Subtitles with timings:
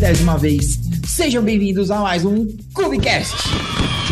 [0.00, 0.80] centésima vez.
[1.06, 3.36] Sejam bem-vindos a mais um Cubicast.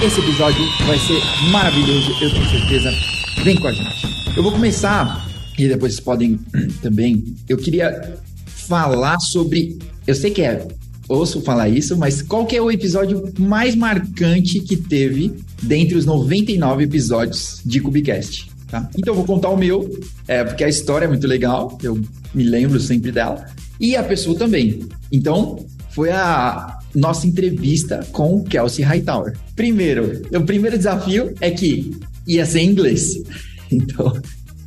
[0.04, 1.18] Esse episódio vai ser
[1.50, 2.90] maravilhoso, eu tenho certeza.
[3.42, 4.36] Vem com a gente.
[4.36, 5.26] Eu vou começar,
[5.58, 6.38] e depois vocês podem
[6.82, 7.34] também.
[7.48, 9.78] Eu queria falar sobre.
[10.06, 10.68] Eu sei que é.
[11.08, 16.04] Ouço falar isso, mas qual que é o episódio mais marcante que teve dentre os
[16.04, 18.50] 99 episódios de Cubicast?
[18.66, 18.90] Tá?
[18.94, 19.90] Então eu vou contar o meu,
[20.26, 21.98] é, porque a história é muito legal, eu
[22.34, 23.46] me lembro sempre dela,
[23.80, 24.86] e a pessoa também.
[25.10, 25.64] Então,
[25.98, 29.36] foi a nossa entrevista com o Kelsey Hightower.
[29.56, 31.90] Primeiro, o primeiro desafio é que
[32.24, 33.14] ia ser em inglês.
[33.70, 34.18] Então,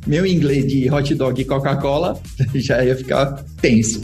[0.06, 2.20] meu inglês de hot dog e Coca-Cola
[2.54, 4.00] já ia ficar tenso.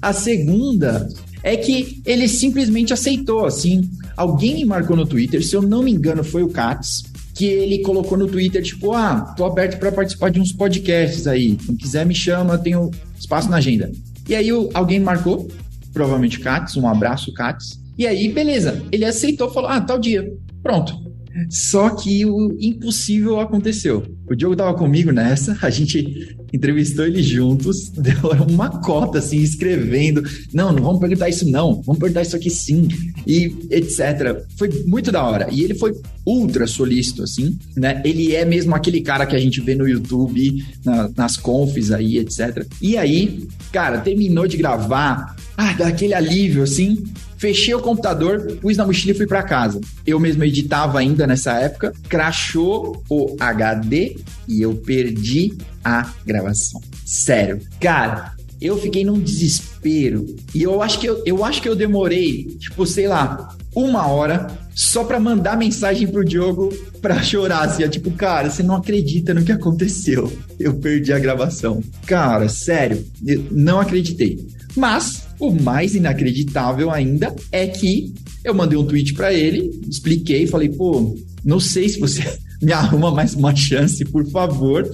[0.00, 1.08] A segunda
[1.42, 3.90] é que ele simplesmente aceitou, assim.
[4.16, 7.02] Alguém me marcou no Twitter, se eu não me engano, foi o Katz,
[7.34, 11.58] que ele colocou no Twitter, tipo, ah, tô aberto para participar de uns podcasts aí.
[11.60, 13.90] Se quiser, me chama, tenho espaço na agenda.
[14.28, 15.48] E aí alguém marcou,
[15.94, 17.80] provavelmente Katz, um abraço, Katz.
[17.96, 20.30] E aí, beleza, ele aceitou, falou, ah, tal dia,
[20.62, 21.03] pronto.
[21.50, 24.04] Só que o impossível aconteceu.
[24.28, 30.22] O Diogo tava comigo nessa, a gente entrevistou ele juntos, deu uma cota assim, escrevendo.
[30.52, 32.88] Não, não vamos perguntar isso, não, vamos perguntar isso aqui sim,
[33.26, 34.44] e etc.
[34.56, 35.48] Foi muito da hora.
[35.50, 35.92] E ele foi
[36.24, 38.00] ultra solícito, assim, né?
[38.04, 42.18] Ele é mesmo aquele cara que a gente vê no YouTube, na, nas confs aí,
[42.18, 42.66] etc.
[42.80, 47.02] E aí, cara, terminou de gravar, ah, dá aquele alívio, assim.
[47.44, 49.78] Fechei o computador, pus na mochila e fui para casa.
[50.06, 54.16] Eu mesmo editava ainda nessa época, crashou o HD
[54.48, 55.52] e eu perdi
[55.84, 56.80] a gravação.
[57.04, 57.60] Sério.
[57.78, 60.24] Cara, eu fiquei num desespero.
[60.54, 64.46] E eu acho que eu, eu acho que eu demorei, tipo, sei lá, uma hora
[64.74, 66.72] só para mandar mensagem pro Diogo
[67.02, 70.32] pra chorar, assim, é tipo, cara, você não acredita no que aconteceu.
[70.58, 71.82] Eu perdi a gravação.
[72.06, 73.04] Cara, sério,
[73.50, 74.46] não acreditei.
[74.74, 78.14] Mas o mais inacreditável ainda é que
[78.44, 82.22] eu mandei um tweet para ele, expliquei, falei, pô, não sei se você
[82.60, 84.88] me arruma mais uma chance, por favor.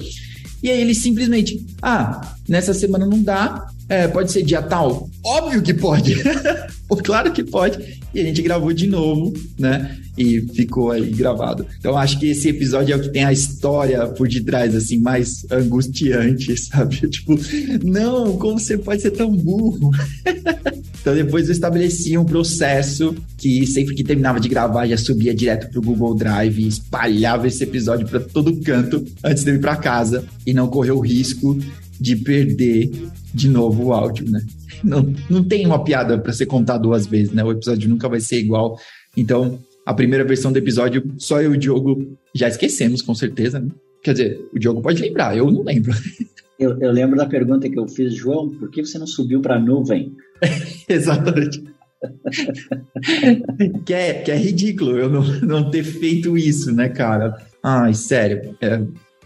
[0.62, 5.08] E aí ele simplesmente, ah, nessa semana não dá, é, pode ser dia tal?
[5.24, 6.14] Óbvio que pode.
[7.02, 7.99] claro que pode.
[8.12, 9.96] E a gente gravou de novo, né?
[10.18, 11.64] E ficou aí gravado.
[11.78, 15.46] Então acho que esse episódio é o que tem a história por detrás, assim, mais
[15.50, 17.08] angustiante, sabe?
[17.08, 17.38] Tipo,
[17.84, 19.90] não, como você pode ser tão burro?
[21.00, 25.70] então depois eu estabeleci um processo que sempre que terminava de gravar já subia direto
[25.70, 30.24] pro Google Drive espalhava esse episódio para todo canto antes de eu ir para casa
[30.46, 31.56] e não correr o risco
[32.00, 32.90] de perder
[33.34, 34.40] de novo o áudio, né?
[34.82, 37.44] Não, não tem uma piada para ser contada duas vezes, né?
[37.44, 38.78] O episódio nunca vai ser igual.
[39.16, 43.60] Então, a primeira versão do episódio, só eu e o Diogo já esquecemos, com certeza,
[43.60, 43.68] né?
[44.02, 45.92] Quer dizer, o Diogo pode lembrar, eu não lembro.
[46.58, 49.54] Eu, eu lembro da pergunta que eu fiz, João, por que você não subiu para
[49.54, 50.14] a nuvem?
[50.86, 51.64] Exatamente.
[53.86, 57.34] que, é, que é ridículo eu não, não ter feito isso, né, cara?
[57.62, 58.54] Ai, sério.
[58.60, 58.78] É,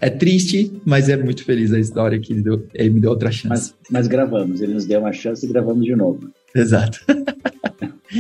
[0.05, 3.33] é triste, mas é muito feliz a história que ele, deu, ele me deu outra
[3.33, 3.49] chance.
[3.49, 6.31] Mas, mas gravamos, ele nos deu uma chance e gravamos de novo.
[6.55, 7.01] Exato.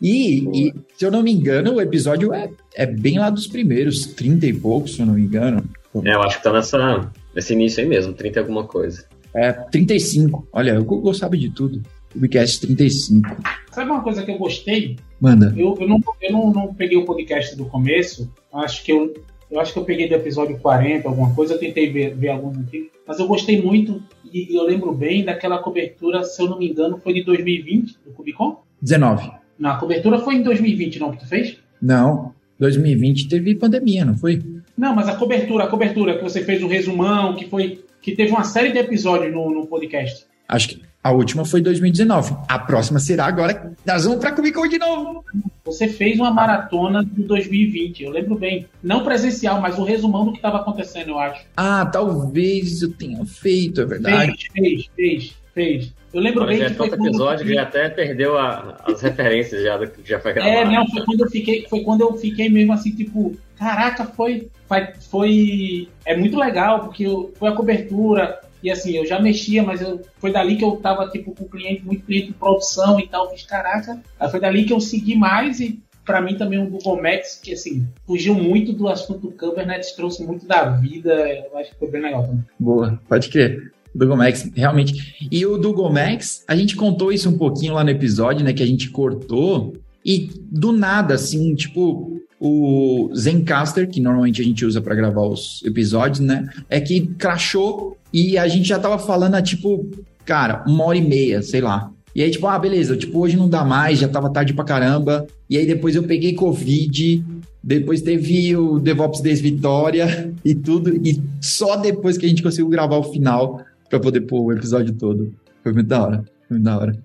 [0.00, 4.04] e, e, se eu não me engano, o episódio é, é bem lá dos primeiros,
[4.08, 5.64] 30 e poucos, se eu não me engano.
[6.04, 9.06] É, eu acho que tá nessa, nesse início aí mesmo, 30 e alguma coisa.
[9.34, 10.46] É, 35.
[10.52, 11.80] Olha, o Google sabe de tudo.
[12.12, 13.36] Podcast 35.
[13.70, 14.98] Sabe uma coisa que eu gostei?
[15.18, 15.54] Manda.
[15.56, 18.30] Eu, eu, não, eu não, não peguei o podcast do começo.
[18.52, 19.14] Acho que eu,
[19.52, 22.58] eu acho que eu peguei do episódio 40, alguma coisa, eu tentei ver, ver alguns
[22.58, 24.02] aqui, mas eu gostei muito
[24.32, 27.98] e, e, eu lembro bem daquela cobertura, se eu não me engano, foi de 2020,
[28.06, 28.62] do Cubicon?
[28.80, 29.30] 19.
[29.58, 31.58] Não, a cobertura foi em 2020, não, que tu fez?
[31.80, 34.42] Não, 2020 teve pandemia, não foi?
[34.76, 38.32] Não, mas a cobertura, a cobertura que você fez o resumão, que foi que teve
[38.32, 40.26] uma série de episódios no, no podcast.
[40.48, 42.36] Acho que a última foi 2019.
[42.48, 43.72] A próxima será agora.
[43.86, 45.24] Nós vamos para Comic Con de novo.
[45.64, 48.66] Você fez uma maratona de 2020, eu lembro bem.
[48.82, 51.44] Não presencial, mas o resumão do que estava acontecendo, eu acho.
[51.56, 54.36] Ah, talvez eu tenha feito, é verdade.
[54.52, 55.92] Fez, fez, fez, fez.
[56.12, 59.86] Eu lembro bem é que foi quando episódio que até perdeu a, as referências já
[59.86, 60.56] que já foi gravado.
[60.56, 64.48] É, não, foi quando eu fiquei, foi quando eu fiquei mesmo assim, tipo, caraca, foi,
[64.68, 69.80] foi, foi é muito legal porque foi a cobertura, e assim, eu já mexia, mas
[69.80, 73.30] eu, foi dali que eu tava, tipo, com cliente, muito cliente de produção e tal.
[73.30, 74.00] Fiz, caraca.
[74.18, 77.52] Aí foi dali que eu segui mais e para mim também o Google Maps, que
[77.52, 81.12] assim, fugiu muito do assunto do Kubernetes, trouxe muito da vida.
[81.12, 82.44] Eu acho que foi bem legal também.
[82.58, 83.72] Boa, pode crer.
[83.94, 85.28] Google Max, realmente.
[85.30, 88.52] E o Google Max, a gente contou isso um pouquinho lá no episódio, né?
[88.52, 89.74] Que a gente cortou.
[90.04, 95.62] E do nada, assim, tipo, o Zencaster, que normalmente a gente usa para gravar os
[95.64, 96.48] episódios, né?
[96.68, 99.88] É que crashou e a gente já tava falando há tipo,
[100.24, 101.92] cara, uma hora e meia, sei lá.
[102.16, 105.24] E aí, tipo, ah, beleza, tipo, hoje não dá mais, já tava tarde pra caramba.
[105.48, 107.24] E aí depois eu peguei Covid,
[107.62, 110.96] depois teve o DevOps Days Vitória e tudo.
[110.96, 114.92] E só depois que a gente conseguiu gravar o final pra poder pôr o episódio
[114.94, 115.32] todo.
[115.62, 116.24] Foi muito da hora.
[116.48, 116.98] Foi muito da hora.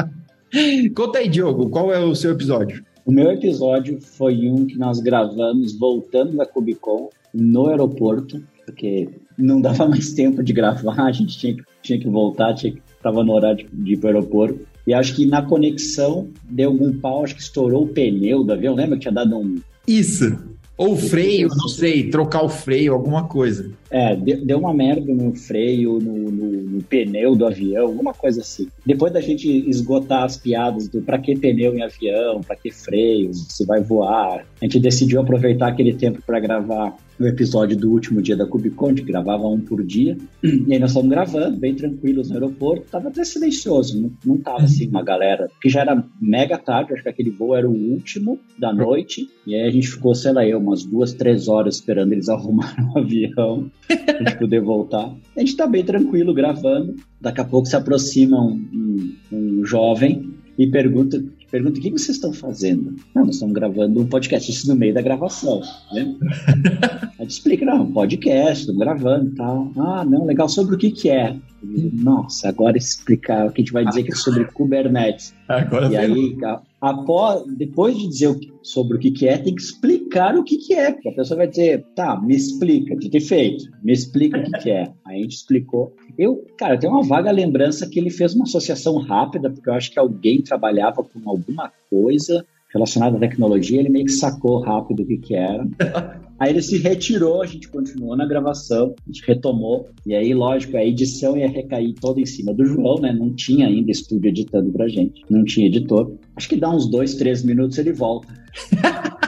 [0.96, 2.82] Conta aí, Diogo, qual é o seu episódio?
[3.06, 9.08] O meu episódio foi um que nós gravamos voltando da Cubicon no aeroporto, porque
[9.38, 12.82] não dava mais tempo de gravar, a gente tinha que, tinha que voltar, tinha que,
[13.00, 14.66] tava no horário de, de ir para o aeroporto.
[14.84, 18.74] E acho que na conexão deu algum pau, acho que estourou o pneu do avião.
[18.74, 19.60] Lembra que tinha dado um.
[19.86, 20.36] Isso.
[20.76, 23.70] Ou freio, não sei, trocar o freio, alguma coisa.
[23.90, 28.68] É, deu uma merda no freio, no, no, no, pneu do avião, alguma coisa assim.
[28.84, 33.32] Depois da gente esgotar as piadas do pra que pneu em avião, pra que freio,
[33.32, 38.22] se vai voar, a gente decidiu aproveitar aquele tempo para gravar no episódio do último
[38.22, 40.16] dia da Cubicon, que gravava um por dia.
[40.42, 42.86] E aí nós estamos gravando, bem tranquilos no aeroporto.
[42.90, 47.02] Tava até silencioso, não, não tava assim uma galera, que já era mega tarde, acho
[47.02, 49.28] que aquele voo era o último da noite.
[49.46, 52.86] E aí a gente ficou, sei lá, eu, umas duas, três horas esperando eles arrumarem
[52.94, 55.14] o avião pra gente poder voltar.
[55.36, 56.96] A gente tá bem tranquilo gravando.
[57.20, 61.22] Daqui a pouco se aproxima um, um, um jovem e pergunta
[61.56, 62.94] pergunta: o que vocês estão fazendo?
[63.14, 65.60] Não, nós estamos gravando um podcast, isso no meio da gravação.
[65.92, 66.14] Né?
[67.18, 69.72] a gente explica: não, um podcast, estamos gravando e tal.
[69.76, 71.36] Ah, não, legal, sobre o que, que é?
[71.62, 75.34] Nossa, agora explicar o que a gente vai dizer que é sobre Kubernetes.
[75.48, 76.36] Agora e aí,
[76.80, 80.74] após, depois de dizer sobre o que, que é, tem que explicar o que, que
[80.74, 80.92] é.
[80.92, 84.50] Porque a pessoa vai dizer, tá, me explica, de ter feito, me explica o que,
[84.58, 84.92] que é.
[85.04, 85.94] Aí a gente explicou.
[86.18, 89.90] Eu, cara, tenho uma vaga lembrança que ele fez uma associação rápida, porque eu acho
[89.90, 95.06] que alguém trabalhava com alguma coisa relacionada à tecnologia, ele meio que sacou rápido o
[95.06, 95.66] que, que era.
[96.38, 100.76] Aí ele se retirou, a gente continuou na gravação, a gente retomou, e aí, lógico,
[100.76, 103.10] a edição ia recair toda em cima do João, né?
[103.10, 106.12] Não tinha ainda estúdio editando pra gente, não tinha editor.
[106.36, 108.28] Acho que dá uns dois, três minutos ele volta.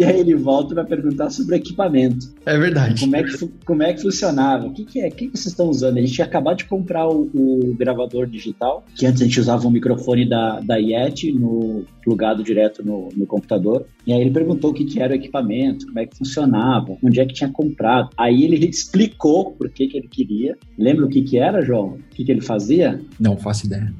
[0.00, 2.32] E aí ele volta para perguntar sobre o equipamento.
[2.46, 3.02] É verdade.
[3.02, 4.66] Como é que, como é que funcionava?
[4.66, 5.08] O que, que é?
[5.08, 5.98] O que, que vocês estão usando?
[5.98, 9.68] A gente tinha acabado de comprar o, o, gravador digital, que antes a gente usava
[9.68, 13.84] um microfone da, da Yeti no, plugado direto no, no computador.
[14.06, 17.20] E aí ele perguntou o que, que era o equipamento, como é que funcionava, onde
[17.20, 18.08] é que tinha comprado.
[18.16, 20.56] Aí ele explicou por que, que ele queria.
[20.78, 21.88] Lembra o que, que era, João?
[21.88, 22.98] O que, que ele fazia?
[23.20, 23.92] Não faço ideia.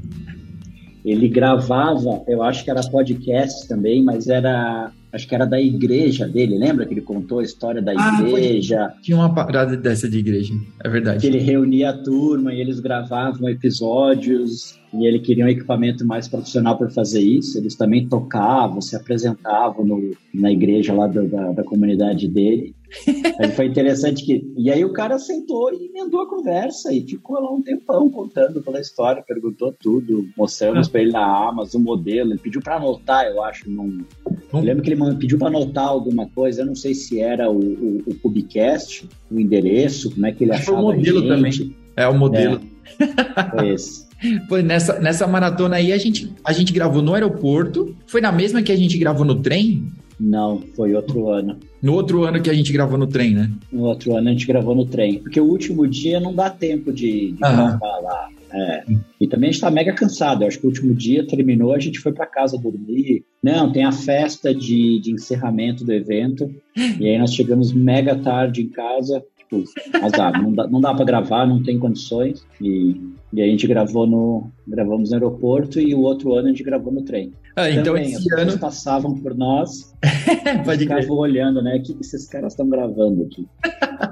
[1.04, 6.26] Ele gravava, eu acho que era podcast também, mas era acho que era da igreja
[6.26, 8.92] dele, lembra que ele contou a história da ah, igreja?
[9.02, 11.20] Tinha uma parada dessa de igreja, é verdade.
[11.20, 16.26] Que ele reunia a turma e eles gravavam episódios e ele queria um equipamento mais
[16.26, 17.56] profissional para fazer isso.
[17.56, 22.74] Eles também tocavam, se apresentavam no, na igreja lá da, da, da comunidade dele.
[23.38, 24.44] Aí foi interessante que.
[24.56, 28.60] E aí o cara sentou e emendou a conversa e ficou lá um tempão contando
[28.60, 30.90] pela história, perguntou tudo, mostramos ah.
[30.90, 32.32] para ele na Amazon o modelo.
[32.32, 33.70] Ele pediu para anotar, eu acho.
[33.70, 34.04] Num...
[34.52, 37.60] Eu lembro que ele pediu para anotar alguma coisa, eu não sei se era o,
[37.60, 40.72] o, o Cubicast, o endereço, como é que ele achava.
[40.72, 41.76] Foi o modelo também.
[41.96, 42.60] É o modelo.
[42.98, 44.09] É, foi esse.
[44.48, 47.96] Foi nessa, nessa maratona aí a gente, a gente gravou no aeroporto.
[48.06, 49.84] Foi na mesma que a gente gravou no trem?
[50.18, 51.56] Não, foi outro ano.
[51.82, 53.50] No outro ano que a gente gravou no trem, né?
[53.72, 55.18] No outro ano a gente gravou no trem.
[55.18, 58.28] Porque o último dia não dá tempo de, de gravar lá.
[58.52, 58.84] É.
[59.18, 60.42] E também a gente tá mega cansado.
[60.42, 63.24] Eu acho que o último dia terminou, a gente foi para casa dormir.
[63.42, 66.52] Não, tem a festa de, de encerramento do evento.
[66.76, 69.64] E aí nós chegamos mega tarde em casa tipo,
[70.04, 72.46] azar, não dá, não dá para gravar, não tem condições.
[72.60, 72.96] E,
[73.32, 76.92] e a gente gravou no, gravamos no aeroporto e o outro ano a gente gravou
[76.92, 77.32] no trem.
[77.56, 79.90] Ah, então Também, esse ano passavam por nós,
[80.64, 81.76] Pode ficavam olhando, né?
[81.76, 83.46] O que esses caras estão gravando aqui?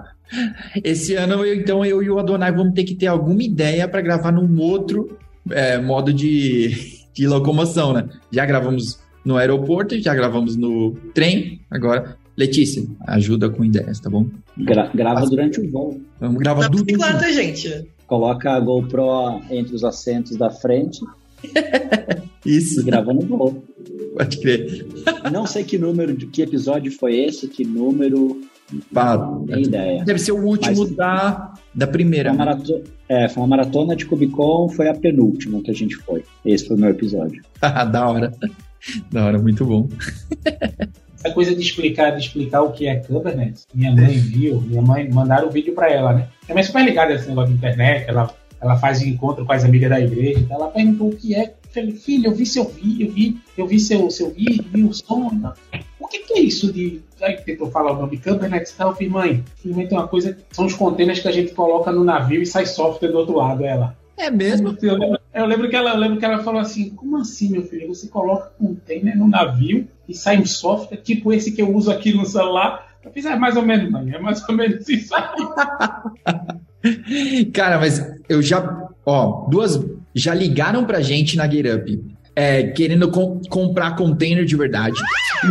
[0.85, 4.01] esse ano, eu, então eu e o Adonai vamos ter que ter alguma ideia para
[4.01, 5.19] gravar num outro
[5.51, 6.75] é, modo de,
[7.15, 8.09] de locomoção, né?
[8.31, 14.27] Já gravamos no aeroporto, já gravamos no trem, agora Letícia, ajuda com ideias, tá bom?
[14.57, 16.01] Gra grava durante o voo.
[16.21, 17.33] Vamos gravar durante o voo.
[17.33, 17.89] gente?
[18.09, 20.99] Coloca a GoPro entre os assentos da frente.
[22.45, 22.81] Isso.
[22.81, 23.63] E grava no voo.
[24.17, 24.87] Pode crer.
[25.31, 28.41] Não sei que número, de que episódio foi esse, que número.
[28.93, 30.05] Pá, não, nem ideia.
[30.05, 32.31] Deve ser o último Mas, da, da primeira.
[32.31, 35.97] Foi uma, maratona, é, foi uma maratona de Cubicon, foi a penúltima que a gente
[35.97, 36.25] foi.
[36.45, 37.43] Esse foi o meu episódio.
[37.61, 38.33] da hora.
[39.13, 39.87] Da hora, muito bom.
[41.23, 45.09] essa coisa de explicar, de explicar o que é Kubernetes, minha mãe viu, minha mãe
[45.09, 46.29] mandaram o vídeo para ela, né?
[46.45, 49.65] Minha mãe é super ligada nesse negócio de internet, ela, ela faz encontro com as
[49.65, 51.55] amigas da igreja, então ela perguntou o que é.
[51.69, 54.85] Eu falei, filho, eu vi seu vídeo, eu vi, eu vi seu, seu vídeo, vi
[54.85, 55.31] o som.
[55.33, 55.53] Então,
[56.01, 57.03] o que, que, é isso de.
[57.21, 60.67] Aí tentou falar o nome Kubernetes e tal, eu falei, mãe, tem uma coisa, são
[60.67, 63.97] os containers que a gente coloca no navio e sai software do outro lado, ela.
[64.17, 64.77] É mesmo?
[64.81, 67.89] Eu lembro que ela, eu lembro que ela falou assim: como assim, meu filho?
[67.89, 72.13] Você coloca container no navio e sai um software tipo esse que eu uso aqui
[72.13, 72.89] no celular.
[73.05, 75.25] Eu fiz, é mais ou menos, mãe, é mais ou menos isso aí.
[77.53, 79.79] Cara, mas eu já, ó, duas
[80.15, 82.05] já ligaram pra gente na GetUp,
[82.39, 84.95] é, querendo com, comprar container de verdade.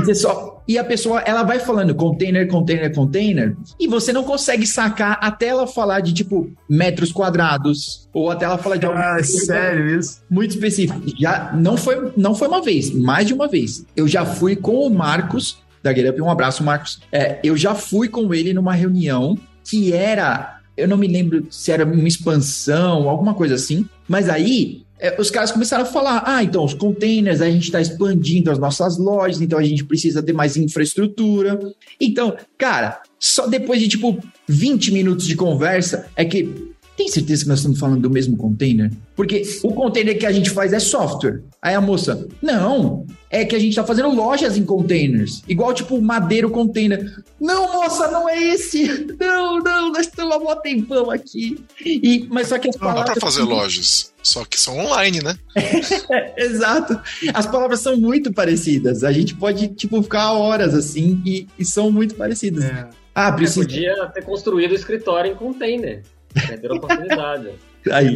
[0.08, 4.66] E, só, e a pessoa, ela vai falando container, container, container, e você não consegue
[4.66, 9.22] sacar até ela falar de, tipo, metros quadrados, ou até ela falar de algo Ah,
[9.22, 10.22] sério isso?
[10.30, 11.02] muito específico.
[11.20, 13.86] Já não foi, não foi uma vez, mais de uma vez.
[13.94, 17.02] Eu já fui com o Marcos da GetUp, um abraço, Marcos.
[17.12, 19.38] É, eu já fui com ele numa reunião
[19.70, 24.87] que era, eu não me lembro se era uma expansão, alguma coisa assim, mas aí
[25.00, 28.58] é, os caras começaram a falar: ah, então os containers, a gente está expandindo as
[28.58, 31.60] nossas lojas, então a gente precisa ter mais infraestrutura.
[32.00, 36.76] Então, cara, só depois de tipo 20 minutos de conversa é que.
[36.98, 38.92] Tem certeza que nós estamos falando do mesmo container?
[39.16, 41.44] Porque o container que a gente faz é software.
[41.62, 45.44] Aí a moça, não, é que a gente está fazendo lojas em containers.
[45.48, 47.24] Igual tipo madeiro container.
[47.40, 48.88] Não, moça, não é esse.
[49.20, 51.64] Não, não, nós estamos há mó tempão aqui.
[51.86, 53.18] E, mas só que as Não, dá palavras.
[53.20, 54.14] pra fazer lojas.
[54.24, 55.38] Só que são online, né?
[56.38, 57.00] Exato.
[57.34, 59.04] As palavras são muito parecidas.
[59.04, 62.64] A gente pode, tipo, ficar horas assim e, e são muito parecidas.
[62.66, 62.90] É.
[63.14, 63.66] Ah, Você precisa.
[63.66, 66.04] podia ter construído o escritório em container.
[66.34, 67.50] Perderam a oportunidade.
[67.92, 68.14] Aí.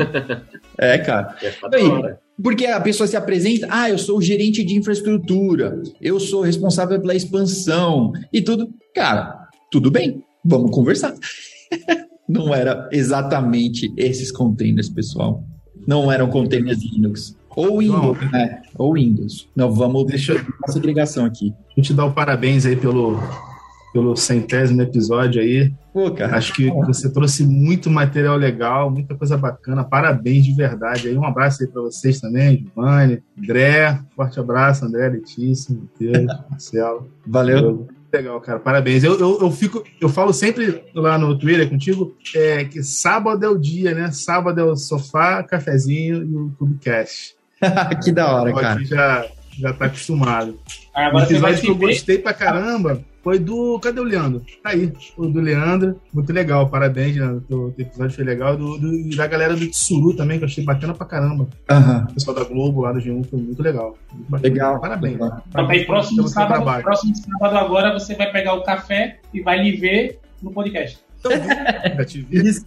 [0.78, 1.36] É, cara.
[1.42, 2.16] Ia ficar da Aí.
[2.44, 7.00] Porque a pessoa se apresenta, ah, eu sou o gerente de infraestrutura, eu sou responsável
[7.00, 8.70] pela expansão e tudo.
[8.96, 11.14] Cara, tudo bem, vamos conversar.
[12.28, 15.44] Não era exatamente esses containers, pessoal.
[15.86, 17.36] Não eram containers Linux.
[17.56, 18.32] Ou Windows, Não.
[18.32, 18.62] né?
[18.78, 19.50] Ou Windows.
[19.56, 21.54] Não, vamos Deixa deixar eu- segregação aqui.
[21.78, 23.20] A gente dá o parabéns aí pelo,
[23.94, 25.74] pelo centésimo episódio aí.
[25.94, 26.38] Pô, cara.
[26.38, 29.84] Acho que você trouxe muito material legal, muita coisa bacana.
[29.84, 31.18] Parabéns de verdade aí.
[31.18, 34.00] Um abraço aí para vocês também, Giovanni, André.
[34.16, 37.12] Forte abraço, André, Letícia, Matheus, Marcelo.
[37.26, 37.88] Valeu.
[38.14, 38.60] Legal, cara.
[38.60, 39.04] Parabéns.
[39.04, 43.50] Eu, eu, eu fico, eu falo sempre lá no Twitter contigo é, que sábado é
[43.50, 44.12] o dia, né?
[44.12, 47.36] Sábado é o sofá, cafezinho e o Clubecast.
[48.04, 48.74] que da hora, cara.
[48.74, 49.26] Aqui já,
[49.62, 50.60] já tá acostumado.
[50.96, 51.94] O agora você vai episódio que eu ver.
[51.94, 53.80] gostei pra caramba foi do.
[53.80, 54.42] Cadê o Leandro?
[54.64, 54.92] Tá aí.
[55.16, 56.02] O do Leandro.
[56.14, 56.68] Muito legal.
[56.68, 57.46] Parabéns, Leandro.
[57.50, 58.58] O episódio foi legal.
[58.58, 61.48] Do, do- e da galera do Tsuru também, que eu achei bacana pra caramba.
[61.70, 62.08] Aham.
[62.10, 63.96] O pessoal da Globo lá do G1 foi muito legal.
[64.28, 64.42] Muito.
[64.44, 64.82] Legal.
[64.82, 65.14] Parabéns.
[65.20, 65.44] Legal.
[65.48, 69.78] Então, aí, próximo sábado, próximo sábado agora você vai pegar o café e vai lhe
[69.78, 70.98] ver no podcast.
[71.96, 72.38] Já te vi.
[72.50, 72.66] Isso.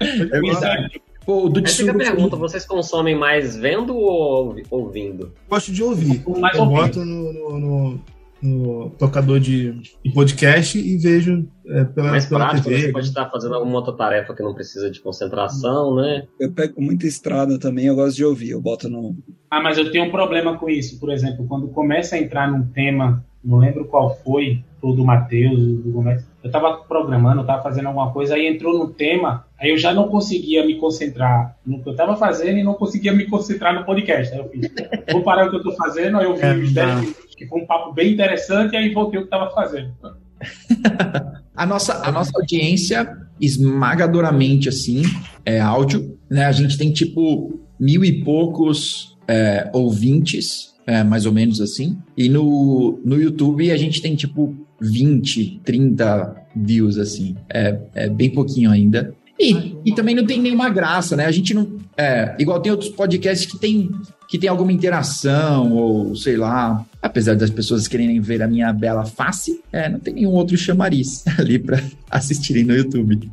[0.00, 1.02] É verdade.
[1.24, 5.32] Pô, do Aí fica a pergunta: vocês consomem mais vendo ou ouvi- ouvindo?
[5.48, 6.22] Gosto de ouvir.
[6.38, 6.80] Mais eu ouvindo.
[6.80, 8.00] boto no, no- no-
[8.42, 9.72] no tocador de,
[10.12, 12.74] podcast e vejo é, pela, mais pela prático, né?
[12.74, 12.86] TV.
[12.88, 16.24] você pode estar fazendo alguma outra tarefa que não precisa de concentração, né?
[16.40, 18.50] Eu pego muita estrada também, eu gosto de ouvir.
[18.50, 19.16] Eu boto no.
[19.48, 20.98] Ah, mas eu tenho um problema com isso.
[20.98, 25.58] Por exemplo, quando começa a entrar num tema, não lembro qual foi, ou do Matheus,
[25.58, 26.24] do Gomes.
[26.42, 29.92] Eu tava programando, eu tava fazendo alguma coisa, aí entrou no tema, aí eu já
[29.92, 33.84] não conseguia me concentrar no que eu tava fazendo e não conseguia me concentrar no
[33.84, 34.32] podcast.
[34.32, 34.68] Aí eu fiz,
[35.10, 36.96] vou parar o que eu tô fazendo, aí eu vi É, os 10 tá.
[36.96, 39.92] minutos, que foi um papo bem interessante, e aí voltei o que tava fazendo.
[41.54, 45.02] A nossa, a nossa audiência, esmagadoramente assim,
[45.44, 46.46] é áudio, né?
[46.46, 51.98] A gente tem tipo mil e poucos é, ouvintes, é, mais ou menos assim.
[52.16, 57.36] E no, no YouTube a gente tem tipo 20, 30 views, assim.
[57.48, 59.14] É, é bem pouquinho ainda.
[59.38, 61.26] E, e também não tem nenhuma graça, né?
[61.26, 61.80] A gente não.
[61.96, 63.90] É, igual tem outros podcasts que tem,
[64.28, 66.84] que tem alguma interação, ou sei lá.
[67.00, 71.24] Apesar das pessoas quererem ver a minha bela face, é, não tem nenhum outro chamariz
[71.38, 73.30] ali pra assistirem no YouTube.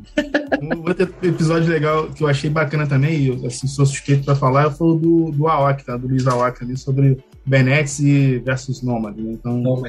[0.60, 4.34] Um outro episódio legal que eu achei bacana também, e eu assim, sou suspeito pra
[4.34, 5.96] falar, foi o do, do Awak, tá?
[5.96, 7.18] Do Luiz Awak ali, sobre
[7.54, 9.16] Kubernetes e versus Nomad.
[9.18, 9.32] Né?
[9.32, 9.82] Então,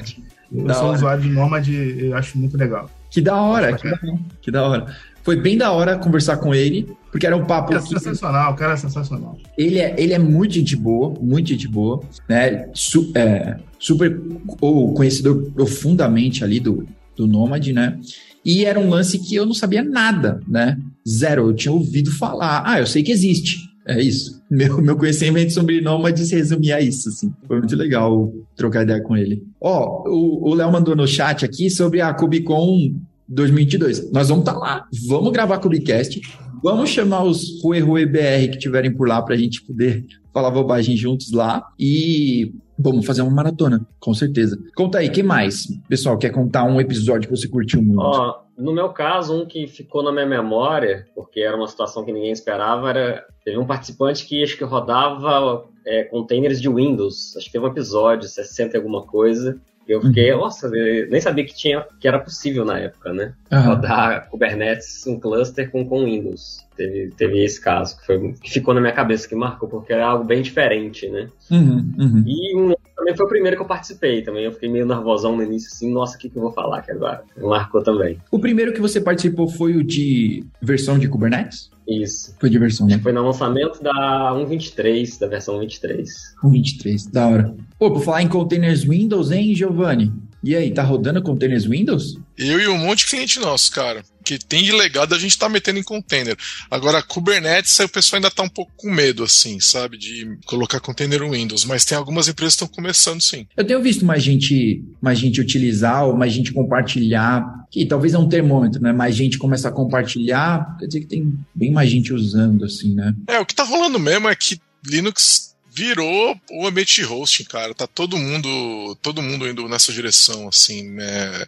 [0.52, 0.96] eu Da sou hora.
[0.96, 2.90] usuário de Nomad e eu acho muito legal.
[3.08, 4.96] Que da hora, que da hora, que da hora.
[5.22, 8.56] Foi bem da hora conversar com ele, porque era um papo É que sensacional, o
[8.56, 9.38] cara é sensacional.
[9.56, 12.68] ele é, ele é muito gente boa, muito gente boa, né?
[12.74, 14.20] Su- é, super
[14.60, 16.84] ou conhecedor profundamente ali do,
[17.16, 17.96] do Nomad, né?
[18.44, 20.76] E era um lance que eu não sabia nada, né?
[21.08, 21.50] Zero.
[21.50, 22.64] Eu tinha ouvido falar.
[22.66, 23.56] Ah, eu sei que existe.
[23.86, 24.40] É isso.
[24.52, 27.32] Meu, meu conhecimento sobre Nomad se resumia a isso, assim.
[27.46, 29.42] Foi muito legal trocar ideia com ele.
[29.58, 32.94] Ó, o o Léo mandou no chat aqui sobre a KubeCon
[33.26, 34.12] 2022.
[34.12, 34.86] Nós vamos estar lá.
[35.08, 36.20] Vamos gravar KubeCast.
[36.62, 40.96] Vamos chamar os Rue Rue BR que tiverem por lá pra gente poder falar bobagem
[40.96, 41.66] juntos lá.
[41.78, 44.56] E vamos fazer uma maratona, com certeza.
[44.74, 45.66] Conta aí, que mais?
[45.88, 48.00] Pessoal, quer contar um episódio que você curtiu muito?
[48.00, 52.12] Ó, no meu caso, um que ficou na minha memória, porque era uma situação que
[52.12, 53.24] ninguém esperava, era.
[53.44, 57.36] Teve um participante que acho que rodava é, containers de Windows.
[57.36, 59.60] Acho que teve um episódio, 60 e alguma coisa.
[59.86, 63.34] Eu fiquei, nossa, eu nem sabia que tinha, que era possível na época, né?
[63.50, 63.74] Aham.
[63.74, 66.66] Rodar Kubernetes, um cluster com, com Windows.
[66.76, 70.06] Teve, teve esse caso, que, foi, que ficou na minha cabeça, que marcou, porque era
[70.06, 71.28] algo bem diferente, né?
[71.50, 72.24] Uhum, uhum.
[72.26, 74.44] E um, também foi o primeiro que eu participei também.
[74.44, 76.92] Eu fiquei meio nervosão no início, assim, nossa, o que, que eu vou falar aqui
[76.92, 77.24] agora?
[77.36, 78.18] Marcou também.
[78.30, 81.71] O primeiro que você participou foi o de versão de Kubernetes?
[81.88, 82.34] Isso.
[82.38, 82.98] Foi de versão, né?
[82.98, 86.34] Foi no lançamento da 1.23, da versão 23.
[86.40, 87.56] Com 23, da hora.
[87.78, 90.12] Pô, por falar em containers Windows, hein, Giovanni?
[90.44, 92.18] E aí, tá rodando containers Windows?
[92.36, 94.02] Eu e um monte de cliente nosso, cara.
[94.24, 96.36] Que tem de legado a gente tá metendo em container.
[96.70, 99.96] Agora, Kubernetes, o pessoal ainda tá um pouco com medo, assim, sabe?
[99.96, 101.64] De colocar container no Windows.
[101.64, 103.46] Mas tem algumas empresas que estão começando, sim.
[103.56, 108.18] Eu tenho visto mais gente, mais gente utilizar ou mais gente compartilhar, que talvez é
[108.18, 108.92] um termômetro, né?
[108.92, 113.14] Mais gente começa a compartilhar, quer dizer que tem bem mais gente usando, assim, né?
[113.26, 117.74] É, o que tá rolando mesmo é que Linux virou o ambiente de hosting, cara.
[117.74, 121.46] Tá todo mundo, todo mundo indo nessa direção, assim, né?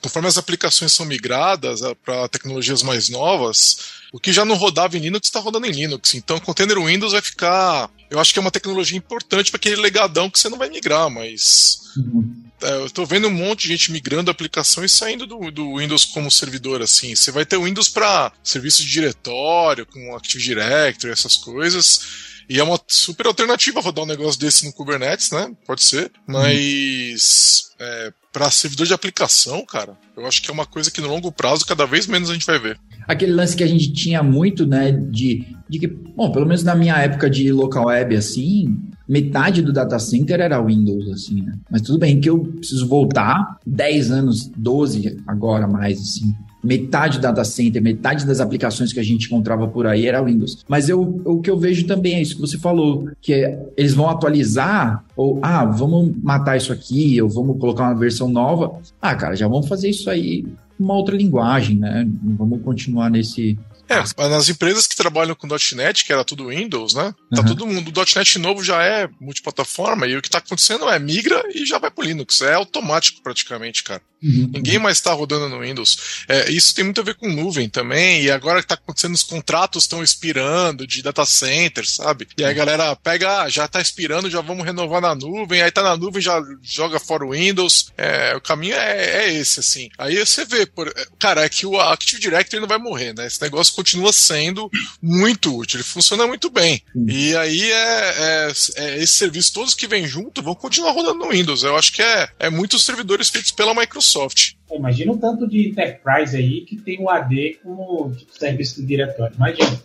[0.00, 3.78] Conforme as aplicações são migradas para tecnologias mais novas,
[4.12, 6.14] o que já não rodava em Linux está rodando em Linux.
[6.14, 7.90] Então, container Windows vai ficar.
[8.08, 11.10] Eu acho que é uma tecnologia importante para aquele legadão que você não vai migrar,
[11.10, 12.44] mas Uhum.
[12.60, 16.04] eu tô vendo um monte de gente migrando a aplicação e saindo do, do Windows
[16.04, 17.14] como servidor, assim.
[17.14, 22.35] Você vai ter o Windows para serviço de diretório, com Active Directory, essas coisas.
[22.48, 25.50] E é uma super alternativa rodar um negócio desse no Kubernetes, né?
[25.66, 26.10] Pode ser.
[26.26, 31.08] Mas é, para servidor de aplicação, cara, eu acho que é uma coisa que no
[31.08, 32.78] longo prazo cada vez menos a gente vai ver.
[33.08, 36.74] Aquele lance que a gente tinha muito, né, de, de que, bom, pelo menos na
[36.74, 38.76] minha época de local web, assim,
[39.08, 41.52] metade do data center era Windows, assim, né?
[41.70, 46.34] Mas tudo bem que eu preciso voltar 10 anos, 12 agora mais, assim.
[46.62, 50.64] Metade do data center, metade das aplicações que a gente encontrava por aí era Windows.
[50.68, 53.94] Mas eu, o que eu vejo também é isso que você falou, que é, eles
[53.94, 58.78] vão atualizar, ou, ah, vamos matar isso aqui, ou vamos colocar uma versão nova.
[59.00, 60.44] Ah, cara, já vamos fazer isso aí
[60.78, 62.06] uma outra linguagem, né?
[62.22, 63.58] Vamos continuar nesse.
[63.88, 67.14] É, nas empresas que trabalham com .NET, que era tudo Windows, né?
[67.34, 67.46] Tá Uhum.
[67.46, 67.88] todo mundo.
[67.88, 71.78] O .NET novo já é multiplataforma e o que tá acontecendo é migra e já
[71.78, 72.40] vai pro Linux.
[72.40, 74.02] É automático praticamente, cara.
[74.22, 76.24] Ninguém mais está rodando no Windows.
[76.26, 78.22] É, isso tem muito a ver com nuvem também.
[78.22, 82.26] E agora que está acontecendo, os contratos estão expirando de data center, sabe?
[82.36, 85.62] E aí a galera pega, ah, já está expirando, já vamos renovar na nuvem.
[85.62, 87.92] Aí tá na nuvem, já joga fora o Windows.
[87.96, 89.90] É, o caminho é, é esse, assim.
[89.98, 93.26] Aí você vê, por, cara, é que o Active Directory não vai morrer, né?
[93.26, 94.70] Esse negócio continua sendo
[95.02, 96.82] muito útil, ele funciona muito bem.
[97.06, 101.30] E aí é, é, é esses serviços todos que vêm junto vão continuar rodando no
[101.30, 101.62] Windows.
[101.62, 104.54] Eu acho que é, é muitos servidores feitos pela Microsoft.
[104.72, 109.34] Imagina o tanto de enterprise aí que tem o AD como tipo, serviço de diretório.
[109.36, 109.80] Imagina.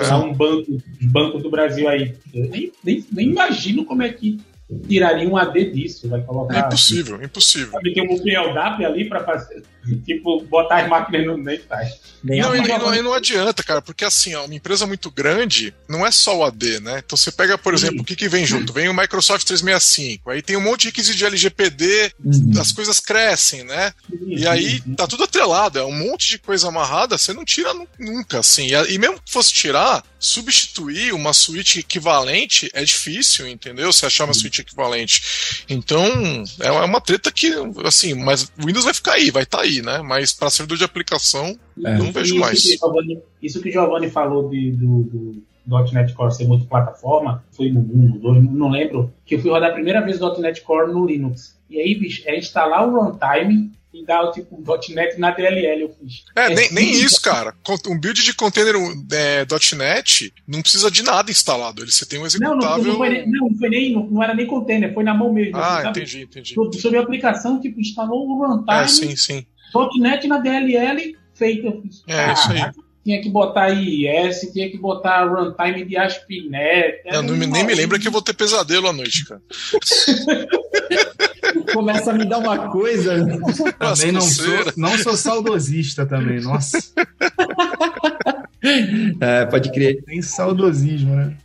[0.00, 2.14] Usar um banco, banco do Brasil aí.
[2.32, 4.38] Eu nem, nem, nem imagino como é que
[4.88, 6.08] tiraria um AD disso.
[6.08, 6.56] Vai colocar.
[6.56, 7.72] É impossível, impossível.
[7.72, 9.62] Sabe, tem um PLW ali para fazer.
[10.06, 12.00] Tipo, botar as máquinas no nem faz.
[12.24, 16.06] Não, e, não, e não adianta, cara, porque assim, ó, uma empresa muito grande não
[16.06, 17.02] é só o AD, né?
[17.04, 18.72] Então você pega, por exemplo, o que, que vem junto?
[18.72, 22.52] Vem o Microsoft 365, aí tem um monte de requisito de LGPD, Uhum.
[22.60, 23.92] as coisas crescem, né?
[24.24, 27.88] E aí tá tudo atrelado, é um monte de coisa amarrada, você não tira nu-
[27.98, 28.66] nunca, assim.
[28.68, 33.92] E, e mesmo que fosse tirar, substituir uma suíte equivalente é difícil, entendeu?
[33.92, 35.64] Você achar uma suíte equivalente.
[35.68, 36.04] Então,
[36.60, 37.50] é uma- é uma treta que,
[37.84, 40.02] assim, mas o Windows vai ficar aí, vai estar aí, né?
[40.02, 41.96] Mas para servidor de aplicação, É.
[41.96, 42.64] não vejo isso mais.
[43.40, 45.42] Isso que o Giovanni falou de, do, do
[45.92, 49.70] .NET Core ser multiplataforma, foi no 1, no 2, não lembro, que eu fui rodar
[49.70, 51.56] a primeira vez o .NET Core no Linux.
[51.70, 54.58] E aí, bicho, é instalar o runtime e dar o tipo
[54.94, 56.24] .NET na DLL, eu fiz.
[56.34, 57.54] É, nem, nem tudo- isso, cara.
[57.86, 58.74] Um build de container
[59.12, 61.82] é, .NET não precisa de nada instalado.
[61.82, 62.82] Ele você tem um Não, executável.
[62.84, 65.12] não, não, foi, nem- não, não foi nem, não, não era nem container, foi na
[65.14, 65.56] mão mesmo.
[65.58, 66.00] Ah, sabe?
[66.00, 66.54] entendi, entendi.
[66.54, 69.46] Sobre, sobre a aplicação, tipo, instalou o runtime, É, sim, sim.
[69.98, 72.58] .NET na DLL, fiz, É, isso aí.
[72.58, 77.00] "Caraca, Tinha que botar IIS, tinha que botar runtime de ASP.NET.
[77.06, 79.42] Eu não me- um nem me lembra que eu vou ter pesadelo à noite, cara.
[81.74, 83.16] Começa a me dar uma coisa.
[83.18, 86.78] Nossa, Também não sou, não sou saudosista também, nossa.
[89.20, 90.04] É, pode crer.
[90.04, 91.36] Tem saudosismo, né?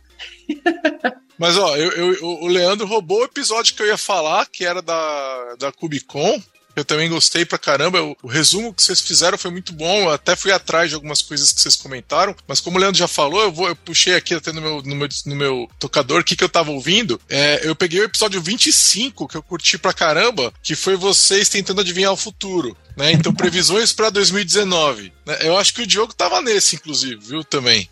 [1.36, 4.80] Mas ó, eu, eu- o Leandro roubou o episódio que eu ia falar, que era
[4.80, 6.40] da, da Cubicon.
[6.78, 8.00] Eu também gostei pra caramba.
[8.02, 10.02] O, o, resumo que vocês fizeram foi muito bom.
[10.02, 12.34] Eu até fui atrás de algumas coisas que vocês comentaram.
[12.46, 14.94] Mas como o Leandro já falou, eu, vou, eu puxei aqui até no meu, no
[14.94, 17.20] meu, no meu tocador o que, que eu tava ouvindo.
[17.28, 21.80] É, eu peguei o episódio 25, que eu curti pra caramba, que foi vocês tentando
[21.80, 22.76] adivinhar o futuro.
[22.98, 23.12] Né?
[23.12, 25.12] Então, previsões para 2019.
[25.24, 25.38] Né?
[25.42, 27.44] Eu acho que o Diogo estava nesse, inclusive, viu?
[27.44, 27.88] Também.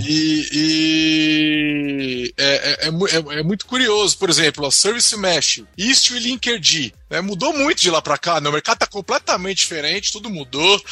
[0.00, 6.16] E, e é, é, é, é, é, muito curioso, por exemplo, a Service Mesh, Istio
[6.16, 6.92] e Linkerd.
[7.08, 7.20] Né?
[7.20, 8.48] Mudou muito de lá para cá, né?
[8.48, 10.82] o mercado está completamente diferente, tudo mudou.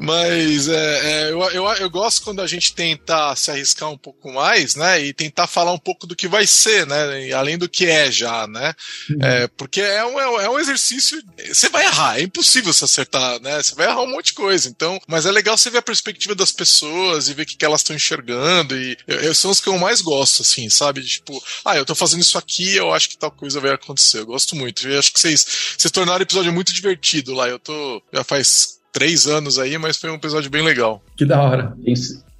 [0.00, 4.32] Mas é, é, eu, eu, eu, gosto quando a gente tenta se arriscar um pouco
[4.32, 5.04] mais, né?
[5.04, 7.30] E tentar falar um pouco do que vai ser, né?
[7.32, 8.74] Além do que é já, né?
[9.10, 9.18] Uhum.
[9.22, 11.22] É, porque é um, é um exercício.
[11.46, 13.62] Você vai errar, é impossível se acertar, né?
[13.62, 14.70] Você vai errar um monte de coisa.
[14.70, 17.64] Então, mas é legal você ver a perspectiva das pessoas e ver o que, que
[17.64, 18.74] elas estão enxergando.
[18.74, 21.02] E eu, são os que eu mais gosto, assim, sabe?
[21.02, 24.20] Tipo, ah, eu tô fazendo isso aqui, eu acho que tal coisa vai acontecer.
[24.20, 24.88] Eu gosto muito.
[24.88, 27.46] Eu acho que vocês, vocês tornaram o episódio muito divertido lá.
[27.48, 28.02] Eu tô.
[28.12, 31.02] Já faz três anos aí, mas foi um episódio bem legal.
[31.16, 31.76] Que da hora.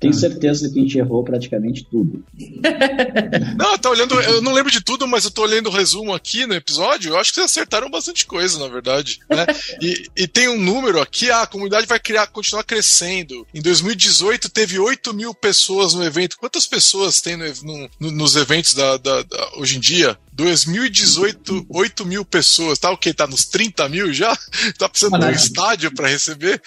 [0.00, 2.24] Tenho certeza que a gente errou praticamente tudo.
[3.54, 4.18] não, tá olhando.
[4.18, 7.10] Eu não lembro de tudo, mas eu tô olhando o resumo aqui no episódio.
[7.10, 9.20] Eu acho que vocês acertaram bastante coisa, na verdade.
[9.28, 9.44] Né?
[9.82, 13.46] e, e, tem um número aqui, ah, a comunidade vai criar, continuar crescendo.
[13.52, 16.38] Em 2018 teve 8 mil pessoas no evento.
[16.38, 20.16] Quantas pessoas tem no, no, nos eventos da, da, da, hoje em dia?
[20.40, 22.78] 2018, 8 mil pessoas.
[22.78, 24.36] Tá o okay, Tá nos 30 mil já?
[24.78, 26.60] Tá precisando de um estádio para receber?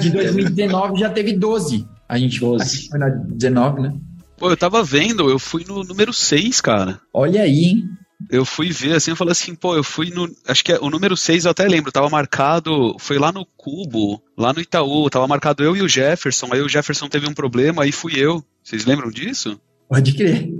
[0.00, 1.86] De 2019 já teve 12.
[2.08, 2.88] A gente, 12.
[2.88, 3.92] foi na 19, né?
[4.36, 7.00] Pô, eu tava vendo, eu fui no número 6, cara.
[7.14, 7.84] Olha aí, hein?
[8.30, 10.28] Eu fui ver assim, eu falei assim, pô, eu fui no.
[10.46, 12.96] Acho que é, o número 6 eu até lembro, tava marcado.
[12.98, 16.48] Foi lá no Cubo, lá no Itaú, tava marcado eu e o Jefferson.
[16.52, 18.44] Aí o Jefferson teve um problema, aí fui eu.
[18.62, 19.60] Vocês lembram disso?
[19.88, 20.52] Pode crer.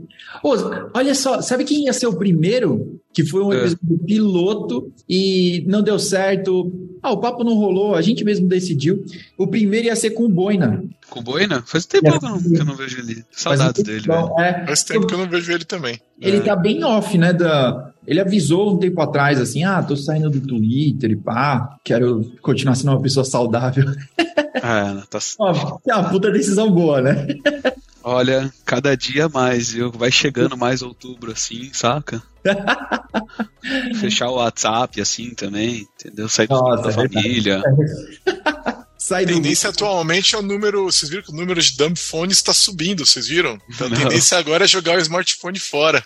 [0.42, 0.54] Ô,
[0.94, 3.00] olha só, sabe quem ia ser o primeiro?
[3.12, 3.70] Que foi um é.
[4.06, 6.72] piloto e não deu certo.
[7.02, 9.04] Ah, o papo não rolou, a gente mesmo decidiu.
[9.36, 10.82] O primeiro ia ser com o Boina.
[11.10, 11.62] Com o Boina?
[11.66, 12.18] Faz tempo é.
[12.18, 13.24] que, eu não, que eu não vejo ele.
[13.30, 14.06] Saudades dele.
[14.38, 16.00] É, Faz tempo que eu não vejo ele também.
[16.20, 16.40] Ele é.
[16.40, 17.32] tá bem off, né?
[17.32, 22.32] Da, ele avisou um tempo atrás, assim, ah, tô saindo do Twitter e pá, quero
[22.40, 23.84] continuar sendo uma pessoa saudável.
[24.16, 25.18] É, tá...
[25.38, 27.26] Ó, é uma puta decisão boa, né?
[28.04, 29.90] Olha, cada dia mais, viu?
[29.92, 32.22] Vai chegando mais outubro, assim, saca?
[34.00, 36.28] Fechar o WhatsApp, assim, também, entendeu?
[36.28, 37.62] Sair Nossa, da é família.
[38.98, 40.84] Sai a tendência atualmente é o número.
[40.84, 43.58] Vocês viram que o número de dumb phones está subindo, vocês viram?
[43.68, 43.96] Então a Não.
[43.96, 46.04] tendência agora é jogar o smartphone fora.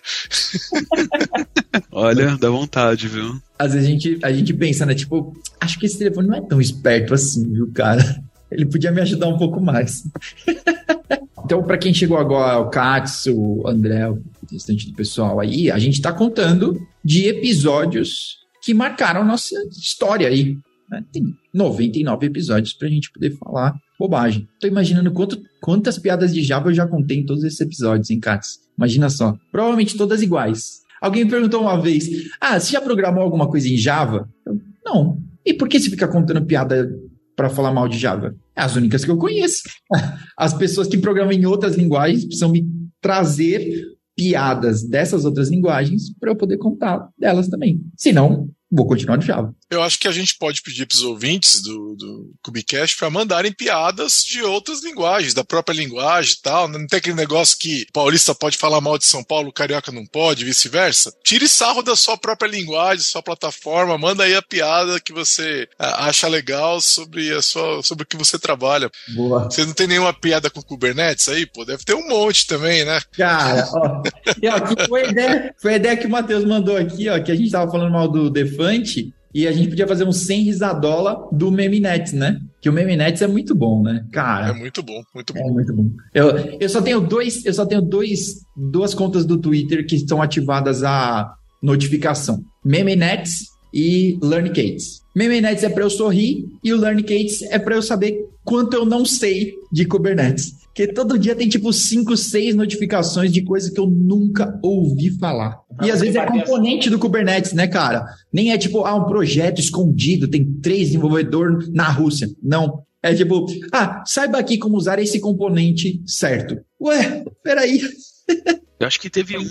[1.91, 3.39] Olha, dá vontade, viu?
[3.57, 4.95] Às vezes a gente, a gente pensa, né?
[4.95, 8.03] Tipo, acho que esse telefone não é tão esperto assim, viu, cara?
[8.51, 10.03] Ele podia me ajudar um pouco mais.
[11.47, 15.79] Então, para quem chegou agora, o Katsu, o André, o restante do pessoal aí, a
[15.79, 20.57] gente está contando de episódios que marcaram nossa história aí.
[20.91, 21.05] Né?
[21.09, 24.45] Tem 99 episódios para a gente poder falar bobagem.
[24.59, 28.19] Tô imaginando quanto, quantas piadas de Java eu já contei em todos esses episódios, hein,
[28.19, 28.59] Katsu?
[28.77, 29.33] Imagina só.
[29.49, 30.81] Provavelmente todas iguais.
[30.99, 32.09] Alguém me perguntou uma vez:
[32.41, 34.29] Ah, você já programou alguma coisa em Java?
[34.45, 35.17] Eu, não.
[35.45, 36.93] E por que você fica contando piada
[37.37, 38.35] para falar mal de Java?
[38.57, 39.61] É as únicas que eu conheço.
[40.35, 42.65] As pessoas que programam em outras linguagens precisam me
[42.99, 47.79] trazer piadas dessas outras linguagens para eu poder contar delas também.
[47.95, 49.53] Senão, vou continuar no Java.
[49.69, 53.51] Eu acho que a gente pode pedir para os ouvintes do, do Cubicast para mandarem
[53.51, 56.67] piadas de outras linguagens, da própria linguagem e tal.
[56.67, 60.45] Não tem aquele negócio que paulista pode falar mal de São Paulo, carioca não pode,
[60.45, 61.13] vice-versa.
[61.23, 66.27] Tire sarro da sua própria linguagem, sua plataforma, manda aí a piada que você acha
[66.27, 68.89] legal sobre, a sua, sobre o que você trabalha.
[69.15, 69.45] Boa.
[69.45, 71.45] Você não tem nenhuma piada com Kubernetes aí?
[71.45, 72.99] Pô, deve ter um monte também, né?
[73.17, 74.03] Cara, ó,
[74.41, 77.31] e, ó foi, a ideia, foi a ideia que o Matheus mandou aqui, ó, que
[77.31, 81.27] a gente tava falando mal do Defante e a gente podia fazer um 100 risadola
[81.31, 82.39] do Meminets, né?
[82.61, 84.05] Que o Meminets é muito bom, né?
[84.11, 84.49] Cara.
[84.49, 85.47] É muito bom, muito bom.
[85.47, 85.89] É muito bom.
[86.13, 90.21] Eu, eu só tenho dois, eu só tenho dois, duas contas do Twitter que estão
[90.21, 92.43] ativadas a notificação.
[92.63, 95.01] Meminets e LearnCates.
[95.15, 99.03] Meminets é para eu sorrir e o LearnCates é para eu saber quanto eu não
[99.03, 100.53] sei de Kubernetes.
[100.67, 105.59] Porque todo dia tem tipo 5, 6 notificações de coisas que eu nunca ouvi falar.
[105.83, 108.05] E às vezes é componente do Kubernetes, né, cara?
[108.31, 112.29] Nem é tipo, ah, um projeto escondido, tem três desenvolvedores na Rússia.
[112.43, 112.83] Não.
[113.01, 116.57] É tipo, ah, saiba aqui como usar esse componente certo.
[116.79, 117.81] Ué, peraí.
[118.79, 119.43] Eu acho que teve um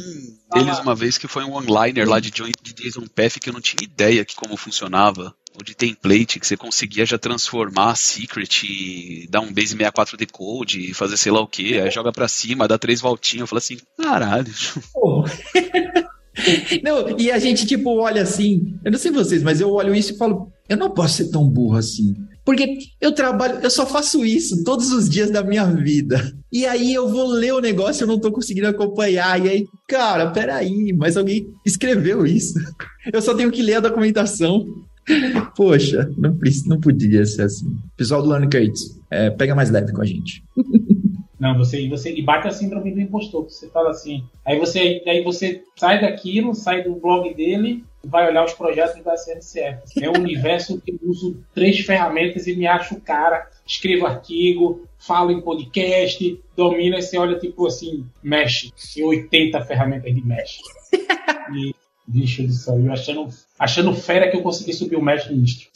[0.54, 3.82] deles uma vez que foi um one-liner lá de Jason Path que eu não tinha
[3.82, 9.40] ideia de como funcionava ou de template que você conseguia já transformar secret e dar
[9.40, 12.78] um base 64 decode e fazer sei lá o que, aí joga pra cima, dá
[12.78, 14.52] três voltinhas, eu falo assim, caralho.
[16.82, 18.78] Não, e a gente, tipo, olha assim.
[18.84, 21.48] Eu não sei vocês, mas eu olho isso e falo, eu não posso ser tão
[21.48, 22.14] burro assim.
[22.46, 26.32] Porque eu trabalho, eu só faço isso todos os dias da minha vida.
[26.52, 29.44] E aí eu vou ler o negócio e eu não tô conseguindo acompanhar.
[29.44, 32.54] E aí, cara, peraí, mas alguém escreveu isso.
[33.12, 34.66] Eu só tenho que ler a documentação.
[35.56, 37.66] Poxa, não, não podia ser assim.
[37.96, 40.42] Pessoal do Learn Curtis, é, pega mais leve com a gente.
[41.38, 44.24] Não, você, você e bate a síndrome do impostor, você fala assim.
[44.44, 49.16] Aí você, aí você sai daquilo, sai do blog dele, vai olhar os projetos da
[49.16, 50.02] CNCF.
[50.02, 54.86] É um universo que eu uso três ferramentas e me acho o cara, escrevo artigo,
[54.98, 58.72] falo em podcast, domina e você olha tipo assim, mexe.
[58.94, 60.60] Tem 80 ferramentas de mexe.
[61.54, 61.72] E,
[62.08, 65.68] bicho do céu, eu achando, achando fera que eu consegui subir o mesh nisso.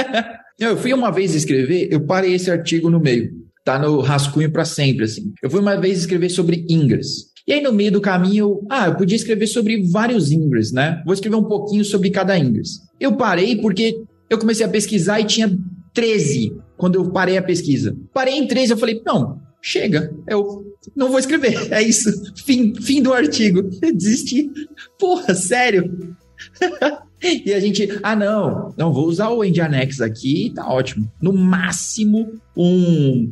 [0.58, 4.64] eu fui uma vez escrever, eu parei esse artigo no meio tá no rascunho para
[4.64, 5.32] sempre, assim.
[5.42, 7.30] Eu fui uma vez escrever sobre Ingress.
[7.46, 11.02] E aí, no meio do caminho, ah, eu podia escrever sobre vários Ingress, né?
[11.04, 12.80] Vou escrever um pouquinho sobre cada Ingress.
[12.98, 15.58] Eu parei porque eu comecei a pesquisar e tinha
[15.92, 17.96] 13 quando eu parei a pesquisa.
[18.14, 20.64] Parei em 13, eu falei, não, chega, eu
[20.96, 22.10] não vou escrever, é isso,
[22.44, 23.62] fim, fim do artigo.
[23.94, 24.50] Desisti.
[24.98, 26.16] Porra, sério?
[27.44, 31.10] e a gente, ah, não, não, vou usar o Nginx aqui, tá ótimo.
[31.20, 33.30] No máximo, um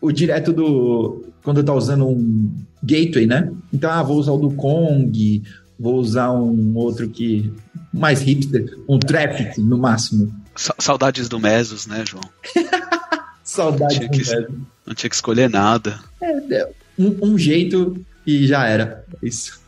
[0.00, 1.24] o direto do.
[1.42, 3.50] Quando tá usando um gateway, né?
[3.72, 5.42] Então, ah, vou usar o do Kong,
[5.78, 7.52] vou usar um outro que.
[7.92, 10.32] Mais hipster, um Traffic no máximo.
[10.78, 12.22] Saudades do Mesos, né, João?
[13.42, 14.46] Saudades do Mesos.
[14.86, 15.98] Não tinha que escolher nada.
[16.20, 19.04] É, é, um, um jeito e já era.
[19.22, 19.58] Isso.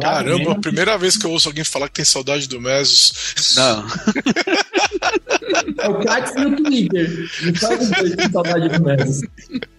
[0.00, 0.52] Caramba, mesmo.
[0.52, 3.54] a primeira vez que eu ouço alguém falar que tem saudade do Mesos.
[3.56, 3.84] Não.
[5.78, 7.28] é o Cats no Twitter.
[7.42, 9.22] Não sabe tem saudade do Mesos.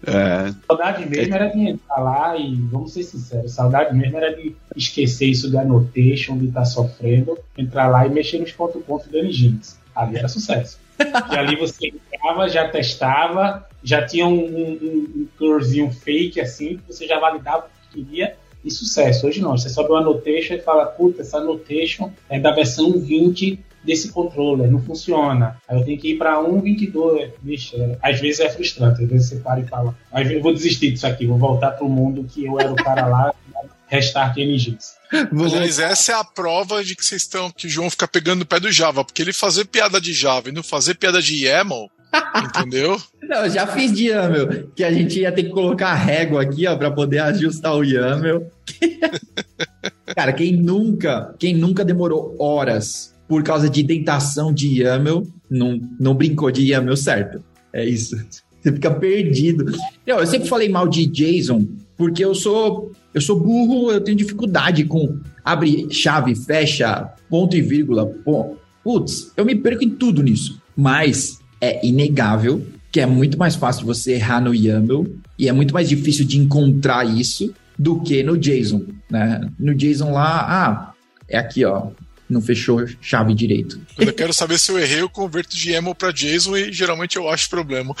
[0.06, 0.54] É.
[0.66, 5.26] Saudade mesmo era de entrar lá e, vamos ser sinceros, saudade mesmo era de esquecer
[5.26, 9.78] isso do annotation, de estar tá sofrendo, entrar lá e mexer nos pontos-pontos do Engines.
[9.94, 10.78] Ali era sucesso.
[10.98, 17.06] E ali você entrava, já testava, já tinha um, um, um fake assim, que você
[17.06, 18.36] já validava o que queria
[18.66, 19.26] e sucesso.
[19.26, 23.58] Hoje não, você sobe uma annotation e fala, puta, essa annotation é da versão 20
[23.84, 25.56] desse controller, não funciona.
[25.68, 27.30] Aí eu tenho que ir para 1.22.
[27.40, 30.90] Vixe, é, às vezes é frustrante, às vezes você para e fala, eu vou desistir
[30.90, 33.34] disso aqui, vou voltar para o mundo que eu era o cara lá,
[33.86, 34.96] restart NGs.
[35.30, 38.46] Mas essa é a prova de que vocês estão, que o João fica pegando o
[38.46, 41.88] pé do Java, porque ele fazer piada de Java e não fazer piada de YAML,
[42.44, 43.00] entendeu?
[43.22, 46.66] Não, eu já fiz de YAML, que a gente ia ter que colocar régua aqui,
[46.66, 48.46] ó, para poder ajustar o YAML.
[50.14, 56.14] Cara, quem nunca, quem nunca demorou horas por causa de dentação de YAML, não, não
[56.14, 57.42] brincou de YAML certo.
[57.72, 58.16] É isso.
[58.60, 59.64] Você fica perdido.
[60.06, 61.66] Não, eu sempre falei mal de JSON,
[61.96, 67.62] porque eu sou eu sou burro, eu tenho dificuldade com abre chave, fecha, ponto e
[67.62, 68.06] vírgula.
[68.82, 70.60] Putz, eu me perco em tudo nisso.
[70.76, 72.66] Mas é inegável
[72.96, 75.06] que é muito mais fácil você errar no YAML
[75.38, 79.50] e é muito mais difícil de encontrar isso do que no JSON, né?
[79.58, 80.94] No JSON lá, ah,
[81.28, 81.88] é aqui, ó,
[82.28, 83.80] não fechou chave direito.
[83.94, 87.16] Quando eu quero saber se eu errei, eu converto de YAML para JSON e geralmente
[87.16, 87.94] eu acho problema.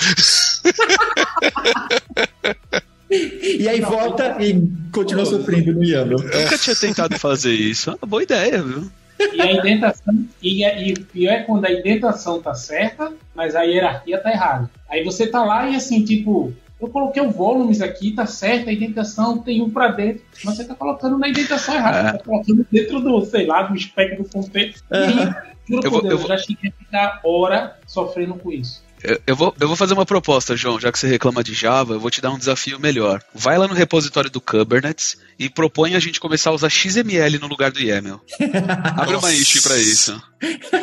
[3.10, 6.22] e aí volta e continua sofrendo no YAML.
[6.22, 7.90] Eu nunca tinha tentado fazer isso.
[7.90, 8.90] É uma boa ideia, viu?
[9.18, 14.18] E a indentação, e, e pior é quando a indentação tá certa, mas a hierarquia
[14.18, 14.70] tá errada.
[14.88, 18.72] Aí você tá lá e assim, tipo, eu coloquei o volumes aqui, tá certo, a
[18.72, 22.12] indentação tem um para dentro, mas você tá colocando na indentação errada, é.
[22.12, 24.84] tá colocando dentro do, sei lá, do espectro do contexto.
[24.92, 26.22] E, juro eu por Deus, vou...
[26.22, 28.85] eu já cheguei a ficar hora sofrendo com isso.
[29.26, 32.00] Eu, vou, eu vou fazer uma proposta, João, já que você reclama de Java, eu
[32.00, 33.22] vou te dar um desafio melhor.
[33.32, 37.46] Vai lá no repositório do Kubernetes e propõe a gente começar a usar XML no
[37.46, 38.20] lugar do YAML.
[38.96, 40.20] Abre uma issue pra isso.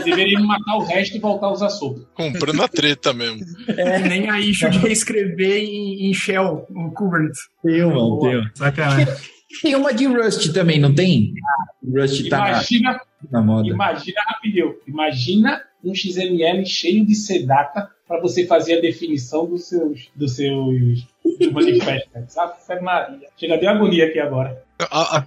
[0.05, 1.99] Deveríamos matar o resto e voltar a usar sopa.
[2.13, 3.41] Comprando a treta mesmo.
[3.67, 7.41] É, nem a issue de reescrever em, em Shell, no Kubernetes.
[7.61, 8.51] Tem uma, tem uma.
[8.55, 9.07] Sacanagem.
[9.61, 11.33] Tem uma de Rust também, não tem?
[11.83, 13.67] Rust tá imagina, na moda.
[13.67, 20.09] Imagina, rapidinho, imagina um XML cheio de sedata para você fazer a definição dos seus,
[20.15, 21.07] dos seus
[21.51, 22.37] manifestos.
[22.37, 23.27] Ave Maria.
[23.37, 24.63] Chega de agonia aqui agora.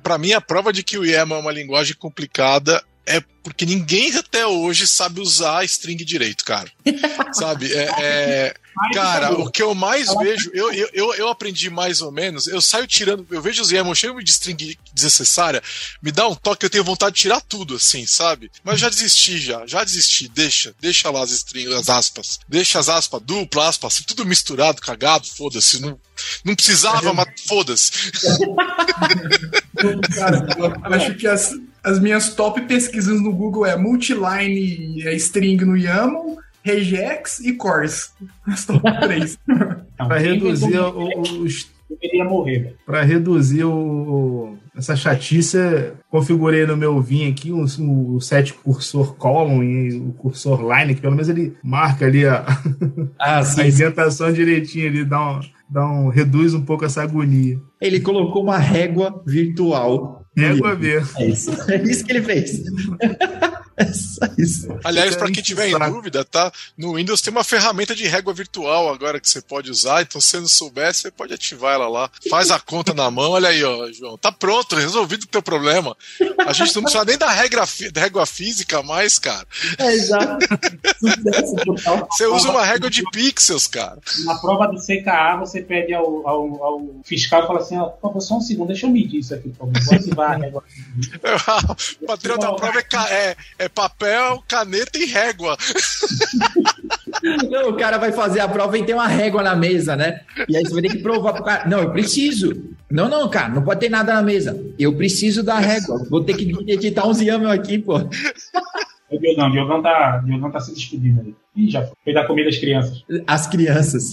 [0.03, 4.15] Para mim, a prova de que o YAML é uma linguagem complicada é porque ninguém
[4.17, 6.69] até hoje sabe usar string direito, cara.
[7.33, 7.73] sabe?
[7.73, 8.55] É, é,
[8.93, 12.89] cara, o que eu mais vejo, eu, eu, eu aprendi mais ou menos, eu saio
[12.89, 15.63] tirando, eu vejo os YAML cheio de string desnecessária,
[16.03, 18.51] me dá um toque, eu tenho vontade de tirar tudo, assim, sabe?
[18.65, 22.89] Mas já desisti, já, já desisti, deixa, deixa lá as strings, as aspas, deixa as
[22.89, 26.01] aspas dupla, aspas, tudo misturado, cagado, foda-se, não,
[26.45, 27.93] não precisava, mas foda-se.
[30.17, 30.47] Cara,
[30.97, 31.53] acho que as
[31.87, 38.13] As minhas top pesquisas no Google é multiline é string no YAML, regex e cores.
[38.45, 39.39] As top 3.
[39.97, 42.77] Para reduzir o, os deveria morrer, velho.
[42.85, 45.59] Para reduzir o, essa chatice,
[46.11, 51.01] configurei no meu Vim aqui o, o set cursor column e o cursor line, que
[51.01, 52.45] pelo menos ele marca ali a,
[53.19, 53.69] Ah, a sim.
[53.69, 57.59] indentação direitinho ali, dá um, dá um, reduz um pouco essa agonia.
[57.81, 60.26] Ele colocou uma régua virtual.
[60.37, 60.77] Livro.
[60.77, 61.05] ver.
[61.17, 61.51] É isso.
[61.71, 62.63] É isso que ele fez.
[63.87, 64.69] É só isso.
[64.83, 66.51] Aliás, para quem tiver em dúvida, tá?
[66.79, 70.29] No Windows tem uma ferramenta de régua virtual agora que você pode usar, então se
[70.31, 72.11] você não souber, você pode ativar ela lá.
[72.31, 74.17] Faz a conta na mão, olha aí, ó, João.
[74.17, 75.95] Tá pronto, resolvido o teu problema.
[76.47, 79.47] A gente não precisa nem da regra, da régua física mais, cara.
[79.79, 82.09] É total.
[82.11, 83.99] Você usa uma régua de pixels, cara.
[84.25, 88.37] Na prova do CKA, você pede ao, ao, ao fiscal e fala assim: ó, só
[88.39, 89.85] um segundo, deixa eu medir isso aqui, por favor.
[89.85, 90.65] Vou ativar a régua.
[92.01, 93.37] O material da prova é, ca- é-
[93.67, 95.57] é papel, caneta e régua.
[97.51, 100.21] Não, o cara vai fazer a prova e tem uma régua na mesa, né?
[100.49, 101.69] E aí você vai ter que provar pro cara.
[101.69, 102.53] Não, eu preciso.
[102.91, 104.59] Não, não, cara, não pode ter nada na mesa.
[104.79, 106.07] Eu preciso da régua.
[106.09, 107.99] Vou ter que editar uns YAML aqui, pô.
[109.09, 111.37] O Diogão, o Diogão tá, o Diogão tá se despedindo ali.
[111.55, 111.97] Ih, já foi.
[112.05, 113.05] Foi dar comida às crianças.
[113.27, 114.13] As crianças.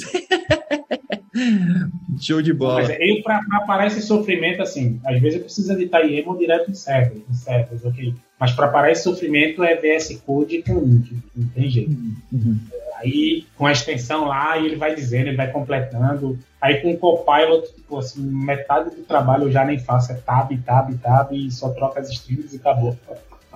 [2.19, 2.81] Show de bola.
[2.83, 6.69] Mas eu, pra, pra parar esse sofrimento, assim, às vezes eu preciso editar YAML direto
[6.69, 8.13] em server, em servers, ok?
[8.39, 11.91] Mas pra parar esse sofrimento é VS Code com int, não tem jeito.
[12.31, 12.57] Uhum.
[12.99, 16.37] Aí, com a extensão lá, e ele vai dizendo, ele vai completando.
[16.61, 20.51] Aí com o Copilot, tipo assim, metade do trabalho eu já nem faço, é tab,
[20.65, 22.97] tab, tab, e só troca as strings e acabou.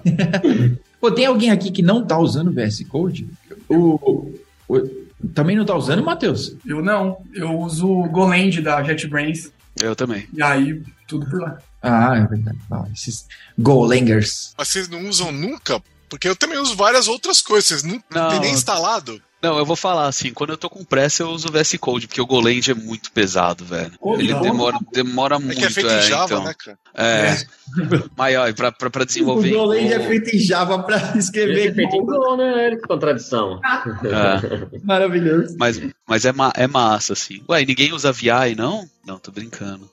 [1.00, 3.28] Pô, tem alguém aqui que não tá usando VS Code?
[3.70, 4.32] O,
[4.68, 6.56] o- também não tá usando, Matheus?
[6.66, 7.18] Eu não.
[7.34, 9.52] Eu uso o Goland da JetBrains.
[9.80, 10.28] Eu também.
[10.34, 11.58] E aí, tudo por lá.
[11.82, 12.58] Ah, é verdade.
[12.70, 13.28] Não, esses
[13.58, 14.54] Golangers.
[14.58, 15.82] Mas vocês não usam nunca?
[16.10, 17.68] Porque eu também uso várias outras coisas.
[17.68, 18.30] Vocês não, Não.
[18.30, 19.22] tem nem instalado?
[19.42, 22.08] Não, eu vou falar assim, quando eu tô com pressa eu uso o VS Code,
[22.08, 23.92] porque o Goland é muito pesado, velho.
[24.00, 24.42] Code Ele não.
[24.42, 26.44] demora, demora É muito, que é feito em Java, então.
[26.44, 26.78] né, cara?
[26.96, 27.38] É.
[28.18, 29.54] Mas, ó, pra, pra, pra desenvolver.
[29.54, 31.70] o Golang em é feito em Java pra escrever.
[31.70, 32.72] ser feito em Go, né?
[32.78, 33.60] Que contradição.
[33.64, 35.56] É, Maravilhoso.
[35.60, 37.44] mas mas é, ma- é massa, assim.
[37.48, 38.90] Ué, e ninguém usa VI, não?
[39.06, 39.88] Não, tô brincando.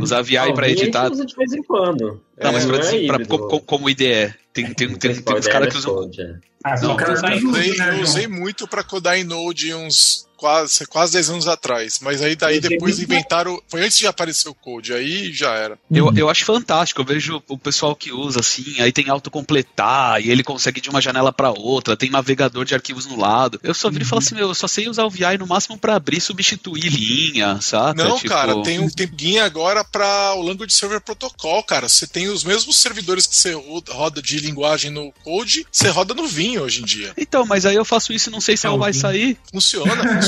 [0.00, 1.10] Usar VI pra Alguém editar.
[1.10, 2.20] usa de vez em quando.
[2.40, 3.28] Não, mas É, pra, não é pra- híbrido.
[3.48, 4.34] como, como- IDE.
[4.52, 6.10] Tem, tem, tem, tem, uns caras que usam.
[6.18, 6.34] É.
[6.64, 11.48] Ah, Não, né, eu usei muito para codar em Node uns quase, quase 10 anos
[11.48, 11.98] atrás.
[12.00, 13.60] Mas aí daí depois inventaram.
[13.68, 15.78] Foi antes de aparecer o Code, aí já era.
[15.90, 20.30] Eu, eu acho fantástico, eu vejo o pessoal que usa assim, aí tem autocompletar, e
[20.30, 23.58] ele consegue de uma janela pra outra, tem navegador de arquivos no lado.
[23.62, 25.76] Eu só viro e falo assim, meu, eu só sei usar o VI no máximo
[25.76, 28.02] pra abrir e substituir linha, sabe?
[28.02, 31.88] Não, Tipo, cara, tem um tem guia agora para o Language Server Protocol, cara.
[31.88, 36.14] Você tem os mesmos servidores que você ro- roda de linguagem no Code, você roda
[36.14, 37.12] no Vim hoje em dia.
[37.16, 39.36] Então, mas aí eu faço isso e não sei se ela vai sair.
[39.52, 40.27] Funciona, funciona.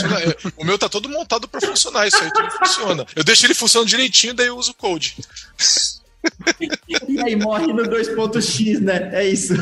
[0.56, 3.06] O meu tá todo montado para funcionar, isso aí tudo funciona.
[3.14, 5.16] Eu deixo ele funcionando direitinho, daí eu uso o Code.
[7.08, 9.10] E aí morre no 2.x, né?
[9.12, 9.54] É isso.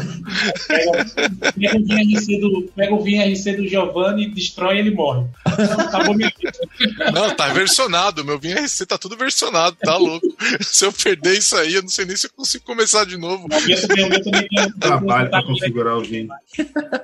[0.66, 1.04] Pega,
[1.52, 5.26] pega o VRC do, pega o VRC do Giovanni, destrói e ele morre.
[5.44, 6.52] Acabou minha vida.
[7.12, 8.24] Não, tá versionado.
[8.24, 10.26] Meu VRC tá tudo versionado, tá louco.
[10.60, 13.44] Se eu perder isso aí, eu não sei nem se eu consigo começar de novo.
[13.44, 14.48] O meu também,
[14.80, 16.28] Trabalho pra configurar o Vim.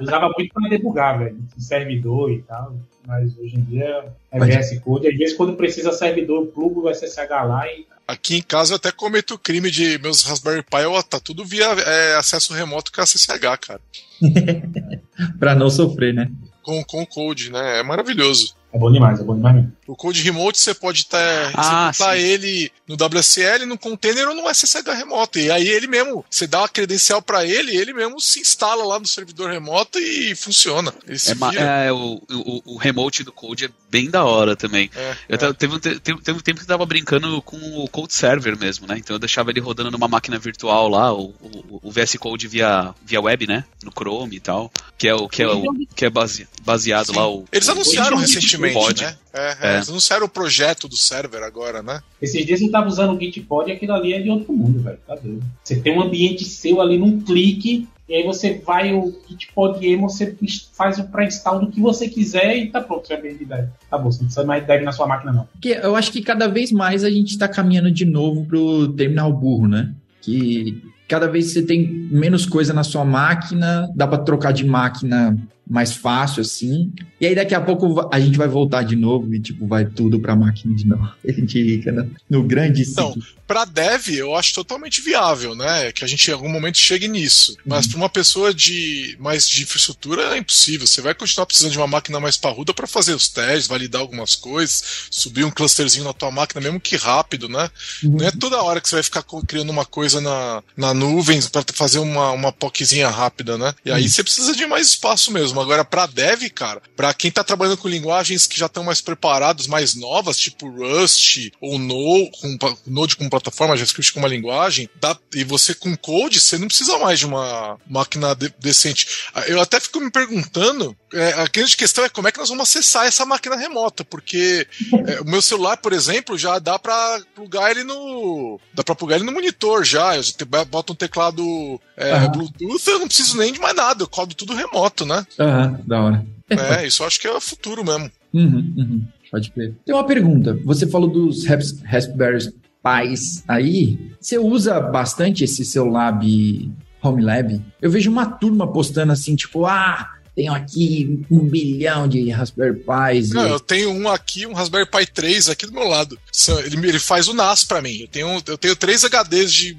[0.01, 1.39] Usava muito para debugar, velho.
[1.59, 2.77] Servidor e tal.
[3.07, 5.09] Mas hoje em dia é VS Code.
[5.09, 7.87] Às vezes, quando precisa servidor, plugo o SSH lá e.
[8.07, 11.43] Aqui em casa eu até cometo o crime de meus Raspberry Pi, ó, tá tudo
[11.43, 13.81] via é, acesso remoto com a SSH, cara.
[15.41, 16.31] pra não sofrer, né?
[16.63, 17.81] Com, com o Code, né?
[17.81, 18.55] É maravilhoso.
[18.73, 19.73] É bom demais, é bom demais mesmo.
[19.87, 21.19] O Code Remote você pode tá,
[21.55, 22.23] Ah, executar sim.
[22.23, 25.39] ele no WSL, no container ou no SSH remoto.
[25.39, 28.99] E aí ele mesmo, você dá uma credencial pra ele, ele mesmo se instala lá
[28.99, 30.93] no servidor remoto e funciona.
[31.07, 34.91] Ele se É, é, o, o, o remote do Code é bem da hora também.
[34.95, 37.57] É, Eu tava- teve, um te- teve, teve um tempo que eu tava brincando com
[37.57, 38.97] o Code Server mesmo, né?
[38.99, 42.95] Então eu deixava ele rodando numa máquina virtual lá, o, o, o VS Code via,
[43.05, 43.65] via web, né?
[43.83, 44.71] No Chrome e tal.
[44.97, 45.63] Que é o que é, o,
[45.95, 47.45] que é base- baseado lá o.
[47.53, 49.17] Eles o- anunciaram recentemente, né?
[49.33, 49.79] É, é, É.
[49.79, 52.01] Eles anunciaram o projeto do server agora, né?
[52.21, 54.99] Esses dias eu tava usando o Gitpod e aquilo ali é de outro mundo, velho.
[55.07, 55.43] Tá doido.
[55.63, 60.11] Você tem um ambiente seu ali num clique, e aí você vai o Gitpod Emo,
[60.11, 60.37] você
[60.75, 63.69] faz o pré-install do que você quiser e tá pronto, já vem de dev.
[63.87, 65.49] Acabou, você não precisa mais de dev na sua máquina, não.
[65.53, 69.33] Porque eu acho que cada vez mais a gente está caminhando de novo pro terminal
[69.33, 69.95] burro, né?
[70.21, 75.37] Que cada vez você tem menos coisa na sua máquina, dá para trocar de máquina
[75.67, 76.93] mais fácil, assim.
[77.21, 80.21] E aí daqui a pouco a gente vai voltar de novo e, tipo, vai tudo
[80.21, 81.09] pra máquina de novo.
[81.27, 83.27] A gente fica no, grande Então, ciclo.
[83.47, 85.91] para dev, eu acho totalmente viável, né?
[85.91, 87.57] Que a gente em algum momento chegue nisso.
[87.65, 90.87] Mas para uma pessoa de mais de infraestrutura é impossível.
[90.87, 94.35] Você vai continuar precisando de uma máquina mais parruda para fazer os testes, validar algumas
[94.35, 97.71] coisas, subir um clusterzinho na tua máquina, mesmo que rápido, né?
[98.03, 101.65] Não é toda hora que você vai ficar criando uma coisa na, na nuvem para
[101.73, 103.75] fazer uma, uma POCzinha rápida, né?
[103.85, 105.54] E aí você precisa de mais espaço mesmo.
[105.61, 109.67] Agora, para dev, cara, para quem tá trabalhando com linguagens que já estão mais preparados,
[109.67, 115.17] mais novas, tipo Rust ou No, com, Node como plataforma, JavaScript como uma linguagem, dá-
[115.35, 119.07] e você com Code, você não precisa mais de uma máquina de- decente.
[119.35, 122.49] Ah, Eu até fico me perguntando, é, a grande questão é como é que nós
[122.49, 124.67] vamos acessar essa máquina remota, porque
[125.07, 128.59] é, o meu celular, por exemplo, já dá pra plugar ele no.
[128.73, 130.17] dá pra plugar ele no monitor já.
[130.17, 132.29] Eu te- boto um teclado é, Aham.
[132.33, 135.25] Bluetooth, eu não preciso nem de mais nada, eu codo tudo remoto, né?
[135.45, 136.27] Aham, da hora.
[136.51, 138.11] É, isso eu acho que é o futuro mesmo.
[138.33, 139.75] Uhum, uhum, pode crer.
[139.85, 140.59] Tem uma pergunta.
[140.65, 143.99] Você falou dos Rasp- Raspberry Pis aí.
[144.21, 146.71] Você usa bastante esse seu Lab
[147.03, 147.61] Home Lab?
[147.81, 153.31] Eu vejo uma turma postando assim, tipo, ah, tenho aqui um bilhão de Raspberry Pis.
[153.31, 156.19] e- Não, eu tenho um aqui, um Raspberry Pi 3 aqui do meu lado.
[156.65, 157.99] Ele, ele faz o NAS pra mim.
[158.01, 159.77] Eu tenho, eu tenho três HDs de,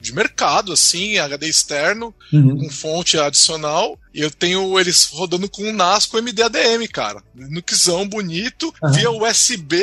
[0.00, 2.56] de mercado, assim, HD externo, Uhum.
[2.58, 3.98] com fonte adicional.
[4.14, 7.22] E eu tenho eles rodando com um NAS com MDADM, cara.
[7.34, 8.92] Nukezão bonito, Aham.
[8.92, 9.82] via USB,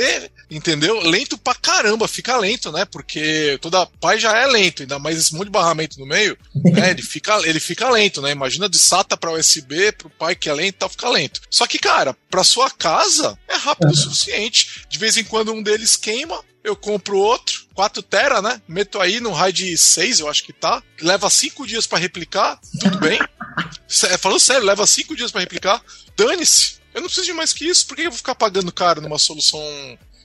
[0.49, 0.99] entendeu?
[1.01, 2.85] Lento pra caramba, fica lento, né?
[2.85, 6.91] Porque toda Pi já é lento, ainda mais esse monte de barramento no meio, né?
[6.91, 8.31] Ele fica, ele fica lento, né?
[8.31, 11.41] Imagina de SATA pra USB, pro Pi que é lento, tal, fica lento.
[11.49, 14.85] Só que, cara, pra sua casa é rápido o suficiente.
[14.89, 18.61] De vez em quando um deles queima, eu compro outro, 4 tera, né?
[18.67, 20.81] Meto aí no RAID 6, eu acho que tá.
[21.01, 23.19] Leva 5 dias pra replicar, tudo bem.
[24.17, 25.83] Falando sério, leva 5 dias pra replicar.
[26.15, 26.81] Dane-se.
[26.93, 27.85] Eu não preciso de mais que isso.
[27.85, 29.59] Por que eu vou ficar pagando caro numa solução.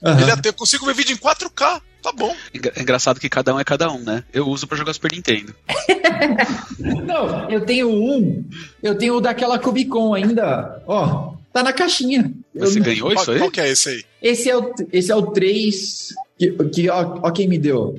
[0.03, 0.21] Aham.
[0.21, 1.81] Ele até eu consigo ver vídeo em 4K.
[2.01, 2.33] Tá bom.
[2.75, 4.23] É engraçado que cada um é cada um, né?
[4.31, 5.53] Eu uso pra jogar Super Nintendo.
[6.79, 8.43] Não, eu tenho um.
[8.81, 10.81] Eu tenho o daquela Cubicon ainda.
[10.87, 12.31] Ó, tá na caixinha.
[12.55, 13.37] Eu Você não- ganhou isso aí?
[13.39, 14.03] qual que é esse aí?
[14.21, 17.95] Esse é o, esse é o 3 que, que ó, ó quem me deu.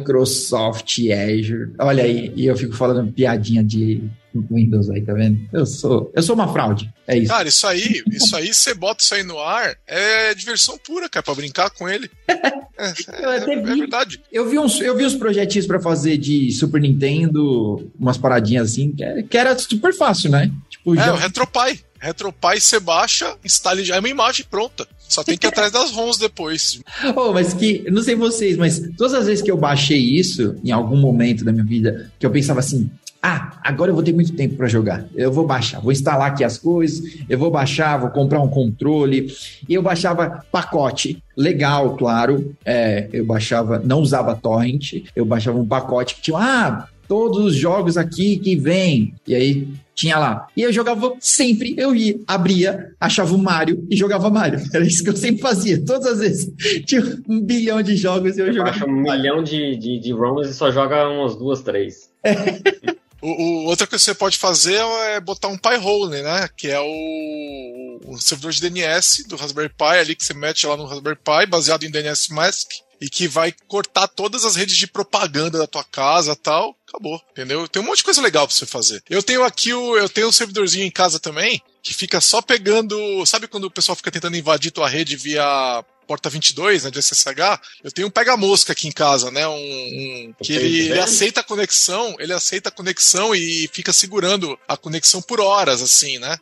[0.00, 1.72] Microsoft Azure.
[1.78, 4.02] Olha aí, e eu fico falando piadinha de
[4.50, 5.38] Windows aí, tá vendo?
[5.52, 6.92] Eu sou, eu sou uma fraude.
[7.06, 7.28] É isso.
[7.28, 11.22] Cara, isso aí, isso aí, você bota isso aí no ar, é diversão pura, cara,
[11.22, 12.10] pra brincar com ele.
[12.78, 13.78] É, Eu é, é vi.
[13.80, 14.20] verdade.
[14.30, 18.92] Eu vi uns, eu vi uns projetinhos pra fazer de Super Nintendo, umas paradinhas assim,
[18.92, 20.52] que era, que era super fácil, né?
[20.68, 21.80] Tipo, É, já- o RetroPie.
[22.00, 24.86] RetroPie você baixa, instala e já é uma imagem pronta.
[25.08, 26.80] Só tem que ir atrás das ROMs depois.
[27.14, 30.70] Oh, mas que, não sei vocês, mas todas as vezes que eu baixei isso, em
[30.70, 32.90] algum momento da minha vida, que eu pensava assim,
[33.22, 35.04] ah, agora eu vou ter muito tempo para jogar.
[35.14, 39.32] Eu vou baixar, vou instalar aqui as coisas, eu vou baixar, vou comprar um controle.
[39.68, 42.54] E eu baixava pacote, legal, claro.
[42.64, 47.54] É, eu baixava, não usava torrent, eu baixava um pacote que tinha, ah, todos os
[47.56, 49.14] jogos aqui que vem.
[49.26, 50.46] E aí tinha lá.
[50.56, 54.60] E eu jogava sempre, eu ia, abria, achava o Mario e jogava Mario.
[54.74, 56.52] Era isso que eu sempre fazia, todas as vezes.
[56.84, 58.70] Tinha um bilhão de jogos e eu jogava.
[58.78, 62.10] Baixa um milhão de, de, de ROMs e só joga umas duas, três.
[63.22, 64.76] O, o- outra coisa que você pode fazer
[65.14, 66.48] é botar um Pi-hole, né?
[66.54, 70.76] Que é o, o servidor de DNS do Raspberry Pi ali que você mete lá
[70.76, 72.68] no Raspberry Pi, baseado em DNS Mask,
[73.00, 76.76] e que vai cortar todas as redes de propaganda da tua casa tal.
[76.88, 77.68] Acabou, entendeu?
[77.68, 79.02] Tem um monte de coisa legal pra você fazer.
[79.08, 79.96] Eu tenho aqui o.
[79.96, 83.24] Eu tenho um servidorzinho em casa também, que fica só pegando.
[83.26, 87.60] Sabe quando o pessoal fica tentando invadir tua rede via porta 22, né, de SSH,
[87.82, 91.44] eu tenho um pega-mosca aqui em casa, né, um, um- que ele, ele aceita a
[91.44, 96.36] conexão, ele aceita a conexão e fica segurando a conexão por horas, assim, né,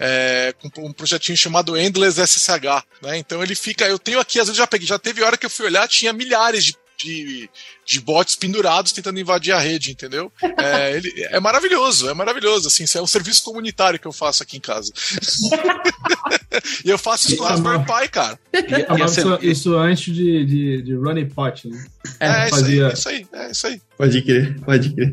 [0.00, 4.46] é, com um projetinho chamado Endless SSH, né, então ele fica, eu tenho aqui, às
[4.46, 7.48] vezes já peguei, já teve hora que eu fui olhar, tinha milhares de de,
[7.88, 10.30] de bots pendurados tentando invadir a rede, entendeu?
[10.58, 14.42] É, ele, é maravilhoso, é maravilhoso, assim, isso é um serviço comunitário que eu faço
[14.42, 14.92] aqui em casa.
[16.84, 18.38] e eu faço isso com o Raspberry Pi, cara.
[18.86, 21.82] Chamava ser- isso, antes de, de, de Running Pot, né?
[22.20, 23.80] É, isso aí, fazia- é isso aí, é isso aí.
[23.96, 25.12] Pode crer, pode crer.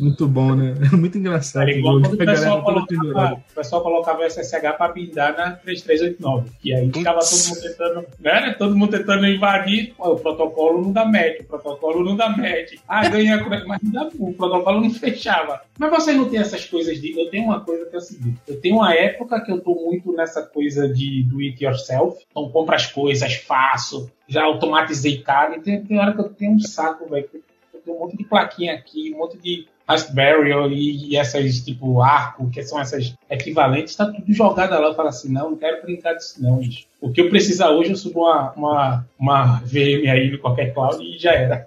[0.00, 0.74] Muito bom, né?
[0.92, 1.62] Muito engraçado.
[1.62, 6.50] Era igual quando o pessoal colocava, o pessoal colocava o SSH para pindar na 3389.
[6.64, 8.54] E aí ficava todo mundo tentando, né?
[8.58, 9.94] Todo mundo tentando invadir.
[9.98, 12.74] O protocolo não dá match, o protocolo não dá match.
[12.86, 13.36] Ah, ganha,
[13.66, 15.62] mas não dá, o não fechava.
[15.78, 17.18] Mas você não tem essas coisas de.
[17.18, 19.74] Eu tenho uma coisa que é o seguinte: eu tenho uma época que eu tô
[19.74, 22.24] muito nessa coisa de do it yourself.
[22.30, 25.56] Então compro as coisas, faço, já automatizei cara.
[25.56, 27.28] E tem, tem hora que eu tenho um saco, velho.
[27.72, 32.00] Eu tem um monte de plaquinha aqui, um monte de Raspberry e, e essas, tipo,
[32.00, 34.88] arco, que são essas equivalentes, tá tudo jogado lá.
[34.88, 36.88] Eu falo assim, não, não quero brincar disso não, gente.
[37.04, 41.04] O que eu precisar hoje, eu subo uma, uma, uma VM aí no qualquer cloud
[41.04, 41.66] e já era.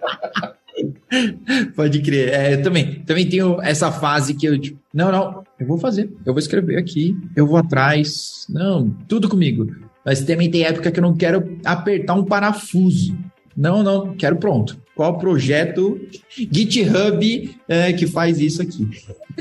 [1.76, 2.34] Pode crer.
[2.34, 6.34] É, também, também tenho essa fase que eu, tipo, não, não, eu vou fazer, eu
[6.34, 9.68] vou escrever aqui, eu vou atrás, não, tudo comigo.
[10.04, 13.16] Mas também tem época que eu não quero apertar um parafuso.
[13.56, 14.82] Não, não, quero pronto.
[14.96, 18.90] Qual projeto GitHub é, que faz isso aqui?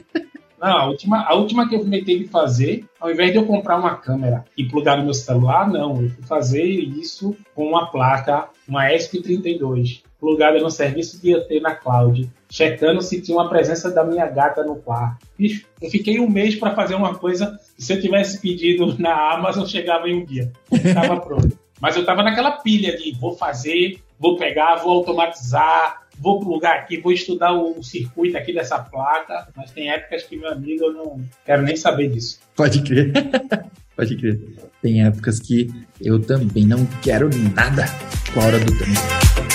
[0.66, 3.78] Não, a última, a última que eu comecei de fazer, ao invés de eu comprar
[3.78, 8.48] uma câmera e plugar no meu celular, não, eu fui fazer isso com uma placa,
[8.66, 14.02] uma ESP32, plugada no serviço de IoT na cloud, checando se tinha uma presença da
[14.02, 15.24] minha gata no quarto.
[15.38, 19.34] Bicho, eu fiquei um mês para fazer uma coisa que se eu tivesse pedido na
[19.34, 20.50] Amazon, chegava em um dia.
[20.72, 21.56] Estava pronto.
[21.80, 27.00] Mas eu estava naquela pilha de vou fazer, vou pegar, vou automatizar, vou plugar aqui,
[27.00, 31.24] vou estudar o circuito aqui dessa placa, mas tem épocas que, meu amigo, eu não
[31.44, 32.40] quero nem saber disso.
[32.54, 33.12] Pode crer.
[33.96, 34.38] Pode crer.
[34.82, 35.68] Tem épocas que
[36.00, 37.86] eu também não quero nada
[38.32, 39.45] com a hora do tempo.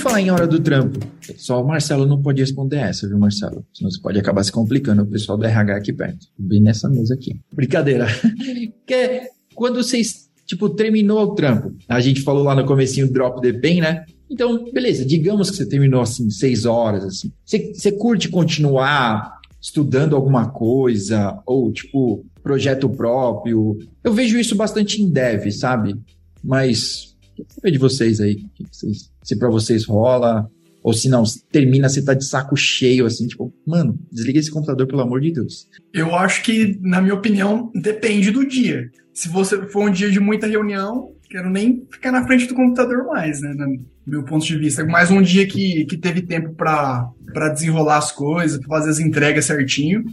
[0.00, 0.98] Falar em hora do trampo,
[1.36, 3.64] só o Marcelo não pode responder essa, viu, Marcelo?
[3.72, 6.26] Senão você pode acabar se complicando, o pessoal do RH aqui perto.
[6.38, 7.40] Bem nessa mesa aqui.
[7.52, 8.06] Brincadeira.
[8.86, 9.22] que
[9.54, 13.80] quando vocês, tipo, terminou o trampo, a gente falou lá no comecinho drop the pen,
[13.80, 14.04] né?
[14.30, 17.32] Então, beleza, digamos que você terminou assim, seis horas, assim.
[17.44, 23.78] Você, você curte continuar estudando alguma coisa, ou tipo, projeto próprio?
[24.02, 25.94] Eu vejo isso bastante em dev, sabe?
[26.42, 27.14] Mas
[27.48, 30.50] saber de vocês aí, vocês, se para vocês rola,
[30.82, 34.86] ou se não, termina, você tá de saco cheio, assim, tipo, mano, desliga esse computador,
[34.86, 35.68] pelo amor de Deus.
[35.92, 38.90] Eu acho que, na minha opinião, depende do dia.
[39.12, 43.04] Se você for um dia de muita reunião, quero nem ficar na frente do computador
[43.04, 43.52] mais, né?
[43.54, 44.84] No meu ponto de vista.
[44.84, 47.12] Mais um dia que, que teve tempo para
[47.52, 50.04] desenrolar as coisas, pra fazer as entregas certinho.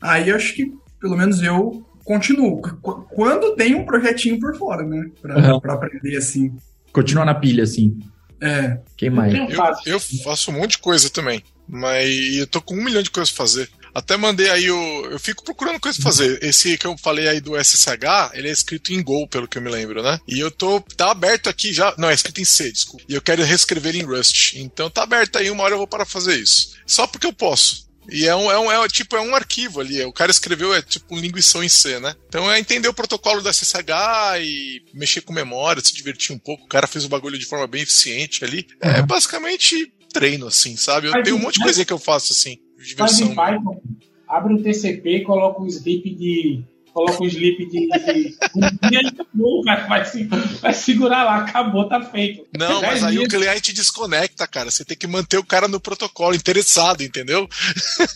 [0.00, 2.62] Aí acho que, pelo menos eu, continuo.
[3.10, 5.10] Quando tem um projetinho por fora, né?
[5.20, 5.60] Pra, uhum.
[5.60, 6.52] pra aprender assim.
[6.92, 7.98] Continua na pilha, assim.
[8.40, 8.78] É.
[8.96, 9.32] Quem mais?
[9.34, 9.48] Eu,
[9.86, 11.42] eu, faço um monte de coisa também.
[11.68, 13.68] Mas eu tô com um milhão de coisas pra fazer.
[13.96, 15.06] Até mandei aí o.
[15.06, 16.38] Eu fico procurando coisa pra fazer.
[16.42, 19.62] Esse que eu falei aí do SSH, ele é escrito em Go, pelo que eu
[19.62, 20.20] me lembro, né?
[20.28, 20.80] E eu tô.
[20.80, 21.94] Tá aberto aqui já.
[21.96, 23.04] Não, é escrito em C, desculpa.
[23.08, 24.54] E eu quero reescrever em Rust.
[24.56, 26.74] Então tá aberto aí, uma hora eu vou para fazer isso.
[26.86, 27.85] Só porque eu posso.
[28.10, 30.02] E é um, é um, é tipo, é um arquivo ali.
[30.04, 32.14] O cara escreveu, é tipo um linguição em C, né?
[32.28, 36.64] Então é entender o protocolo da SSH e mexer com memória, se divertir um pouco.
[36.64, 38.66] O cara fez o bagulho de forma bem eficiente ali.
[38.80, 38.96] É uhum.
[38.96, 41.08] É basicamente treino, assim, sabe?
[41.08, 43.34] Eu Mas, tenho um monte de coisa que eu faço assim, de diversão.
[43.34, 43.80] Python,
[44.28, 46.64] abre um TCP, coloca um sleep de
[46.96, 47.88] coloca um slip de.
[47.88, 52.46] de um cara, vai, se, vai segurar lá, acabou, tá feito.
[52.58, 54.70] Não, mas aí o cliente desconecta, cara.
[54.70, 57.46] Você tem que manter o cara no protocolo, interessado, entendeu?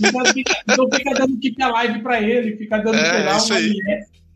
[0.01, 3.77] Não fica, dando keep live pra ele, fica dando é, isso aí.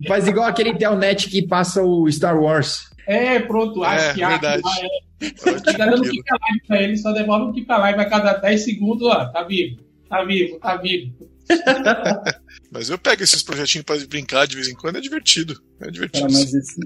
[0.07, 2.91] Faz igual aquele Telnet que passa o Star Wars.
[3.07, 4.63] É, pronto, acho é, que verdade.
[5.21, 5.27] É.
[5.31, 9.09] Fica dando keep live pra ele, só demora um keep live a cada 10 segundos,
[9.09, 11.15] ó, tá vivo, tá vivo, tá vivo.
[12.75, 15.55] mas eu pego esses projetinhos para brincar de vez em quando, é divertido.
[15.81, 16.27] É divertido.
[16.29, 16.81] mas esse,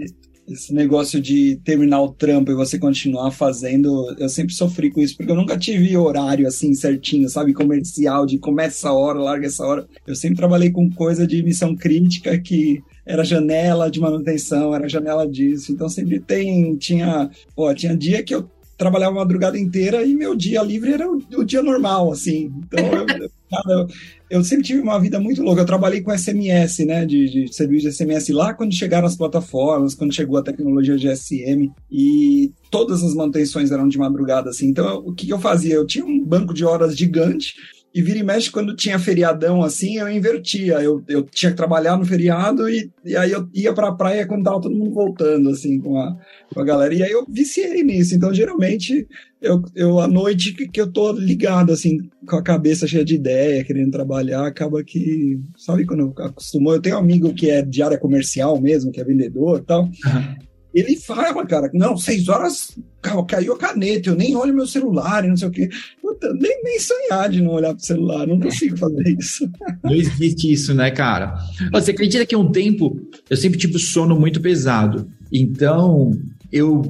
[0.46, 5.16] esse negócio de terminar o trampo e você continuar fazendo, eu sempre sofri com isso,
[5.16, 7.54] porque eu nunca tive horário assim certinho, sabe?
[7.54, 9.88] Comercial, de começa essa hora, larga essa hora.
[10.06, 15.26] Eu sempre trabalhei com coisa de missão crítica que era janela de manutenção, era janela
[15.26, 15.72] disso.
[15.72, 20.36] Então sempre tem, tinha, pô, tinha dia que eu trabalhava a madrugada inteira e meu
[20.36, 22.52] dia livre era o, o dia normal, assim.
[22.66, 23.30] Então eu,
[23.68, 23.86] eu,
[24.30, 25.62] eu, sempre tive uma vida muito louca.
[25.62, 29.94] Eu trabalhei com SMS, né, de, de serviço de SMS lá quando chegaram as plataformas,
[29.94, 34.66] quando chegou a tecnologia de SM e todas as manutenções eram de madrugada, assim.
[34.68, 35.74] Então o que eu fazia?
[35.74, 37.54] Eu tinha um banco de horas gigante
[37.98, 40.74] e vira e mexe, quando tinha feriadão assim, eu invertia.
[40.74, 44.44] Eu, eu tinha que trabalhar no feriado e, e aí eu ia pra praia quando
[44.44, 46.16] tava todo mundo voltando, assim, com a,
[46.54, 46.94] com a galera.
[46.94, 48.14] E aí eu viciei nisso.
[48.14, 49.04] Então, geralmente,
[49.42, 53.16] eu, eu à noite que, que eu tô ligado, assim, com a cabeça cheia de
[53.16, 56.74] ideia, querendo trabalhar, acaba que, sabe, quando acostumou.
[56.74, 59.82] Eu tenho um amigo que é de área comercial mesmo, que é vendedor e tal.
[59.82, 60.36] Uhum.
[60.72, 65.28] Ele fala, cara, não, seis horas caiu a caneta, eu nem olho meu celular e
[65.28, 65.68] não sei o quê.
[66.02, 69.48] Puta, nem, nem sonhar de não olhar pro celular, não consigo fazer isso.
[69.82, 71.38] Não existe isso, né, cara?
[71.72, 75.08] Você acredita que um tempo eu sempre tive sono muito pesado.
[75.32, 76.10] Então,
[76.52, 76.82] eu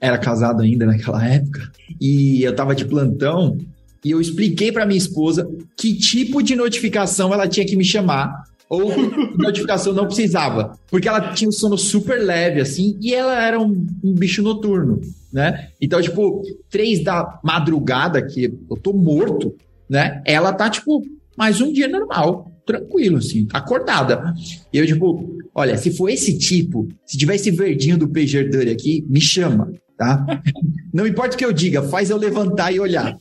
[0.00, 3.58] era casado ainda naquela época e eu tava de plantão
[4.02, 5.46] e eu expliquei para minha esposa
[5.76, 8.92] que tipo de notificação ela tinha que me chamar ou
[9.36, 13.84] notificação não precisava, porque ela tinha um sono super leve assim e ela era um,
[14.02, 15.00] um bicho noturno,
[15.32, 15.70] né?
[15.80, 16.40] Então, tipo,
[16.70, 19.56] três da madrugada que eu tô morto,
[19.88, 20.22] né?
[20.24, 21.04] Ela tá tipo
[21.36, 24.32] mais um dia normal, tranquilo assim, acordada.
[24.72, 28.70] E eu tipo, olha, se for esse tipo, se tiver esse verdinho do pager dele
[28.70, 30.24] aqui, me chama, tá?
[30.94, 33.16] Não importa o que eu diga, faz eu levantar e olhar.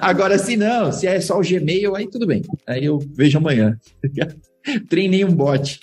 [0.00, 2.42] Agora, se não, se é só o Gmail, aí tudo bem.
[2.66, 3.76] Aí eu vejo amanhã.
[4.88, 5.80] Treinei um bot.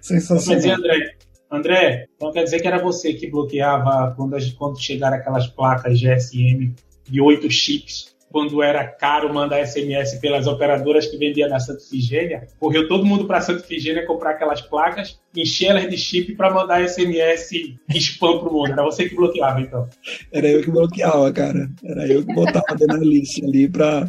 [0.00, 0.62] Sensacional.
[0.62, 1.16] Mas, André,
[1.50, 6.74] André, então quer dizer que era você que bloqueava quando, quando chegaram aquelas placas GSM
[7.04, 12.48] de oito chips quando era caro mandar SMS pelas operadoras que vendiam na Santa Figênia,
[12.58, 16.82] correu todo mundo para Santa Figênia comprar aquelas placas, encher elas de chip para mandar
[16.88, 17.50] SMS
[17.90, 18.72] spam pro mundo.
[18.72, 19.86] Era você que bloqueava, então.
[20.32, 21.70] Era eu que bloqueava, cara.
[21.84, 24.06] Era eu que botava na lista ali para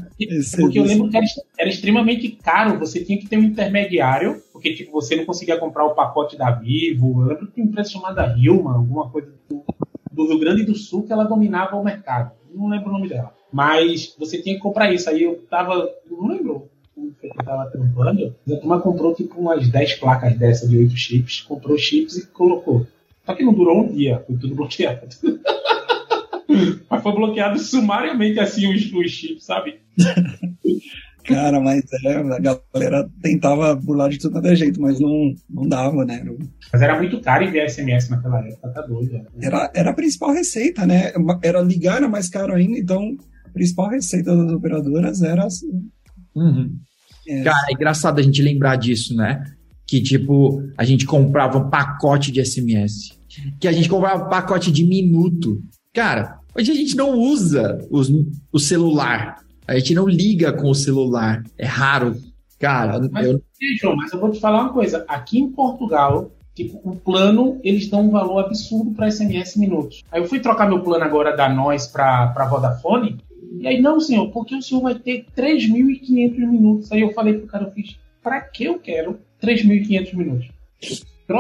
[0.58, 1.26] Porque eu lembro que era,
[1.60, 5.86] era extremamente caro, você tinha que ter um intermediário, porque tipo, você não conseguia comprar
[5.86, 7.22] o pacote da Vivo.
[7.22, 9.66] Eu lembro que tinha uma empresa chamada Hilma, alguma coisa do,
[10.12, 12.32] do Rio Grande do Sul, que ela dominava o mercado.
[12.54, 13.34] Não lembro o nome dela.
[13.54, 15.08] Mas você tinha que comprar isso.
[15.08, 15.88] Aí eu tava.
[16.10, 16.72] Não lembro
[17.22, 18.36] que eu tava trampando.
[18.52, 22.88] A turma comprou tipo umas 10 placas dessa de 8 chips, comprou chips e colocou.
[23.24, 25.08] Só que não durou um dia, foi tudo bloqueado.
[26.90, 29.80] mas foi bloqueado sumariamente assim os, os chips, sabe?
[31.24, 36.04] Cara, mas é, a galera tentava burlar de tudo quanto jeito, mas não, não dava,
[36.04, 36.22] né?
[36.72, 39.14] Mas era muito caro enviar SMS naquela época, tá doido.
[39.14, 39.26] Né?
[39.42, 41.14] Era, era a principal receita, né?
[41.42, 43.16] Era ligar, era mais caro ainda, então
[43.54, 45.90] principal receita das operadoras era assim.
[46.36, 46.76] Uhum.
[47.28, 47.44] É.
[47.44, 49.44] Cara, é engraçado a gente lembrar disso, né?
[49.88, 53.18] Que, tipo, a gente comprava um pacote de SMS.
[53.60, 55.62] Que a gente comprava um pacote de minuto.
[55.94, 58.12] Cara, hoje a gente não usa os,
[58.52, 59.38] o celular.
[59.68, 61.44] A gente não liga com o celular.
[61.58, 62.18] É raro.
[62.60, 63.42] Cara, mas, eu...
[63.80, 65.06] João, mas eu vou te falar uma coisa.
[65.08, 70.04] Aqui em Portugal, Tipo, o plano, eles dão um valor absurdo para SMS minutos.
[70.12, 73.18] Aí eu fui trocar meu plano agora da Nós para Vodafone.
[73.60, 76.92] E aí, não, senhor, porque o senhor vai ter 3.500 minutos.
[76.92, 80.48] Aí eu falei pro cara, eu fiz, pra que eu quero 3.500 minutos?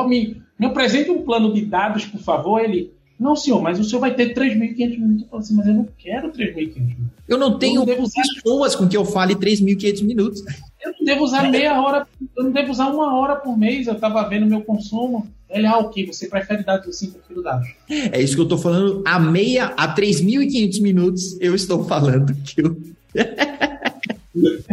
[0.07, 2.59] Me, me apresente um plano de dados, por favor.
[2.59, 5.24] Ele, não, senhor, mas o senhor vai ter 3.500 minutos.
[5.24, 7.14] Eu falei assim, mas eu não quero 3.500 minutos.
[7.28, 10.43] Eu não tenho eu não pessoas com que eu fale 3.500 minutos.
[10.82, 13.88] Eu não devo usar meia hora, eu não devo usar uma hora por mês.
[13.88, 15.28] Eu tava vendo meu consumo.
[15.54, 17.68] Ele, ah, ok, você prefere dados assim, prefiro dados.
[17.89, 19.01] É isso que eu tô falando.
[19.06, 22.78] A meia, a 3.500 minutos, eu estou falando que eu...
[23.16, 23.54] É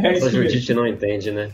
[0.09, 1.51] a Judite não entende, né?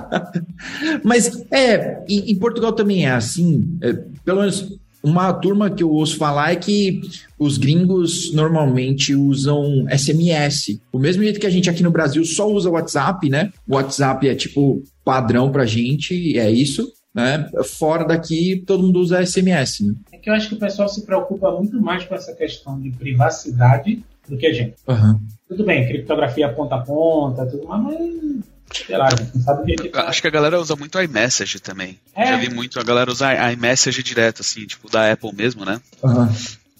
[1.04, 3.78] Mas é, em, em, Portugal também é assim.
[3.82, 3.92] É,
[4.24, 7.02] pelo menos uma turma que eu ouço falar é que
[7.38, 10.80] os gringos normalmente usam SMS.
[10.90, 13.52] O mesmo jeito que a gente aqui no Brasil só usa WhatsApp, né?
[13.68, 16.90] O WhatsApp é tipo padrão pra gente, é isso.
[17.14, 17.48] Né?
[17.78, 19.80] Fora daqui, todo mundo usa SMS.
[19.80, 19.94] Né?
[20.12, 22.90] É que eu acho que o pessoal se preocupa muito mais com essa questão de
[22.90, 24.74] privacidade do que a gente.
[24.88, 25.20] Uhum.
[25.48, 29.96] Tudo bem, criptografia ponta a ponta, tudo mais, mas sei lá, não sabe o que,
[29.96, 31.98] Acho que a galera usa muito iMessage também.
[32.14, 32.26] É.
[32.26, 35.80] Já vi muito a galera usar iMessage direto, assim, tipo da Apple mesmo, né?
[36.02, 36.28] Uhum.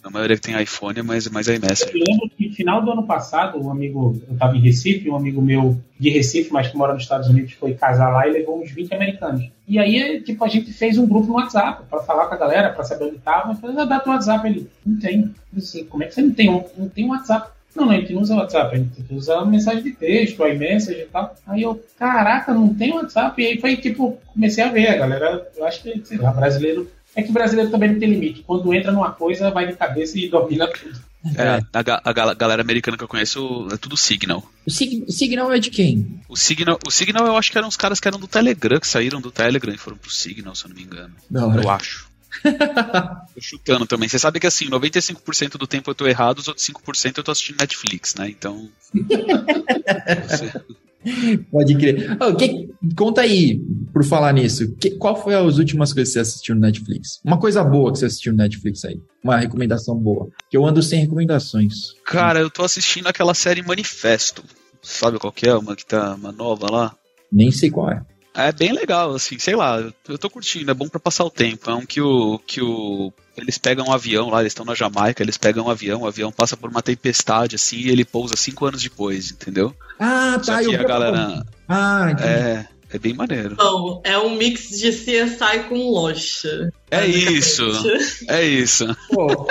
[0.05, 1.91] A maioria tem iPhone é mais, mais iMessage.
[1.95, 5.17] Eu lembro que no final do ano passado, um amigo, eu estava em Recife, um
[5.17, 8.63] amigo meu de Recife, mas que mora nos Estados Unidos, foi casar lá e levou
[8.63, 9.49] uns 20 americanos.
[9.67, 12.71] E aí, tipo, a gente fez um grupo no WhatsApp para falar com a galera,
[12.71, 13.53] para saber onde estava.
[13.53, 14.47] Eu falei, ah, dá teu WhatsApp.
[14.47, 15.35] Ele, não tem.
[15.57, 17.55] Assim, como é que você não tem um, não tem WhatsApp?
[17.75, 21.07] Não, não, a gente não usa WhatsApp, a gente usa mensagem de texto, iMessage e
[21.07, 21.35] tal.
[21.47, 23.41] Aí eu, caraca, não tem WhatsApp.
[23.41, 26.89] E aí foi tipo, comecei a ver, a galera, eu acho que, sei lá, brasileiro
[27.17, 28.43] é que o brasileiro também não tem limite.
[28.43, 30.99] Quando entra numa coisa, vai de cabeça e domina tudo.
[31.37, 34.45] É, a, a, galera americana que eu conheço é tudo Signal.
[34.67, 36.21] O, Sig, Signal é de quem?
[36.29, 38.87] O Signal, o Signal eu acho que eram os caras que eram do Telegram, que
[38.87, 41.15] saíram do Telegram e foram pro Signal, se eu não me engano.
[41.31, 42.13] Não, eu acho.
[42.45, 44.09] tô chutando também.
[44.09, 47.31] Você sabe que assim, 95% do tempo eu tô errado, os outros 5% eu tô
[47.31, 48.29] assistindo Netflix, né?
[48.29, 48.69] Então.
[50.29, 50.53] você...
[51.51, 52.17] Pode crer.
[52.21, 53.61] Oh, que, conta aí,
[53.93, 57.21] por falar nisso, que, qual foi as últimas coisas que você assistiu no Netflix?
[57.25, 59.01] Uma coisa boa que você assistiu no Netflix aí.
[59.23, 60.29] Uma recomendação boa.
[60.51, 61.93] Que eu ando sem recomendações.
[62.05, 64.43] Cara, eu tô assistindo aquela série Manifesto.
[64.83, 65.55] Sabe qual que é?
[65.55, 66.97] Uma que tá uma nova lá?
[67.33, 68.03] Nem sei qual é.
[68.37, 71.71] É bem legal, assim, sei lá, eu tô curtindo, é bom para passar o tempo.
[71.71, 72.39] É um que o.
[72.41, 73.13] que o.
[73.37, 76.31] Eles pegam um avião lá, eles estão na Jamaica, eles pegam um avião, o avião
[76.31, 79.75] passa por uma tempestade, assim, e ele pousa cinco anos depois, entendeu?
[79.99, 80.63] Ah, tá.
[80.63, 81.45] Só que a galera.
[81.69, 82.29] Ah, entendi.
[82.29, 83.57] É, é bem maneiro.
[83.59, 86.45] Não, é um mix de CSI com Lost.
[86.91, 87.63] É isso,
[88.29, 88.87] é isso.
[89.11, 89.49] Pô,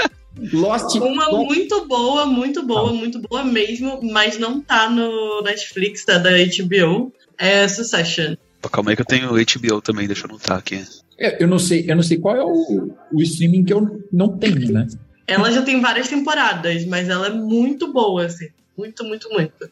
[0.54, 0.96] Lost.
[1.04, 6.18] Uma Lost- muito boa, muito boa, muito boa mesmo, mas não tá no Netflix, tá
[6.18, 7.12] da HBO.
[7.38, 8.36] É Succession.
[8.62, 10.86] Pô, Calma aí que eu tenho HBO também, deixa eu anotar aqui.
[11.18, 14.38] É, Eu não sei, eu não sei qual é o, o streaming que eu não
[14.38, 14.88] tenho, né?
[15.28, 18.47] Ela já tem várias temporadas, mas ela é muito boa, assim.
[18.78, 19.70] Muito, muito, muito.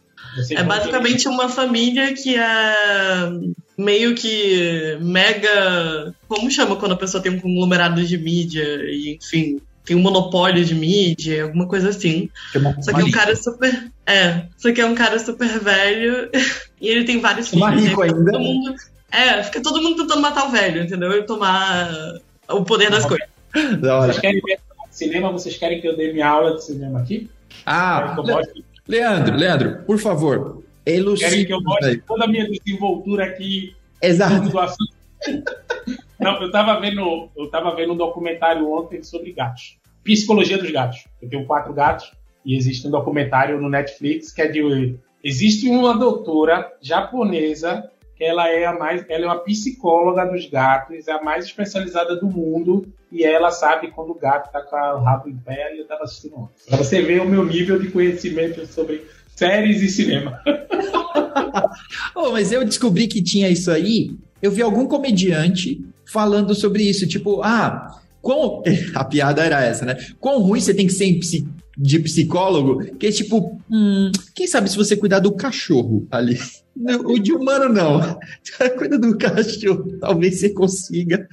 [0.51, 2.75] É basicamente uma família que é
[3.77, 6.13] meio que mega.
[6.27, 10.63] Como chama quando a pessoa tem um conglomerado de mídia e, enfim, tem um monopólio
[10.63, 12.29] de mídia, alguma coisa assim.
[12.81, 13.91] Só que é um cara super.
[14.05, 16.29] É, só que é um cara super velho
[16.79, 17.67] e ele tem vários filhos.
[17.83, 18.31] rico aí fica ainda.
[18.31, 18.75] todo mundo-
[19.11, 21.11] é, fica todo mundo tentando matar o velho, entendeu?
[21.11, 21.89] E tomar
[22.49, 23.27] o poder das coisas.
[23.81, 24.13] Da hora.
[24.13, 24.59] Vocês querem ver
[24.89, 25.31] cinema?
[25.31, 27.17] Vocês querem que eu dê minha aula de cinema aqui?
[27.17, 27.29] Querem
[27.65, 31.45] Ah, mostre, Leandro, Leandro, por favor, querem elucide.
[31.45, 34.49] que eu mostre toda a minha desenvoltura aqui Exato.
[36.19, 39.77] Não, eu tava vendo, eu tava vendo um documentário ontem sobre gatos.
[40.03, 41.05] Psicologia dos gatos.
[41.21, 42.11] Eu tenho quatro gatos
[42.45, 47.89] e existe um documentário no Netflix que é de existe uma doutora japonesa
[48.21, 52.27] ela é a mais, ela é uma psicóloga dos gatos, é a mais especializada do
[52.27, 55.87] mundo e ela sabe quando o gato tá com o rabo em pé e eu
[55.87, 56.53] tava assistindo ontem.
[56.67, 59.05] Pra você ver o meu nível de conhecimento sobre
[59.35, 60.39] séries e cinema.
[62.15, 64.11] Oh, mas eu descobri que tinha isso aí.
[64.41, 67.07] Eu vi algum comediante falando sobre isso.
[67.07, 68.61] Tipo, ah, quão.
[68.93, 69.97] A piada era essa, né?
[70.19, 71.19] Quão ruim você tem que ser em
[71.77, 76.37] de psicólogo, que é tipo, hum, quem sabe se você cuidar do cachorro ali.
[76.75, 78.19] Não, O de humano não.
[78.77, 81.27] Cuida do cachorro, talvez você consiga.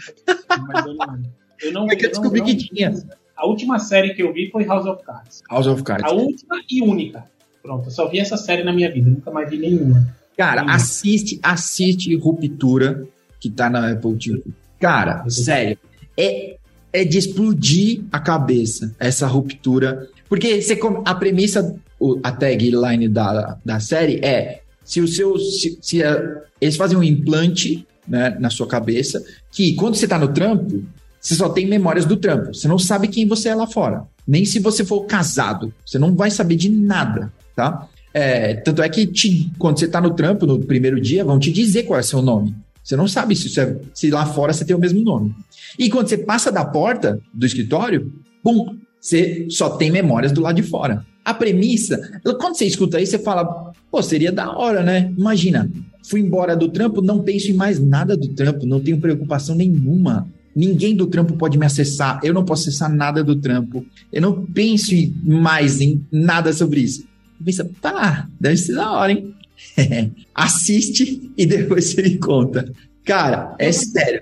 [0.66, 1.22] Mas eu não,
[1.62, 2.92] eu não, É que eu descobri não- que tinha.
[3.36, 5.42] A última série que eu vi foi House of Cards.
[5.48, 6.04] House of Cards.
[6.10, 7.24] A última e única.
[7.62, 10.12] Pronto, eu só vi essa série na minha vida, nunca mais vi nenhuma.
[10.36, 10.70] Cara, Hum.
[10.70, 13.06] assiste, assiste Ruptura,
[13.40, 14.42] que tá na Apple TV.
[14.80, 15.76] Cara, sério,
[16.16, 16.56] é,
[16.92, 20.08] é de explodir a cabeça essa ruptura.
[20.28, 21.74] Porque você, a premissa,
[22.22, 25.38] a tagline da, da série é: se o seu.
[25.38, 29.22] Se, se a- eles fazem um implante né, na sua cabeça,
[29.52, 30.82] que quando você tá no trampo,
[31.20, 32.52] você só tem memórias do trampo.
[32.54, 34.02] Você não sabe quem você é lá fora.
[34.26, 35.72] Nem se você for casado.
[35.86, 37.86] Você não vai saber de nada, tá?
[38.12, 41.52] É, tanto é que te- quando você tá no trampo, no primeiro dia, vão te
[41.52, 42.54] dizer qual é o seu nome.
[42.82, 45.34] Você não sabe se, é- se lá fora você tem o mesmo nome.
[45.78, 48.12] E quando você passa da porta do escritório,
[48.42, 51.04] pum, você só tem memórias do lado de fora.
[51.24, 55.12] A premissa, quando você escuta isso, você fala, pô, seria da hora, né?
[55.16, 55.70] Imagina,
[56.08, 60.26] fui embora do trampo, não penso em mais nada do trampo, não tenho preocupação nenhuma.
[60.56, 63.84] Ninguém do trampo pode me acessar, eu não posso acessar nada do trampo.
[64.12, 67.06] Eu não penso em- mais em nada sobre isso.
[67.38, 69.34] Você pensa, tá, deve ser da hora, hein?
[70.34, 72.72] Assiste e depois você me conta.
[73.04, 74.20] Cara, é sério.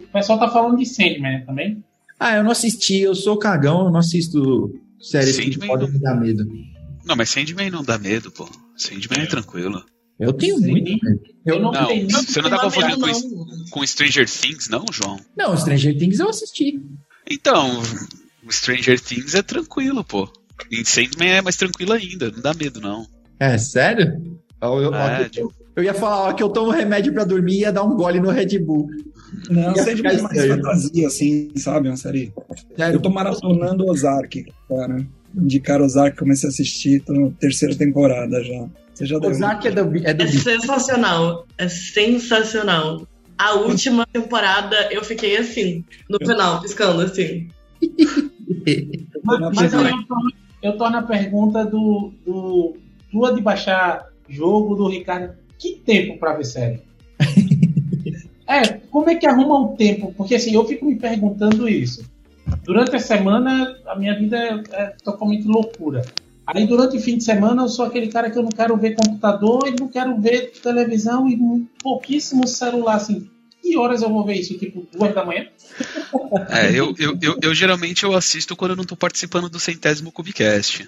[0.00, 1.82] O pessoal tá falando de Sandman também.
[2.18, 5.98] Ah, eu não assisti, eu sou cagão, eu não assisto séries que Sandman podem me
[5.98, 6.44] dar medo.
[7.04, 8.48] Não, mas Sandman não dá medo, pô.
[8.76, 9.84] Sandman é tranquilo.
[10.18, 10.70] Eu tenho Sim.
[10.70, 11.20] muito medo.
[11.44, 13.64] Eu não, Não, tenho você não tá Não, confundindo com, não.
[13.70, 15.18] com Stranger Things, não, João?
[15.36, 16.80] Não, Stranger Things eu assisti.
[17.30, 17.82] Então,
[18.46, 20.30] o Stranger Things é tranquilo, pô.
[20.70, 23.06] E Sandman é mais tranquilo ainda, não dá medo, não.
[23.40, 24.14] É, sério?
[24.62, 27.60] Eu, eu- É, eu- eu ia falar ó, que eu tomo remédio pra dormir e
[27.62, 28.86] ia dar um gole no Red Bull.
[29.50, 30.56] Não, Ia de ficar mais estranho.
[30.56, 31.88] fantasia, assim, sabe?
[31.88, 32.32] Uma série.
[32.76, 32.96] Sério.
[32.96, 35.06] Eu tô maratonando Ozark, cara.
[35.34, 38.66] Indicaram Ozark, comecei a assistir, tô na terceira temporada já.
[38.92, 39.30] Você já deu.
[39.30, 41.46] Ozark é do, é do É sensacional.
[41.58, 43.06] É sensacional.
[43.36, 47.48] A última temporada eu fiquei assim, no final, piscando assim.
[49.24, 50.32] Na Mas aí eu torno,
[50.62, 52.76] eu torno a pergunta do, do
[53.10, 55.34] tua de baixar jogo do Ricardo.
[55.58, 56.82] Que tempo pra ver série?
[58.54, 60.12] É, como é que arruma o tempo?
[60.16, 62.04] Porque assim, eu fico me perguntando isso.
[62.62, 66.04] Durante a semana, a minha vida é, é totalmente loucura.
[66.46, 68.94] Aí durante o fim de semana eu sou aquele cara que eu não quero ver
[68.94, 73.28] computador e não quero ver televisão e pouquíssimo celular, assim.
[73.62, 74.58] Que horas eu vou ver isso?
[74.58, 75.46] Tipo, duas da manhã?
[76.50, 80.12] É, eu, eu, eu, eu geralmente eu assisto quando eu não tô participando do centésimo
[80.12, 80.86] Cubicast.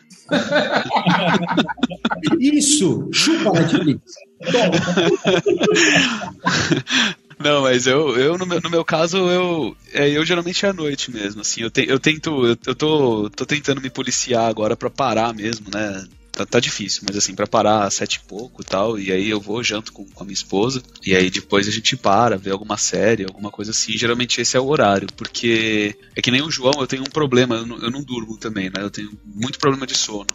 [2.39, 3.09] Isso!
[3.13, 4.03] Chupa Netflix.
[7.39, 10.73] Não, mas eu, eu no, meu, no meu caso, eu, é, eu geralmente é à
[10.73, 14.75] noite mesmo, assim, eu, te, eu tento, eu, eu tô, tô tentando me policiar agora
[14.75, 18.63] pra parar mesmo, né, tá, tá difícil, mas assim, pra parar às sete e pouco
[18.63, 21.69] e tal, e aí eu vou, janto com, com a minha esposa, e aí depois
[21.69, 25.95] a gente para, vê alguma série, alguma coisa assim, geralmente esse é o horário, porque
[26.17, 28.71] é que nem o João, eu tenho um problema, eu não, eu não durmo também,
[28.71, 30.27] né, eu tenho muito problema de sono,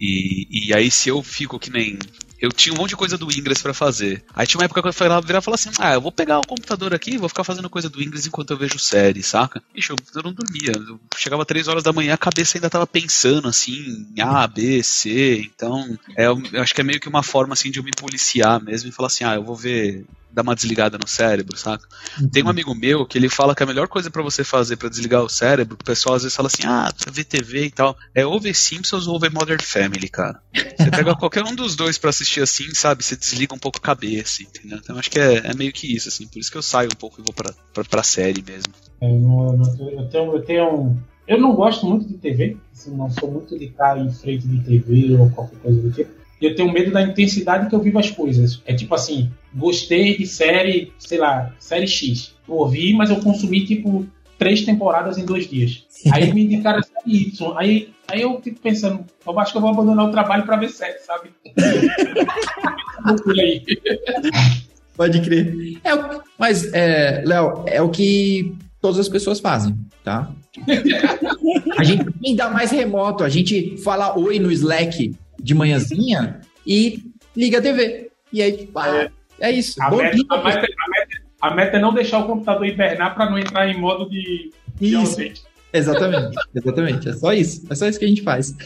[0.00, 1.98] e, e aí se eu fico que nem
[2.44, 4.22] eu tinha um monte de coisa do Ingress para fazer.
[4.34, 6.38] Aí tinha uma época que eu falava, virava e falava assim: ah, eu vou pegar
[6.38, 9.62] o computador aqui, vou ficar fazendo coisa do Ingress enquanto eu vejo série, saca?
[9.74, 10.72] Ixi, eu, eu não dormia.
[10.74, 14.82] Eu chegava três horas da manhã, a cabeça ainda tava pensando assim, em A, B,
[14.82, 15.50] C.
[15.54, 18.62] Então, é, eu acho que é meio que uma forma assim de eu me policiar
[18.62, 20.04] mesmo e falar assim: ah, eu vou ver
[20.34, 21.86] dar uma desligada no cérebro, saca?
[22.20, 22.28] Uhum.
[22.28, 24.88] Tem um amigo meu que ele fala que a melhor coisa para você fazer para
[24.88, 28.26] desligar o cérebro, o pessoal às vezes fala assim, ah, ver TV e tal, é
[28.26, 30.40] ou ver Simpsons ou ver Modern Family, cara.
[30.52, 33.04] Você pega qualquer um dos dois para assistir assim, sabe?
[33.04, 34.78] Você desliga um pouco a cabeça, entendeu?
[34.82, 36.26] Então acho que é, é, meio que isso, assim.
[36.26, 38.72] Por isso que eu saio um pouco e vou pra, pra, pra série mesmo.
[39.00, 40.96] É, eu, não, eu, tenho, eu tenho um...
[41.26, 44.60] Eu não gosto muito de TV, assim, não sou muito de estar em frente de
[44.60, 48.10] TV ou qualquer coisa do tipo eu tenho medo da intensidade que eu vivo as
[48.10, 48.62] coisas.
[48.66, 52.34] É tipo assim, gostei de série, sei lá, série X.
[52.46, 54.06] Eu ouvi, mas eu consumi tipo
[54.38, 55.84] três temporadas em dois dias.
[56.12, 57.54] Aí me indicaram a série Y.
[57.56, 60.70] Aí, aí eu fico pensando, eu acho que eu vou abandonar o trabalho para ver
[60.70, 61.30] série, sabe?
[64.96, 65.80] Pode crer.
[65.82, 65.90] É,
[66.38, 70.30] mas, é, Léo, é o que todas as pessoas fazem, tá?
[71.76, 75.12] A gente ainda mais remoto, a gente fala oi no Slack
[75.44, 77.04] de manhãzinha e
[77.36, 78.10] liga a TV.
[78.32, 79.10] E aí, tipo, ah, é.
[79.40, 79.80] é isso.
[79.82, 83.14] A meta, dia, a, meta, a, meta, a, meta, é não deixar o computador hibernar
[83.14, 85.42] para não entrar em modo de, de ausente.
[85.70, 87.08] Exatamente, exatamente.
[87.10, 87.66] É só isso.
[87.68, 88.56] É só isso que a gente faz.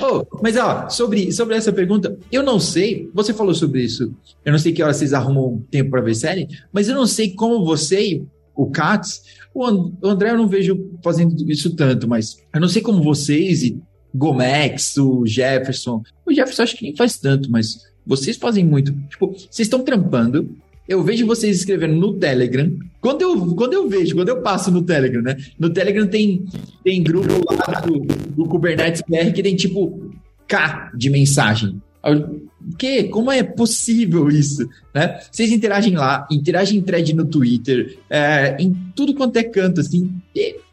[0.00, 3.10] oh, mas ó, sobre, sobre essa pergunta, eu não sei.
[3.12, 4.14] Você falou sobre isso.
[4.44, 7.34] Eu não sei que hora vocês arrumam tempo para ver série, mas eu não sei
[7.34, 8.22] como você,
[8.54, 9.22] o Katz,
[9.54, 13.80] o André eu não vejo fazendo isso tanto, mas eu não sei como vocês e
[14.14, 16.02] Gomex, o Jefferson.
[16.26, 18.92] O Jefferson acho que nem faz tanto, mas vocês fazem muito.
[19.08, 20.56] Tipo, vocês estão trampando.
[20.86, 22.70] Eu vejo vocês escrevendo no Telegram.
[23.00, 25.36] Quando eu, quando eu vejo, quando eu passo no Telegram, né?
[25.58, 26.44] No Telegram tem,
[26.82, 30.10] tem grupo lá do, do Kubernetes BR que tem tipo
[30.46, 31.80] K de mensagem.
[32.12, 33.04] O quê?
[33.04, 34.68] Como é possível isso?
[34.94, 35.20] Né?
[35.30, 40.14] Vocês interagem lá, interagem em thread no Twitter, é, em tudo quanto é canto, assim.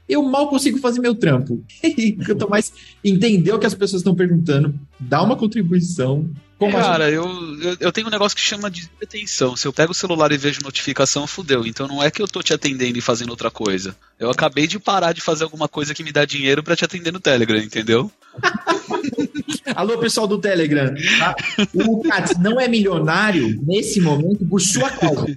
[0.07, 1.63] eu mal consigo fazer meu trampo.
[2.25, 2.73] Quanto mais
[3.03, 6.29] entender o que as pessoas estão perguntando, dar uma contribuição.
[6.69, 7.25] Cara, eu,
[7.59, 9.55] eu, eu, tenho um negócio que chama de atenção.
[9.55, 11.65] Se eu pego o celular e vejo notificação, fudeu.
[11.65, 13.95] Então não é que eu tô te atendendo e fazendo outra coisa.
[14.19, 17.11] Eu acabei de parar de fazer alguma coisa que me dá dinheiro para te atender
[17.11, 18.11] no Telegram, entendeu?
[19.75, 20.93] Alô, pessoal do Telegram.
[21.17, 21.35] Tá?
[21.73, 25.35] O Katz não é milionário nesse momento por sua causa.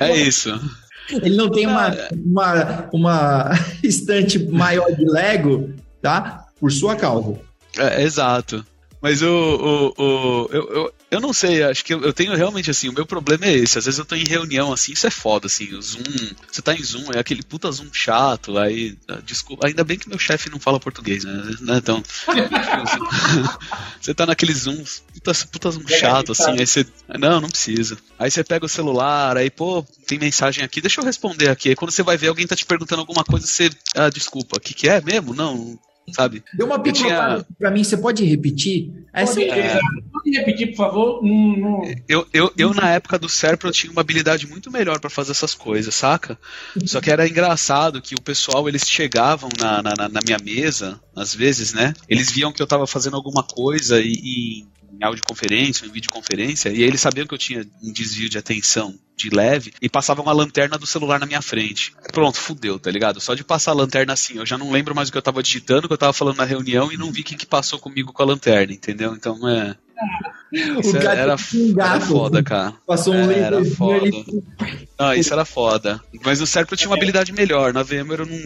[0.00, 0.60] É isso.
[1.10, 3.50] Ele não tem uma, uma, uma
[3.82, 6.46] estante maior de Lego, tá?
[6.58, 7.38] Por sua causa.
[7.76, 8.64] É, exato.
[9.04, 12.70] Mas o, o, o eu, eu, eu não sei, acho que eu, eu, tenho realmente
[12.70, 13.76] assim, o meu problema é esse.
[13.76, 16.02] Às vezes eu tô em reunião assim, isso é foda, assim, o Zoom,
[16.50, 20.08] você tá em Zoom, é aquele puta Zoom chato, aí, ah, desculpa, ainda bem que
[20.08, 21.32] meu chefe não fala português, né?
[21.60, 22.02] né então,
[24.00, 24.82] você tá naquele Zoom,
[25.12, 26.86] puta, puta Zoom chato, assim, aí você,
[27.18, 27.98] não, não precisa.
[28.18, 31.68] Aí você pega o celular, aí, pô, tem mensagem aqui, deixa eu responder aqui.
[31.68, 34.60] Aí quando você vai ver alguém tá te perguntando alguma coisa, você, ah, desculpa, o
[34.60, 35.34] que que é mesmo?
[35.34, 35.78] Não,
[36.12, 36.42] sabe?
[36.52, 37.46] Deu uma picotada tinha...
[37.58, 38.92] pra mim, você pode repetir?
[39.12, 39.80] Essa pode, é...
[40.12, 41.24] pode repetir, por favor?
[41.24, 41.94] Hum, hum.
[42.08, 45.30] Eu, eu, eu, na época do Serpro, eu tinha uma habilidade muito melhor para fazer
[45.30, 46.38] essas coisas, saca?
[46.84, 51.34] Só que era engraçado que o pessoal, eles chegavam na, na, na minha mesa, às
[51.34, 51.94] vezes, né?
[52.08, 54.66] Eles viam que eu tava fazendo alguma coisa e, e
[55.00, 58.94] em audioconferência, em videoconferência, e aí eles sabiam que eu tinha um desvio de atenção
[59.16, 61.94] de leve e passavam a lanterna do celular na minha frente.
[62.12, 63.20] Pronto, fudeu, tá ligado?
[63.20, 65.42] Só de passar a lanterna assim, eu já não lembro mais o que eu tava
[65.42, 68.12] digitando, o que eu tava falando na reunião e não vi quem que passou comigo
[68.12, 69.14] com a lanterna, entendeu?
[69.14, 69.76] Então é.
[70.52, 72.74] Isso era, era, gato, era foda, cara.
[72.86, 74.06] Passou um é, Era foda.
[74.98, 76.00] Não, isso era foda.
[76.24, 77.72] Mas no Serpro eu tinha uma habilidade melhor.
[77.72, 78.36] Na VMware eu não,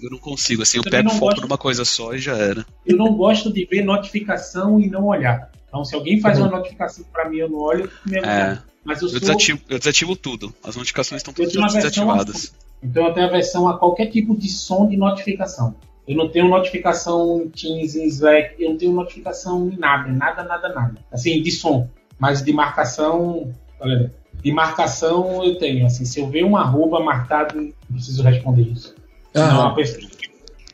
[0.00, 0.62] eu não consigo.
[0.62, 1.40] Assim, eu, eu pego foco gosto...
[1.42, 2.66] numa coisa só e já era.
[2.84, 5.52] Eu não gosto de ver notificação e não olhar.
[5.68, 6.56] Então, se alguém faz uma uhum.
[6.56, 7.90] notificação para mim, eu não olho.
[8.04, 8.60] Meu é.
[8.84, 9.20] Mas eu, eu, sou...
[9.20, 10.54] desativo, eu desativo tudo.
[10.62, 12.54] As notificações estão todas desativadas.
[12.82, 15.76] Então, eu tenho a versão a qualquer tipo de som de notificação.
[16.06, 20.42] Eu não tenho notificação em Teams, em Slack, eu não tenho notificação em nada, nada,
[20.42, 20.94] nada, nada.
[21.12, 21.88] Assim, de som.
[22.18, 24.12] Mas de marcação, olha,
[24.42, 25.86] de marcação eu tenho.
[25.86, 28.94] Assim, se eu ver um arroba marcado, eu preciso responder isso.
[29.34, 29.74] Uhum.
[29.74, 30.10] Pessoa...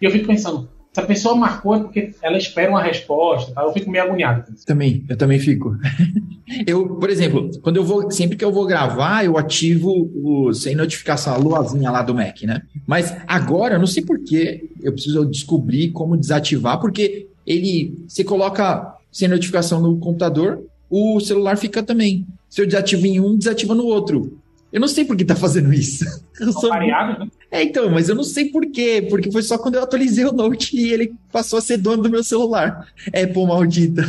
[0.00, 0.68] E eu fico pensando,
[0.98, 3.62] se a pessoa marcou é porque ela espera uma resposta, tá?
[3.62, 4.44] Eu fico meio agoniado.
[4.66, 5.76] Também, eu também fico.
[6.66, 10.74] eu, por exemplo, quando eu vou, sempre que eu vou gravar, eu ativo o sem
[10.74, 12.62] notificação, a luazinha lá do Mac, né?
[12.86, 18.96] Mas agora, eu não sei porquê, eu preciso descobrir como desativar, porque ele, você coloca
[19.12, 22.26] sem notificação no computador, o celular fica também.
[22.48, 24.37] Se eu desativo em um, desativa no outro.
[24.72, 26.04] Eu não sei por que tá fazendo isso.
[26.38, 27.26] Eu sou- né?
[27.50, 29.04] É, então, mas eu não sei por quê.
[29.08, 32.10] Porque foi só quando eu atualizei o Note e ele passou a ser dono do
[32.10, 32.86] meu celular.
[33.08, 34.08] Apple maldita.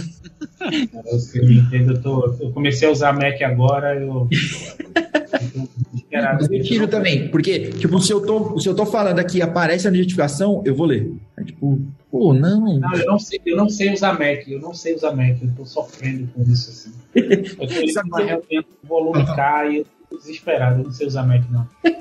[0.61, 4.27] Eu, eu entendo, eu, tô, eu comecei a usar Mac agora, eu.
[6.11, 9.87] Mas eu tiro também, porque, tipo, se eu, tô, se eu tô falando aqui aparece
[9.87, 11.11] a notificação, eu vou ler.
[11.37, 11.79] É tipo,
[12.11, 12.79] pô, não.
[12.79, 15.51] Não, eu não, sei, eu não sei usar Mac, eu não sei usar Mac, eu
[15.55, 16.91] tô sofrendo com isso assim.
[17.15, 17.65] Eu tô
[18.17, 18.41] reunião,
[18.83, 19.85] o volume cai,
[20.17, 21.67] desesperado, sei usar Mac, não.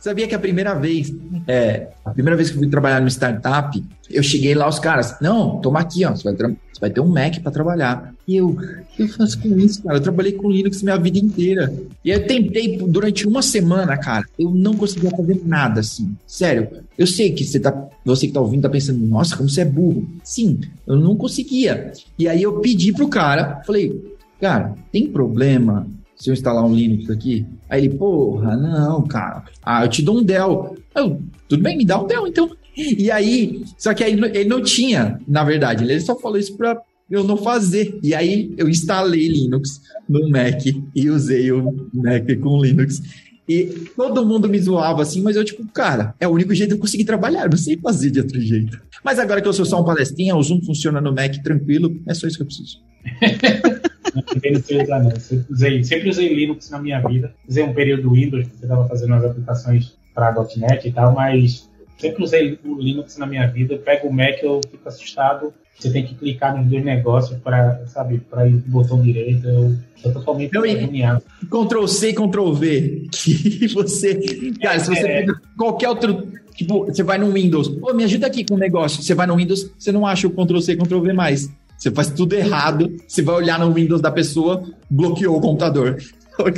[0.00, 1.12] Sabia que a primeira vez,
[1.46, 5.16] é, a primeira vez que eu fui trabalhar numa startup, eu cheguei lá, os caras,
[5.20, 8.14] não, toma aqui, ó, você vai, você vai ter um Mac pra trabalhar.
[8.26, 8.56] E eu,
[8.98, 9.96] eu faço com isso, cara?
[9.96, 11.72] Eu trabalhei com Linux minha vida inteira.
[12.04, 16.16] E eu tentei durante uma semana, cara, eu não conseguia fazer nada assim.
[16.26, 19.62] Sério, eu sei que você tá, você que tá ouvindo tá pensando, nossa, como você
[19.62, 20.08] é burro.
[20.22, 21.92] Sim, eu não conseguia.
[22.18, 25.86] E aí eu pedi pro cara, falei, cara, tem problema
[26.18, 27.46] se eu instalar um Linux aqui?
[27.68, 29.44] Aí ele, porra, não, cara.
[29.62, 30.76] Ah, eu te dou um Dell.
[30.94, 32.50] Eu, tudo bem, me dá um Dell, então.
[32.76, 36.80] E aí, só que aí ele não tinha, na verdade, ele só falou isso pra
[37.10, 37.98] eu não fazer.
[38.02, 40.62] E aí eu instalei Linux no Mac
[40.94, 43.02] e usei o Mac com Linux.
[43.48, 43.64] E
[43.96, 46.80] todo mundo me zoava assim, mas eu, tipo, cara, é o único jeito de eu
[46.80, 48.78] conseguir trabalhar, eu não sei fazer de outro jeito.
[49.02, 52.12] Mas agora que eu sou só um palestrinha, o Zoom funciona no Mac tranquilo, é
[52.12, 52.82] só isso que eu preciso.
[54.22, 55.10] Não usar, não.
[55.18, 57.34] Sempre usei, sempre usei Linux na minha vida.
[57.48, 61.68] Usei um período Windows, porque eu estava fazendo as aplicações para .NET e tal, mas
[61.98, 63.74] sempre usei o Linux na minha vida.
[63.74, 65.52] Eu pego o Mac, eu fico assustado.
[65.78, 69.46] Você tem que clicar nos dois negócios para, sabe, para ir pro botão direito.
[69.46, 71.22] Eu tô totalmente agoniado.
[71.48, 73.06] Ctrl C, Ctrl V.
[73.12, 74.14] Que você.
[74.60, 75.20] Cara, se você É.
[75.20, 76.26] pega qualquer outro.
[76.56, 77.68] Tipo, você vai no Windows.
[77.68, 79.00] Pô, me ajuda aqui com um negócio.
[79.00, 81.48] Você vai no Windows, você não acha o Ctrl C, Ctrl V mais.
[81.78, 82.96] Você faz tudo errado.
[83.06, 85.96] Você vai olhar no Windows da pessoa, bloqueou o computador.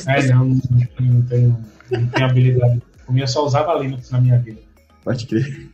[0.06, 0.60] É, não, não,
[1.00, 1.58] não tenho,
[1.90, 2.82] não tenho habilidade.
[3.08, 4.60] O meu eu só usava Linux na minha vida.
[5.02, 5.70] Pode crer.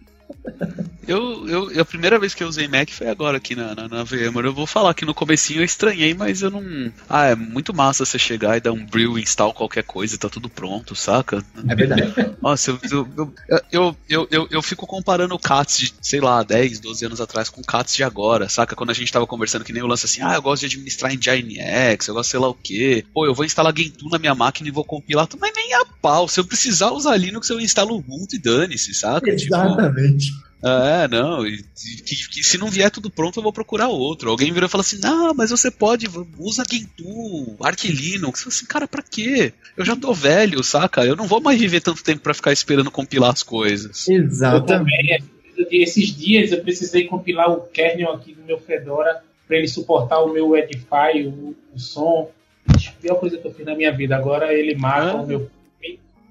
[1.06, 4.04] Eu, eu, a primeira vez que eu usei Mac foi agora aqui na, na, na
[4.04, 4.46] VMware.
[4.46, 6.92] Eu vou falar que no comecinho eu estranhei, mas eu não.
[7.08, 10.28] Ah, é muito massa você chegar e dar um brew install qualquer coisa e tá
[10.28, 11.44] tudo pronto, saca?
[11.68, 12.12] É verdade.
[12.42, 13.34] Nossa, eu, eu,
[13.70, 17.48] eu, eu, eu, eu, fico comparando o CATS de, sei lá, 10, 12 anos atrás
[17.48, 18.74] com o CATS de agora, saca?
[18.74, 21.12] Quando a gente tava conversando que nem o lance assim, ah, eu gosto de administrar
[21.12, 23.04] em JNX, eu gosto sei lá o quê.
[23.14, 26.26] Pô, eu vou instalar Gentoo na minha máquina e vou compilar, mas nem a pau.
[26.26, 29.34] Se eu precisar usar Linux, eu instalo Ubuntu e dane-se, saca?
[29.36, 29.54] Tipo,
[30.16, 30.46] Exatamente.
[30.64, 34.30] é, não, e- e que, que se não vier tudo pronto, eu vou procurar outro.
[34.30, 36.06] Alguém virou e falou assim: não, mas você pode,
[36.38, 38.42] usa Gentoo, Arch Linux.
[38.44, 39.52] Eu assim, cara, pra quê?
[39.76, 41.04] Eu já tô velho, saca?
[41.04, 44.08] Eu não vou mais viver tanto tempo pra ficar esperando compilar as coisas.
[44.08, 44.66] Eu Exatamente.
[44.66, 45.24] também.
[45.70, 50.32] Esses dias eu precisei compilar o kernel aqui do meu Fedora para ele suportar o
[50.32, 52.30] meu Edify, o, o som.
[52.68, 54.16] A pior coisa que eu fiz na minha vida.
[54.16, 55.22] Agora ele mata Ah.
[55.22, 55.48] o meu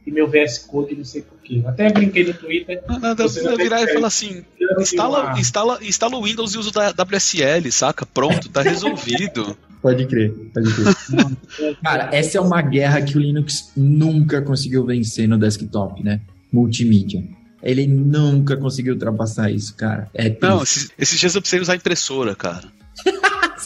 [0.06, 1.64] e meu VS Code, não sei porquê.
[1.66, 2.84] Até brinquei no Twitter.
[2.88, 4.43] Não, nada, Você não tem virar e falar assim:
[4.80, 8.06] instala, instala, instala o Windows e usa o da WSL, saca?
[8.06, 9.58] Pronto, tá resolvido.
[9.82, 11.78] Pode crer, pode crer.
[11.84, 16.22] Cara, essa é uma guerra que o Linux nunca conseguiu vencer no desktop, né?
[16.51, 17.24] Multimídia.
[17.62, 20.10] Ele nunca conseguiu ultrapassar isso, cara.
[20.12, 22.68] É Não, esses, esses dias eu precisei usar impressora, cara.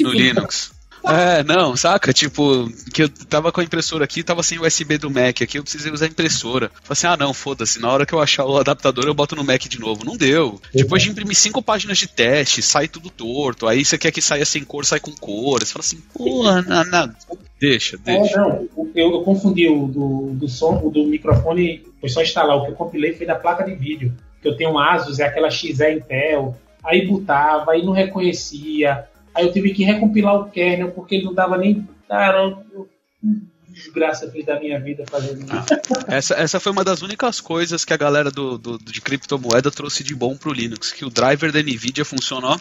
[0.02, 0.14] No.
[0.14, 0.72] Linux.
[1.12, 2.12] É, não, saca?
[2.14, 5.64] Tipo, que eu tava com a impressora aqui, tava sem USB do Mac aqui, eu
[5.64, 6.70] precisei usar a impressora.
[6.84, 9.44] Falei assim, ah não, foda-se, na hora que eu achar o adaptador eu boto no
[9.44, 10.04] Mac de novo.
[10.06, 10.60] Não deu.
[10.74, 13.68] Depois de imprimir cinco páginas de teste, sai tudo torto.
[13.68, 15.60] Aí você quer que saia sem cor, sai com cor.
[15.60, 17.14] Você fala assim, porra, não, não.
[17.60, 18.38] Deixa, deixa.
[18.38, 22.56] não, o- eu, eu confundi o do, do som, o do microfone, foi só instalar.
[22.58, 24.14] O que eu compilei foi da placa de vídeo.
[24.42, 26.58] Que eu tenho um Asus, é aquela XE Intel.
[26.82, 29.06] Aí botava, aí não reconhecia.
[29.36, 31.88] Aí eu tive que recompilar o kernel, porque ele não dava nem.
[32.08, 32.90] Cara, eu-
[33.68, 36.06] desgraça fiz da minha vida fazendo isso.
[36.08, 40.04] Essa, essa foi uma das únicas coisas que a galera do, do- de criptomoeda trouxe
[40.04, 40.92] de bom pro Linux.
[40.92, 42.60] Que o driver da Nvidia funciona, ó,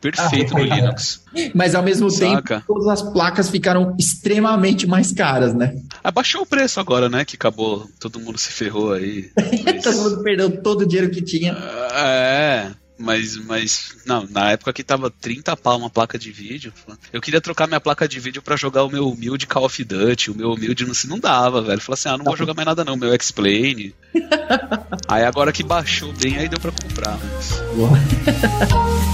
[0.00, 1.22] perfeito no Ah, Linux.
[1.54, 2.56] Mas ao mesmo Saca.
[2.60, 5.76] tempo, todas as placas ficaram extremamente mais caras, né?
[6.02, 7.24] Abaixou o preço agora, né?
[7.24, 9.30] Que acabou, todo mundo se ferrou aí.
[9.64, 11.52] Mas- Todo mundo perdeu todo o dinheiro que tinha.
[11.94, 16.72] É, mas, mas não, na época que tava 30 pau uma placa de vídeo,
[17.12, 20.32] eu queria trocar minha placa de vídeo pra jogar o meu humilde Call of Duty,
[20.32, 21.80] o meu humilde não, não dava, velho.
[21.80, 23.94] Falei assim, ah, não vou jogar mais nada não, meu X-Plane.
[25.06, 27.16] aí agora que baixou bem, aí deu pra comprar.
[27.18, 27.62] Mas...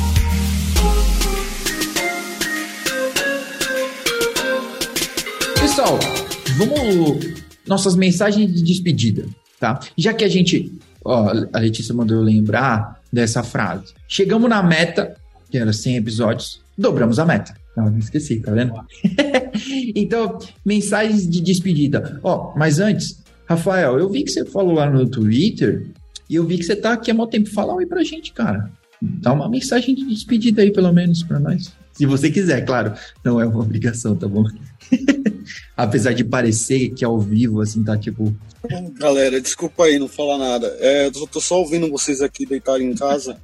[5.61, 5.99] Pessoal,
[6.57, 7.45] vamos.
[7.66, 9.26] Nossas mensagens de despedida,
[9.59, 9.80] tá?
[9.97, 10.72] Já que a gente.
[11.05, 13.95] Ó, a Letícia mandou eu lembrar dessa frase.
[14.09, 15.17] Chegamos na meta,
[15.51, 17.55] que era 100 episódios, dobramos a meta.
[17.77, 18.75] Não, não esqueci, tá vendo?
[19.95, 22.21] então, mensagens de despedida.
[22.23, 25.87] Ó, mas antes, Rafael, eu vi que você falou lá no Twitter
[26.29, 27.49] e eu vi que você tá aqui há muito tempo.
[27.51, 28.71] Fala aí pra gente, cara.
[29.01, 31.73] Dá uma mensagem de despedida aí, pelo menos, pra nós.
[31.93, 32.95] Se você quiser, claro.
[33.25, 34.45] Não é uma obrigação, tá bom?
[35.76, 38.35] Apesar de parecer que ao vivo, assim, tá tipo.
[38.95, 40.76] Galera, desculpa aí não falar nada.
[40.80, 43.39] É, eu tô só ouvindo vocês aqui deitarem em casa.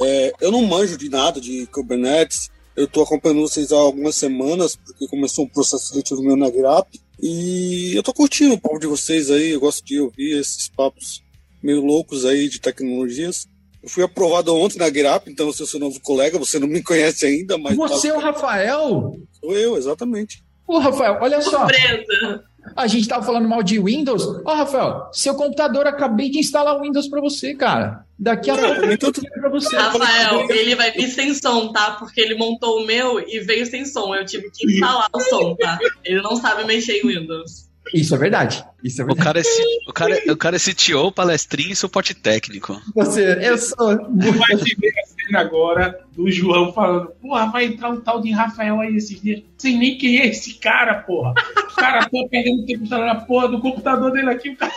[0.00, 2.50] É, eu não manjo de nada de Kubernetes.
[2.74, 6.88] Eu tô acompanhando vocês há algumas semanas, porque começou um processo seletivo meu na GRAP.
[7.20, 9.50] E eu tô curtindo o papo de vocês aí.
[9.50, 11.22] Eu gosto de ouvir esses papos
[11.62, 13.46] meio loucos aí de tecnologias.
[13.82, 16.38] Eu fui aprovado ontem na GRAP, então eu sou seu novo colega.
[16.38, 17.76] Você não me conhece ainda, mas.
[17.76, 19.18] Você é o Rafael?
[19.40, 20.42] Sou eu, exatamente.
[20.72, 21.68] Ô, Rafael, olha só.
[21.68, 22.44] Surpresa.
[22.74, 24.24] A gente tava falando mal de Windows.
[24.42, 28.06] Ó, Rafael, seu computador acabei de instalar o Windows pra você, cara.
[28.18, 29.76] Daqui a pouco eu pra você.
[29.76, 31.90] Rafael, ele vai vir sem som, tá?
[31.98, 34.14] Porque ele montou o meu e veio sem som.
[34.14, 35.78] Eu tive que instalar o som, tá?
[36.04, 37.68] Ele não sabe mexer em Windows.
[37.92, 38.64] Isso é verdade.
[38.82, 39.24] Isso é O verdade.
[39.24, 39.42] cara é,
[39.88, 42.80] o cara, o cara é CTO, palestrinha e suporte técnico.
[42.94, 43.76] Você, eu sou.
[43.76, 48.30] Vai te ver a cena agora do João falando, porra, vai entrar um tal de
[48.30, 49.42] Rafael aí esses dias.
[49.58, 51.34] Sem nem quem é esse cara, porra.
[51.70, 54.72] O cara tá perdendo tempo instalando a porra do computador dele aqui, o cara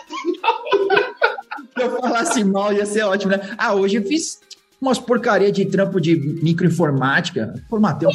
[1.78, 3.56] Se eu falasse mal, ia ser ótimo, né?
[3.58, 4.40] Ah, hoje eu fiz
[4.82, 7.56] umas porcaria de trampo de microinformática.
[7.70, 8.12] Formatei um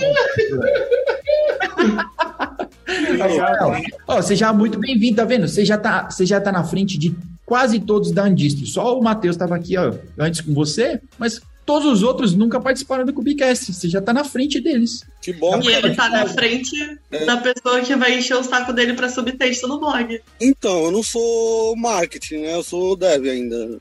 [3.19, 5.47] Rafael, ó, seja muito bem-vindo, tá vendo?
[5.49, 8.67] Você já tá, você já tá na frente de quase todos da Andistro.
[8.67, 13.05] Só o Matheus estava aqui, ó, antes com você, mas todos os outros nunca participaram
[13.05, 13.73] do Cubicast.
[13.73, 15.05] Você já tá na frente deles.
[15.23, 15.61] Que bom.
[15.63, 16.75] E ele tá na frente
[17.11, 17.25] É.
[17.25, 20.21] da pessoa que vai encher o saco dele pra subir texto no blog.
[20.41, 22.55] Então, eu não sou marketing, né?
[22.55, 23.79] Eu sou dev ainda.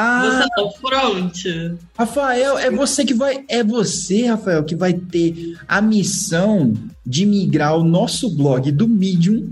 [0.00, 1.78] Ah, Você é o front.
[1.98, 6.72] Rafael, é você que vai, é você, Rafael, que vai ter a missão
[7.04, 9.50] de migrar o nosso blog do Medium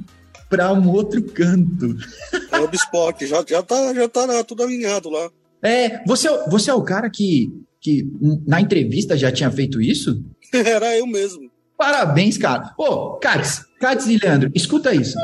[0.49, 1.97] para um outro canto.
[2.53, 5.29] É o HubSpot, já, já tá, já tá lá, tudo alinhado lá.
[5.61, 8.07] É, você, é- você é o cara que, que
[8.47, 10.23] na entrevista já tinha feito isso?
[10.55, 11.51] Era eu mesmo.
[11.77, 12.73] Parabéns, cara.
[12.79, 15.19] Ô, Katz, Katz e Leandro, escuta isso.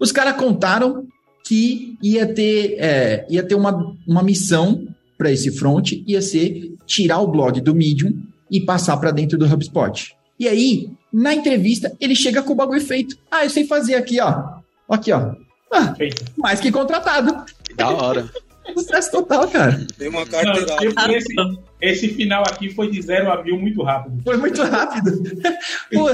[0.00, 1.06] Os caras contaram
[1.44, 4.86] que ia ter, é, ia ter uma, uma missão
[5.18, 8.12] para esse front, ia ser tirar o blog do Medium
[8.50, 10.14] e passar para dentro do HubSpot.
[10.38, 13.16] E aí, na entrevista, ele chega com o bagulho feito.
[13.30, 14.60] Ah, eu sei fazer aqui, ó.
[14.88, 15.34] Aqui, ó.
[15.72, 15.94] Ah,
[16.36, 17.44] mais que contratado.
[17.76, 18.28] Da hora.
[18.74, 19.86] Sucesso total, cara.
[19.98, 20.76] Tem uma carteirada.
[20.84, 21.34] eu- esse,
[21.80, 24.22] esse final aqui foi de 0 a mil muito rápido.
[24.22, 25.22] Foi muito rápido.
[25.92, 26.08] Pô,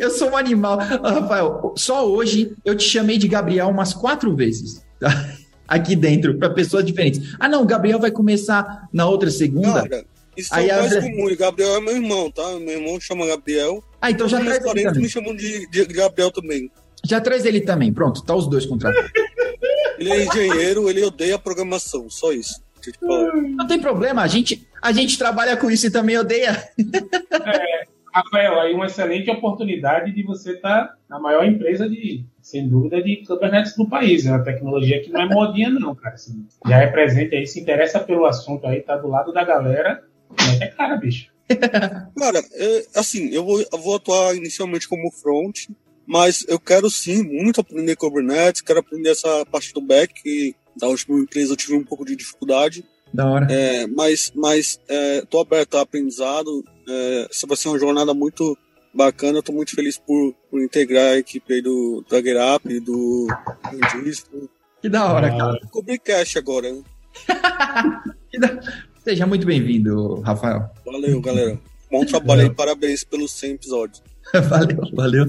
[0.00, 0.78] eu sou um animal.
[0.78, 4.82] Rafael, só hoje eu te chamei de Gabriel umas quatro vezes.
[4.98, 5.08] tá?
[5.66, 7.34] Aqui dentro, para pessoas diferentes.
[7.38, 9.86] Ah, não, o Gabriel vai começar na outra segunda.
[9.86, 10.04] Cara,
[10.34, 11.28] isso Aí é o mais André- comum.
[11.28, 12.42] E Gabriel é meu irmão, tá?
[12.58, 13.84] Meu irmão chama Gabriel.
[14.00, 15.02] Ah, então já traz ele parentes também.
[15.02, 16.70] me chamam de, de Gabriel também.
[17.04, 17.92] Já traz ele também.
[17.92, 19.10] Pronto, tá os dois contratados.
[19.98, 22.62] Ele é engenheiro, ele odeia programação, só isso.
[23.02, 26.52] Não tem problema, a gente, a gente trabalha com isso e também odeia.
[28.14, 33.24] Rafael, aí uma excelente oportunidade de você estar na maior empresa de, sem dúvida, de
[33.24, 34.26] Kubernetes do país.
[34.26, 36.14] É uma tecnologia que não é modinha, não, cara.
[36.14, 40.02] Assim, já é presente aí, se interessa pelo assunto aí, tá do lado da galera.
[40.60, 41.30] É cara, bicho.
[42.18, 45.66] Cara, é, assim, eu vou, eu vou atuar inicialmente como front,
[46.08, 50.88] mas eu quero sim muito aprender Kubernetes, quero aprender essa parte do back, que da
[50.88, 52.82] última empresa eu tive um pouco de dificuldade.
[53.12, 53.46] Da hora.
[53.52, 56.64] É, mas mas é, tô aberto a aprendizado.
[56.88, 58.56] É, essa vai ser uma jornada muito
[58.94, 59.38] bacana.
[59.38, 63.26] Eu tô muito feliz por, por integrar a equipe aí do, da Gerap, do
[63.92, 64.48] Registro.
[64.80, 65.58] Que da hora, cara.
[65.70, 66.68] Cobri cash agora.
[68.30, 68.60] Que da-
[69.02, 70.68] Seja muito bem-vindo, Rafael.
[70.84, 71.58] Valeu, galera.
[71.90, 74.02] Bom trabalho aí, parabéns pelos 100 episódios.
[74.50, 75.26] valeu, valeu.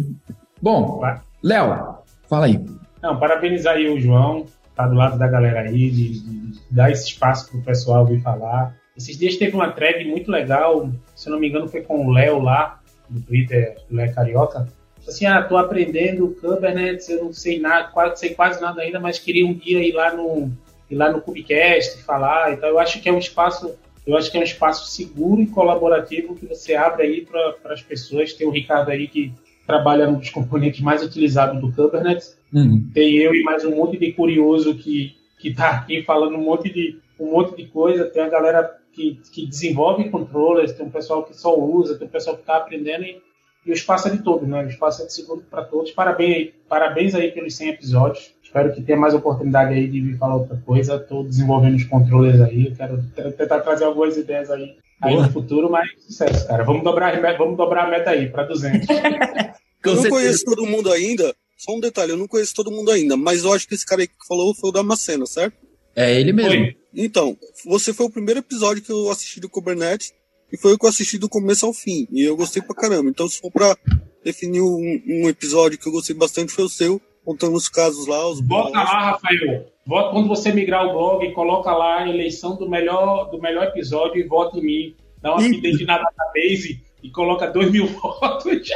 [0.61, 1.01] Bom,
[1.43, 1.97] Léo,
[2.29, 2.59] fala aí.
[3.01, 4.45] Não, parabenizar aí o João,
[4.75, 8.75] tá do lado da galera aí, de, de- dar esse espaço pro pessoal vir falar.
[8.97, 12.11] Esses dias teve uma thread muito legal, se eu não me engano foi com o
[12.11, 12.79] Léo lá,
[13.09, 14.67] no Twitter, o Léo Carioca.
[15.07, 19.17] Assim, ah, tô aprendendo Kubernetes, eu não sei nada, quase, sei quase nada ainda, mas
[19.17, 20.51] queria um dia ir lá no,
[20.91, 22.51] ir lá no Cubicast falar.
[22.53, 23.73] Então eu acho que é um espaço,
[24.05, 27.81] eu acho que é um espaço seguro e colaborativo que você abre aí para as
[27.81, 28.33] pessoas.
[28.33, 29.33] Tem o Ricardo aí que
[29.69, 32.35] trabalha dos componentes mais utilizados do Kubernetes.
[32.51, 32.89] Uhum.
[32.91, 36.73] tem eu e mais um monte de curioso que que tá aqui falando um monte
[36.73, 38.05] de um monte de coisa.
[38.05, 42.11] Tem a galera que, que desenvolve controllers tem um pessoal que só usa tem um
[42.11, 43.21] pessoal que está aprendendo e,
[43.63, 44.65] e o espaço é de todos né?
[44.65, 45.91] O espaço é de seguro para todos.
[45.91, 48.33] Parabéns aí, parabéns aí pelos 100 episódios.
[48.43, 50.95] Espero que tenha mais oportunidade aí de vir falar outra coisa.
[50.95, 55.69] Estou desenvolvendo os controllers aí eu quero tentar trazer algumas ideias aí aí no futuro
[55.69, 56.63] mas sucesso cara.
[56.63, 58.87] Vamos dobrar vamos dobrar a meta aí para 200
[59.83, 63.15] Eu não conheço todo mundo ainda, só um detalhe, eu não conheço todo mundo ainda,
[63.15, 65.57] mas eu acho que esse cara aí que falou foi o Damasceno, certo?
[65.95, 66.51] É ele mesmo.
[66.51, 66.77] Foi.
[66.95, 70.13] Então, você foi o primeiro episódio que eu assisti do Kubernetes
[70.51, 72.07] e foi o que eu assisti do começo ao fim.
[72.11, 73.09] E eu gostei pra caramba.
[73.09, 73.77] Então, se for pra
[74.23, 78.27] definir um, um episódio que eu gostei bastante, foi o seu, contando os casos lá,
[78.27, 79.65] os Bota lá, Rafael.
[79.85, 84.19] Vota, quando você migrar o blog, coloca lá a eleição do melhor, do melhor episódio
[84.19, 84.95] e vota em mim.
[85.21, 88.69] Dá uma update na database e coloca 2 mil votos.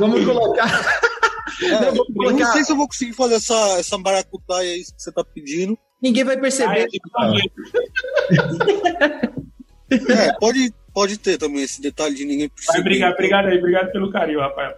[0.00, 1.00] Vamos colocar.
[1.62, 4.72] É, Não, vamos eu não colocar- sei se eu vou conseguir fazer essa, essa maracutaia
[4.72, 5.78] aí que você tá pedindo.
[6.02, 6.80] Ninguém vai Ah, perceber.
[6.80, 7.50] é tipo também.
[9.90, 12.72] É, pode, pode ter também esse detalhe de ninguém perceber.
[12.74, 14.74] Vai, obrigado, obrigado aí, obrigado pelo carinho, Rafael.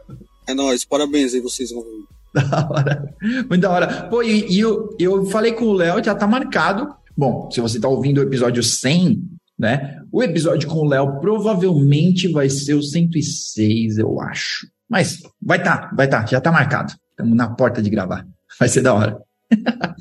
[0.49, 1.71] É nóis, parabéns aí vocês.
[2.35, 3.15] Da hora.
[3.47, 4.05] Muito da hora.
[4.09, 6.89] Pô, e, e eu, eu falei com o Léo, já tá marcado.
[7.15, 9.23] Bom, se você tá ouvindo o episódio 100,
[9.59, 10.01] né?
[10.11, 14.67] O episódio com o Léo provavelmente vai ser o 106, eu acho.
[14.93, 16.93] Mas vai tá, vai tá, já tá marcado.
[17.11, 18.27] Estamos na porta de gravar.
[18.61, 19.19] Vai ser da hora.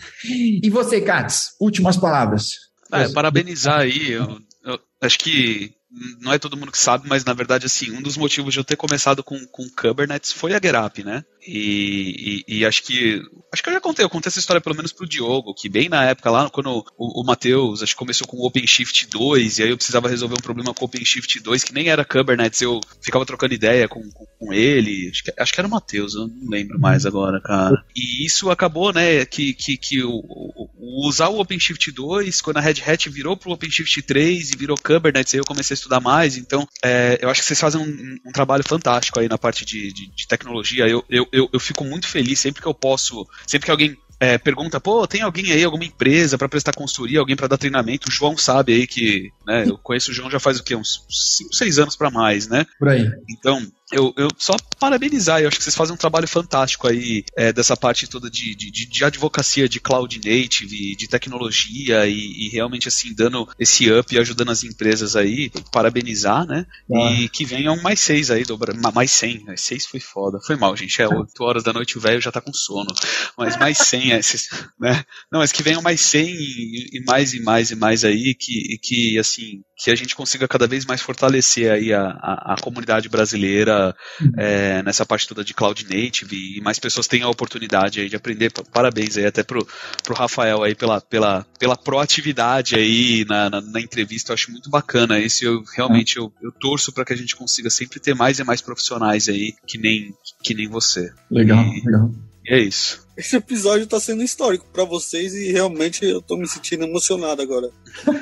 [0.62, 2.56] e você, Katz, últimas palavras.
[2.92, 4.12] É, parabenizar aí.
[4.12, 5.74] Eu, eu acho que
[6.20, 8.64] não é todo mundo que sabe, mas na verdade, assim, um dos motivos de eu
[8.66, 11.24] ter começado com, com Kubernetes foi a GetUp, né?
[11.46, 13.22] E, e, e acho que.
[13.54, 15.90] Acho que eu já contei, eu contei essa história pelo menos pro Diogo, que bem
[15.90, 19.64] na época lá, quando o, o Matheus, acho que começou com o OpenShift 2, e
[19.64, 22.80] aí eu precisava resolver um problema com o OpenShift 2, que nem era Kubernetes, eu
[23.02, 26.28] ficava trocando ideia com, com, com ele, acho que, acho que era o Matheus, eu
[26.30, 27.84] não lembro mais agora, cara.
[27.94, 30.70] E isso acabou, né, que, que, que o, o-
[31.10, 35.34] usar o OpenShift 2, quando a Red Hat virou pro OpenShift 3 e virou Kubernetes,
[35.34, 38.32] aí eu comecei a estudar mais, então é, eu acho que vocês fazem um, um
[38.32, 42.08] trabalho fantástico aí na parte de, de, de tecnologia, eu, eu, eu, eu fico muito
[42.08, 45.84] feliz sempre que eu posso, sempre que alguém é, pergunta, pô, tem alguém aí, alguma
[45.84, 48.08] empresa para prestar consultoria, alguém para dar treinamento?
[48.08, 50.76] O João sabe aí que, né, eu conheço o João já faz o quê?
[50.76, 51.04] Uns
[51.40, 52.68] 5, 6 anos para mais, né?
[52.78, 53.12] Por aí.
[53.28, 53.60] Então,
[53.92, 57.76] eu, eu só parabenizar, eu acho que vocês fazem um trabalho fantástico aí é, dessa
[57.78, 62.88] parte toda de, de, de- de advocacia de cloud native, de tecnologia e, e realmente
[62.88, 66.66] assim, dando esse up e ajudando as empresas aí, parabenizar, né?
[66.90, 69.56] E que venham mais seis aí, dobra, ma- mais 100, né?
[69.58, 72.42] seis foi foda, foi mal, gente, é 8 horas da noite o velho já tá
[72.42, 72.90] com sono,
[73.38, 74.50] mas mais 100, é, esses,
[74.80, 75.04] né?
[75.32, 78.74] Não, mas que venham mais 100 e, e mais e mais e mais aí, que,
[78.74, 82.56] e que assim, que a gente consiga cada vez mais fortalecer aí a, a, a
[82.62, 83.96] comunidade brasileira
[84.38, 88.16] é, nessa parte toda de cloud native e mais pessoas tenham a oportunidade aí de
[88.16, 88.52] aprender.
[88.52, 89.68] Pa- Parabéns aí até pro,
[90.04, 94.70] pro Rafael aí pela, pela, pela proatividade aí na, na, na entrevista, eu acho muito
[94.70, 95.20] bacana.
[95.20, 98.44] Esse eu realmente eu, eu torço para que a gente consiga sempre ter mais e
[98.44, 100.14] mais profissionais aí que nem,
[100.44, 101.12] que nem você.
[101.30, 102.12] Legal, E- legal.
[102.46, 103.06] E é isso.
[103.18, 107.70] Esse episódio tá sendo histórico pra vocês e realmente eu tô me sentindo emocionado agora.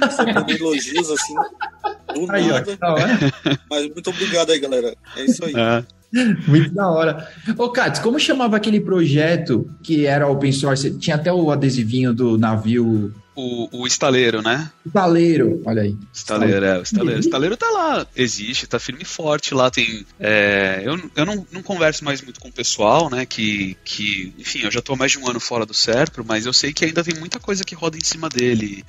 [0.01, 1.33] Recebendo elogios assim,
[2.13, 2.77] do Aí, ó, nada.
[2.93, 3.19] hora.
[3.69, 4.95] Mas muito obrigado aí, galera.
[5.15, 5.53] É isso aí.
[5.55, 5.83] É.
[6.47, 7.31] Muito da hora.
[7.57, 10.97] Ô, Katz, como chamava aquele projeto que era open source?
[10.97, 14.69] Tinha até o adesivinho do navio O, o estaleiro, né?
[14.85, 15.61] Estaleiro.
[15.65, 15.97] Olha aí.
[16.13, 17.17] Estaleiro, é, o estaleiro.
[17.17, 19.71] O estaleiro tá lá, existe, tá firme e forte lá.
[19.71, 20.05] Tem.
[20.19, 23.25] é, eu eu não, não converso mais muito com o pessoal, né?
[23.25, 24.33] Que, que.
[24.37, 26.73] Enfim, eu já tô há mais de um ano fora do Serpro, mas eu sei
[26.73, 28.83] que ainda tem muita coisa que roda em cima dele.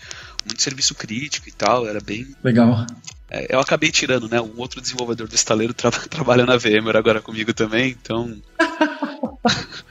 [0.44, 1.86] Muito serviço crítico e tal.
[1.86, 2.27] Era bem.
[2.43, 2.86] Legal.
[3.31, 4.40] é, eu acabei tirando, né?
[4.40, 8.36] Um outro desenvolvedor do estaleiro tra trabalha na VMware agora comigo também, então.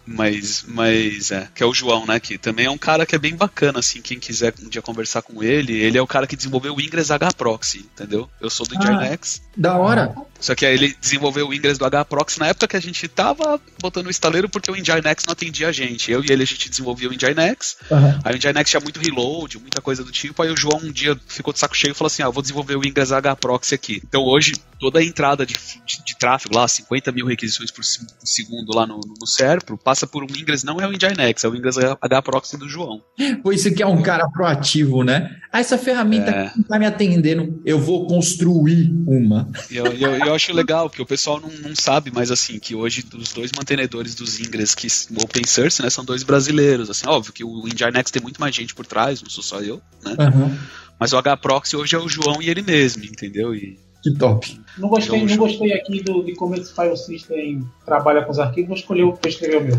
[0.06, 2.20] Mas, mas é, que é o João, né?
[2.20, 5.22] Que também é um cara que é bem bacana, assim, quem quiser um dia conversar
[5.22, 8.28] com ele, ele é o cara que desenvolveu o Ingress H-Proxy, entendeu?
[8.42, 9.08] Eu sou do Ah.
[9.08, 9.42] Nginx.
[9.56, 10.16] Da hora.
[10.40, 13.60] Só que aí ele desenvolveu o Ingress do H-Proxy na época que a gente tava
[13.80, 16.12] botando o estaleiro porque o Nginx não atendia a gente.
[16.12, 18.20] Eu e ele a gente desenvolvia o Nginx, Aham.
[18.24, 21.20] aí o Nginx tinha muito reload, muita coisa do tipo, aí o João um dia
[21.28, 24.02] ficou de saco cheio e falou assim, ah, vou desenvolver o Ingress H-Proxy aqui.
[24.08, 25.54] Então hoje, toda a entrada de,
[25.86, 29.78] de, de tráfego lá, 50 mil requisições por, se- por segundo lá no, no Serpro,
[29.78, 33.02] passa por um Ingress, não é o Nginx, é o Ingress H-Proxy do João.
[33.44, 35.36] Pô, isso que é um cara proativo, né?
[35.52, 36.52] Ah, essa ferramenta É.
[36.56, 37.62] não tá me atendendo.
[37.66, 39.50] Eu vou construir uma.
[39.70, 43.04] Eu, eu, eu acho legal, porque o pessoal não, não sabe, mas assim, que hoje
[43.16, 46.90] os dois mantenedores dos Ingress que o open source, né, são dois brasileiros.
[46.90, 49.82] Assim, óbvio que o Nginx tem muito mais gente por trás, não sou só eu,
[50.04, 50.16] né?
[50.20, 50.58] Aham.
[51.00, 53.56] Mas o H-Proxy hoje é o João e ele mesmo, entendeu?
[53.56, 54.60] E Que top.
[54.78, 58.70] Não gostei, não gostei aqui do, de como esse file system trabalha com os arquivos,
[58.70, 59.78] vou escolher o vou escrever o meu.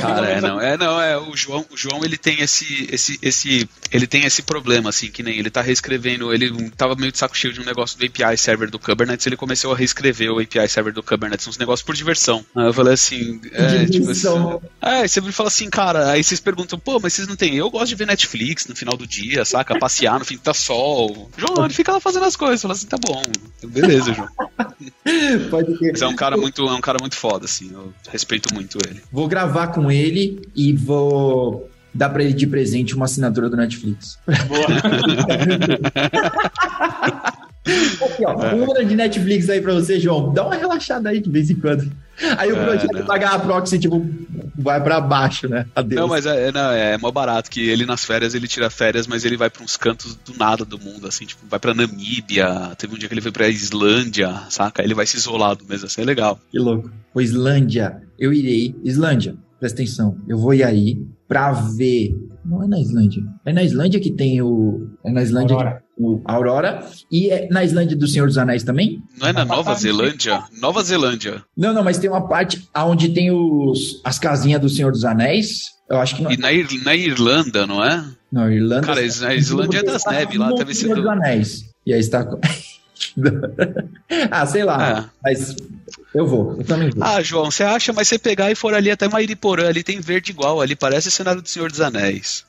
[0.00, 3.68] Cara, é não, é não, é o João, o João ele tem esse esse esse
[3.92, 7.36] ele tem esse problema assim, que nem ele tá reescrevendo, ele tava meio de saco
[7.36, 10.68] cheio de um negócio do API server do Kubernetes, ele começou a reescrever o API
[10.68, 12.44] server do Kubernetes, uns negócios por diversão.
[12.56, 14.62] Aí eu falei assim, é, tipo assim, Diversão.
[14.80, 17.56] é, aí você me fala assim, cara, aí vocês perguntam, pô, mas vocês não tem,
[17.56, 20.54] eu gosto de ver Netflix no final do dia, saca, passear no fim do tá
[20.54, 21.30] sol.
[21.36, 23.22] João, ele fica lá fazendo as coisas, fala assim, tá bom,
[23.66, 24.28] beleza, João.
[25.50, 25.92] Pode ter.
[25.92, 27.70] Mas é um cara muito, é um cara muito foda, assim.
[27.72, 29.02] Eu respeito muito ele.
[29.10, 34.18] Vou gravar com ele e vou dar pra ele de presente uma assinatura do Netflix.
[38.04, 38.54] Aqui, ó, É.
[38.54, 40.32] uma de Netflix aí pra você, João.
[40.32, 41.90] Dá uma relaxada aí de vez em quando.
[42.36, 43.04] Aí o É, projeto não.
[43.06, 44.04] pagar a proxy, tipo,
[44.58, 45.66] vai pra baixo, né?
[45.74, 46.00] Adeus.
[46.00, 49.06] Não, mas é, é, não, é mó barato que ele nas férias, ele tira férias,
[49.06, 52.72] mas ele vai pra uns cantos do nada do mundo, assim, tipo, vai pra Namíbia,
[52.76, 54.82] teve um dia que ele foi pra Islândia, saca?
[54.82, 56.40] Ele vai se isolado mesmo, assim, é legal.
[56.50, 56.90] Que louco.
[57.14, 58.74] O Islândia, eu irei.
[58.84, 60.16] Islândia, presta atenção.
[60.28, 62.14] Eu vou ir aí pra ver.
[62.44, 63.22] Não é na Islândia.
[63.44, 64.88] É na Islândia que tem o.
[65.04, 65.76] É na Islândia Aurora.
[65.76, 66.86] que- o Aurora.
[67.10, 69.02] E é na Islândia do Senhor dos Anéis também?
[69.18, 70.42] Não é na Nova Zelândia?
[70.60, 71.42] Nova Zelândia.
[71.56, 75.76] Não, não, mas tem uma parte onde tem os, as casinhas do Senhor dos Anéis.
[75.90, 76.30] Eu acho que não.
[76.30, 78.04] E na, Ir- na Irlanda, não é?
[78.30, 78.86] Não, Irlanda.
[78.86, 81.64] Cara, Is- a Islândia é das neves lá, deve ser Senhor do- dos Anéis.
[81.86, 82.26] E aí está.
[84.30, 85.10] ah, sei lá.
[85.22, 85.56] Mas
[86.14, 87.02] eu vou, eu também vou.
[87.02, 90.30] Ah, João, você acha, mas você pegar e for ali até Mairiporã, ali tem verde
[90.32, 92.44] igual, ali parece o cenário do Senhor dos Anéis.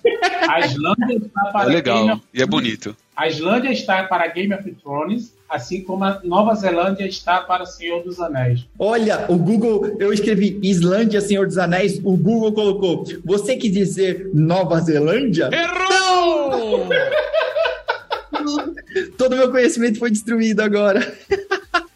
[0.50, 2.96] A Islândia está É legal, e é bonito.
[3.20, 8.02] A Islândia está para Game of Thrones, assim como a Nova Zelândia está para Senhor
[8.02, 8.66] dos Anéis.
[8.80, 13.04] Olha, o Google, eu escrevi Islândia, Senhor dos Anéis, o Google colocou.
[13.26, 15.50] Você quis dizer Nova Zelândia?
[15.52, 16.88] Errou!
[19.18, 21.06] Todo meu conhecimento foi destruído agora.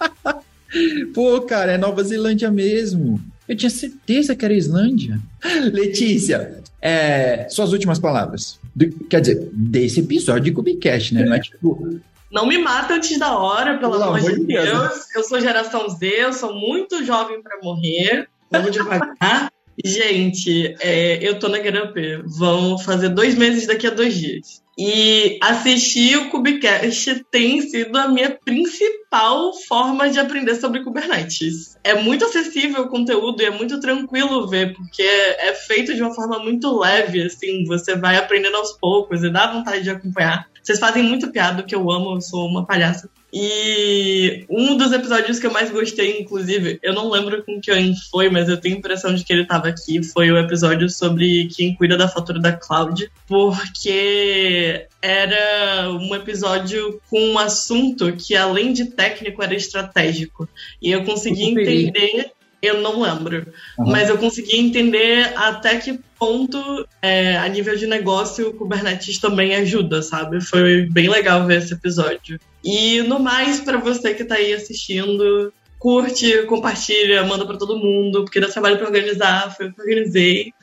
[1.16, 3.18] Pô, cara, é Nova Zelândia mesmo.
[3.48, 5.18] Eu tinha certeza que era Islândia.
[5.72, 8.60] Letícia, é, suas últimas palavras.
[8.76, 11.24] Do- quer dizer, desse episódio de Cubicast, né?
[11.24, 12.00] Não é tipo.
[12.32, 14.66] Não me mata antes da hora, pelo, Pelo amor de amor de Deus.
[14.70, 15.16] Deus.
[15.16, 18.28] Eu sou geração Z, eu sou muito jovem pra morrer.
[18.50, 19.52] Vamos devagar.
[19.84, 22.24] Gente, é, eu tô na Up.
[22.38, 24.63] Vão fazer dois meses daqui a dois dias.
[24.78, 31.78] E assistir o Cubicast tem sido a minha principal forma de aprender sobre Kubernetes.
[31.84, 36.02] É muito acessível o conteúdo e é muito tranquilo ver, porque é, é feito de
[36.02, 40.48] uma forma muito leve, assim, você vai aprendendo aos poucos e dá vontade de acompanhar.
[40.62, 43.10] Vocês fazem muito piada, que eu amo, eu sou uma palhaça.
[43.36, 48.30] E um dos episódios que eu mais gostei, inclusive, eu não lembro com quem foi,
[48.30, 51.74] mas eu tenho a impressão de que ele estava aqui, foi o episódio sobre quem
[51.74, 58.86] cuida da fatura da cloud, porque era um episódio com um assunto que, além de
[58.86, 60.48] técnico, era estratégico.
[60.80, 62.32] E eu consegui entender.
[62.62, 63.48] Eu não lembro.
[63.80, 63.92] Aham.
[63.92, 69.56] Mas eu consegui entender até que ponto, é, a nível de negócio, o Kubernetes também
[69.56, 70.40] ajuda, sabe?
[70.40, 72.40] Foi bem legal ver esse episódio.
[72.64, 78.24] E no mais, para você que tá aí assistindo, curte, compartilha, manda para todo mundo,
[78.24, 80.54] porque dá trabalho para organizar, foi eu que organizei.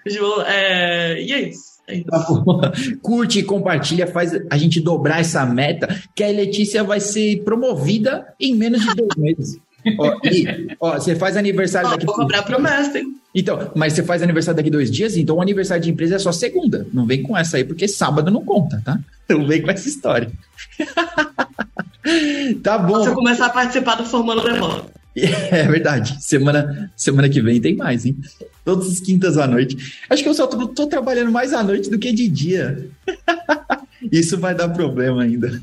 [0.46, 1.70] É, e é isso.
[1.86, 2.06] É isso.
[2.06, 2.24] Tá
[3.02, 8.26] Curte e compartilha, faz a gente dobrar essa meta, que a Letícia vai ser promovida
[8.40, 9.58] em menos de dois meses.
[9.98, 13.14] Ó, e, ó, você faz aniversário Ó, daqui vou cobrar promessa, hein?
[13.34, 16.32] Então, mas você faz aniversário daqui dois dias, então o aniversário de empresa é só
[16.32, 16.86] segunda.
[16.92, 18.98] Não vem com essa aí, porque sábado não conta, tá?
[19.28, 20.30] Não vem com essa história.
[22.62, 23.02] tá bom.
[23.02, 24.84] Se eu começar a participar do Formando Demora.
[25.12, 26.22] É verdade.
[26.22, 28.16] Semana, semana que vem tem mais, hein?
[28.64, 29.76] Todas as quintas à noite.
[30.08, 32.88] Acho que eu só tô, tô trabalhando mais à noite do que de dia.
[34.10, 35.60] Isso vai dar problema ainda.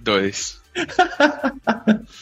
[0.00, 0.58] Dois.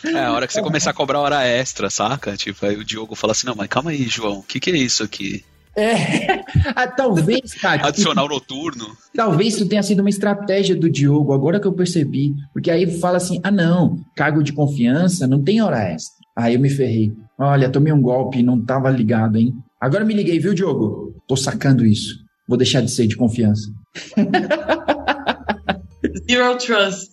[0.04, 2.36] É, a hora que você começar a cobrar hora extra, saca?
[2.36, 4.76] Tipo, aí o Diogo fala assim, não, mas calma aí, João, o que, que é
[4.76, 5.44] isso aqui?
[5.76, 6.44] É.
[6.76, 7.86] Ah, talvez, cara.
[7.86, 8.96] Adicional noturno?
[9.14, 12.34] Talvez isso tenha sido uma estratégia do Diogo, agora que eu percebi.
[12.52, 16.24] Porque aí fala assim: ah, não, cargo de confiança não tem hora extra.
[16.34, 17.12] Aí eu me ferrei.
[17.38, 19.54] Olha, tomei um golpe, não tava ligado, hein?
[19.80, 21.14] Agora me liguei, viu, Diogo?
[21.28, 22.24] Tô sacando isso.
[22.48, 23.70] Vou deixar de ser de confiança.
[26.30, 27.10] Zero Trust.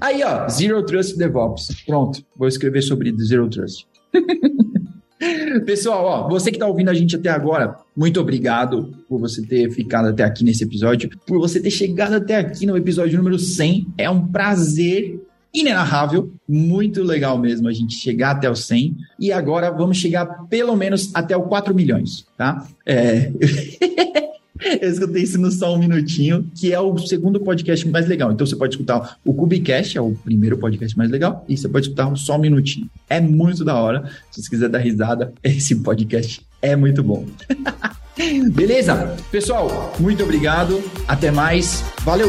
[0.00, 1.68] Aí, ó, Zero Trust DevOps.
[1.86, 3.86] Pronto, vou escrever sobre Zero Trust.
[5.66, 9.70] Pessoal, ó, você que tá ouvindo a gente até agora, muito obrigado por você ter
[9.70, 13.86] ficado até aqui nesse episódio, por você ter chegado até aqui no episódio número 100.
[13.98, 15.20] É um prazer
[15.52, 20.76] inenarrável, muito legal mesmo a gente chegar até o 100 e agora vamos chegar pelo
[20.76, 22.66] menos até o 4 milhões, tá?
[22.86, 23.32] É...
[24.80, 28.32] Eu escutei isso no Só Um Minutinho, que é o segundo podcast mais legal.
[28.32, 31.86] Então você pode escutar o Cubicast, é o primeiro podcast mais legal, e você pode
[31.86, 32.88] escutar o Só Um Minutinho.
[33.08, 34.10] É muito da hora.
[34.30, 37.24] Se você quiser dar risada, esse podcast é muito bom.
[38.52, 39.16] Beleza?
[39.30, 40.82] Pessoal, muito obrigado.
[41.06, 41.84] Até mais.
[42.04, 42.28] Valeu!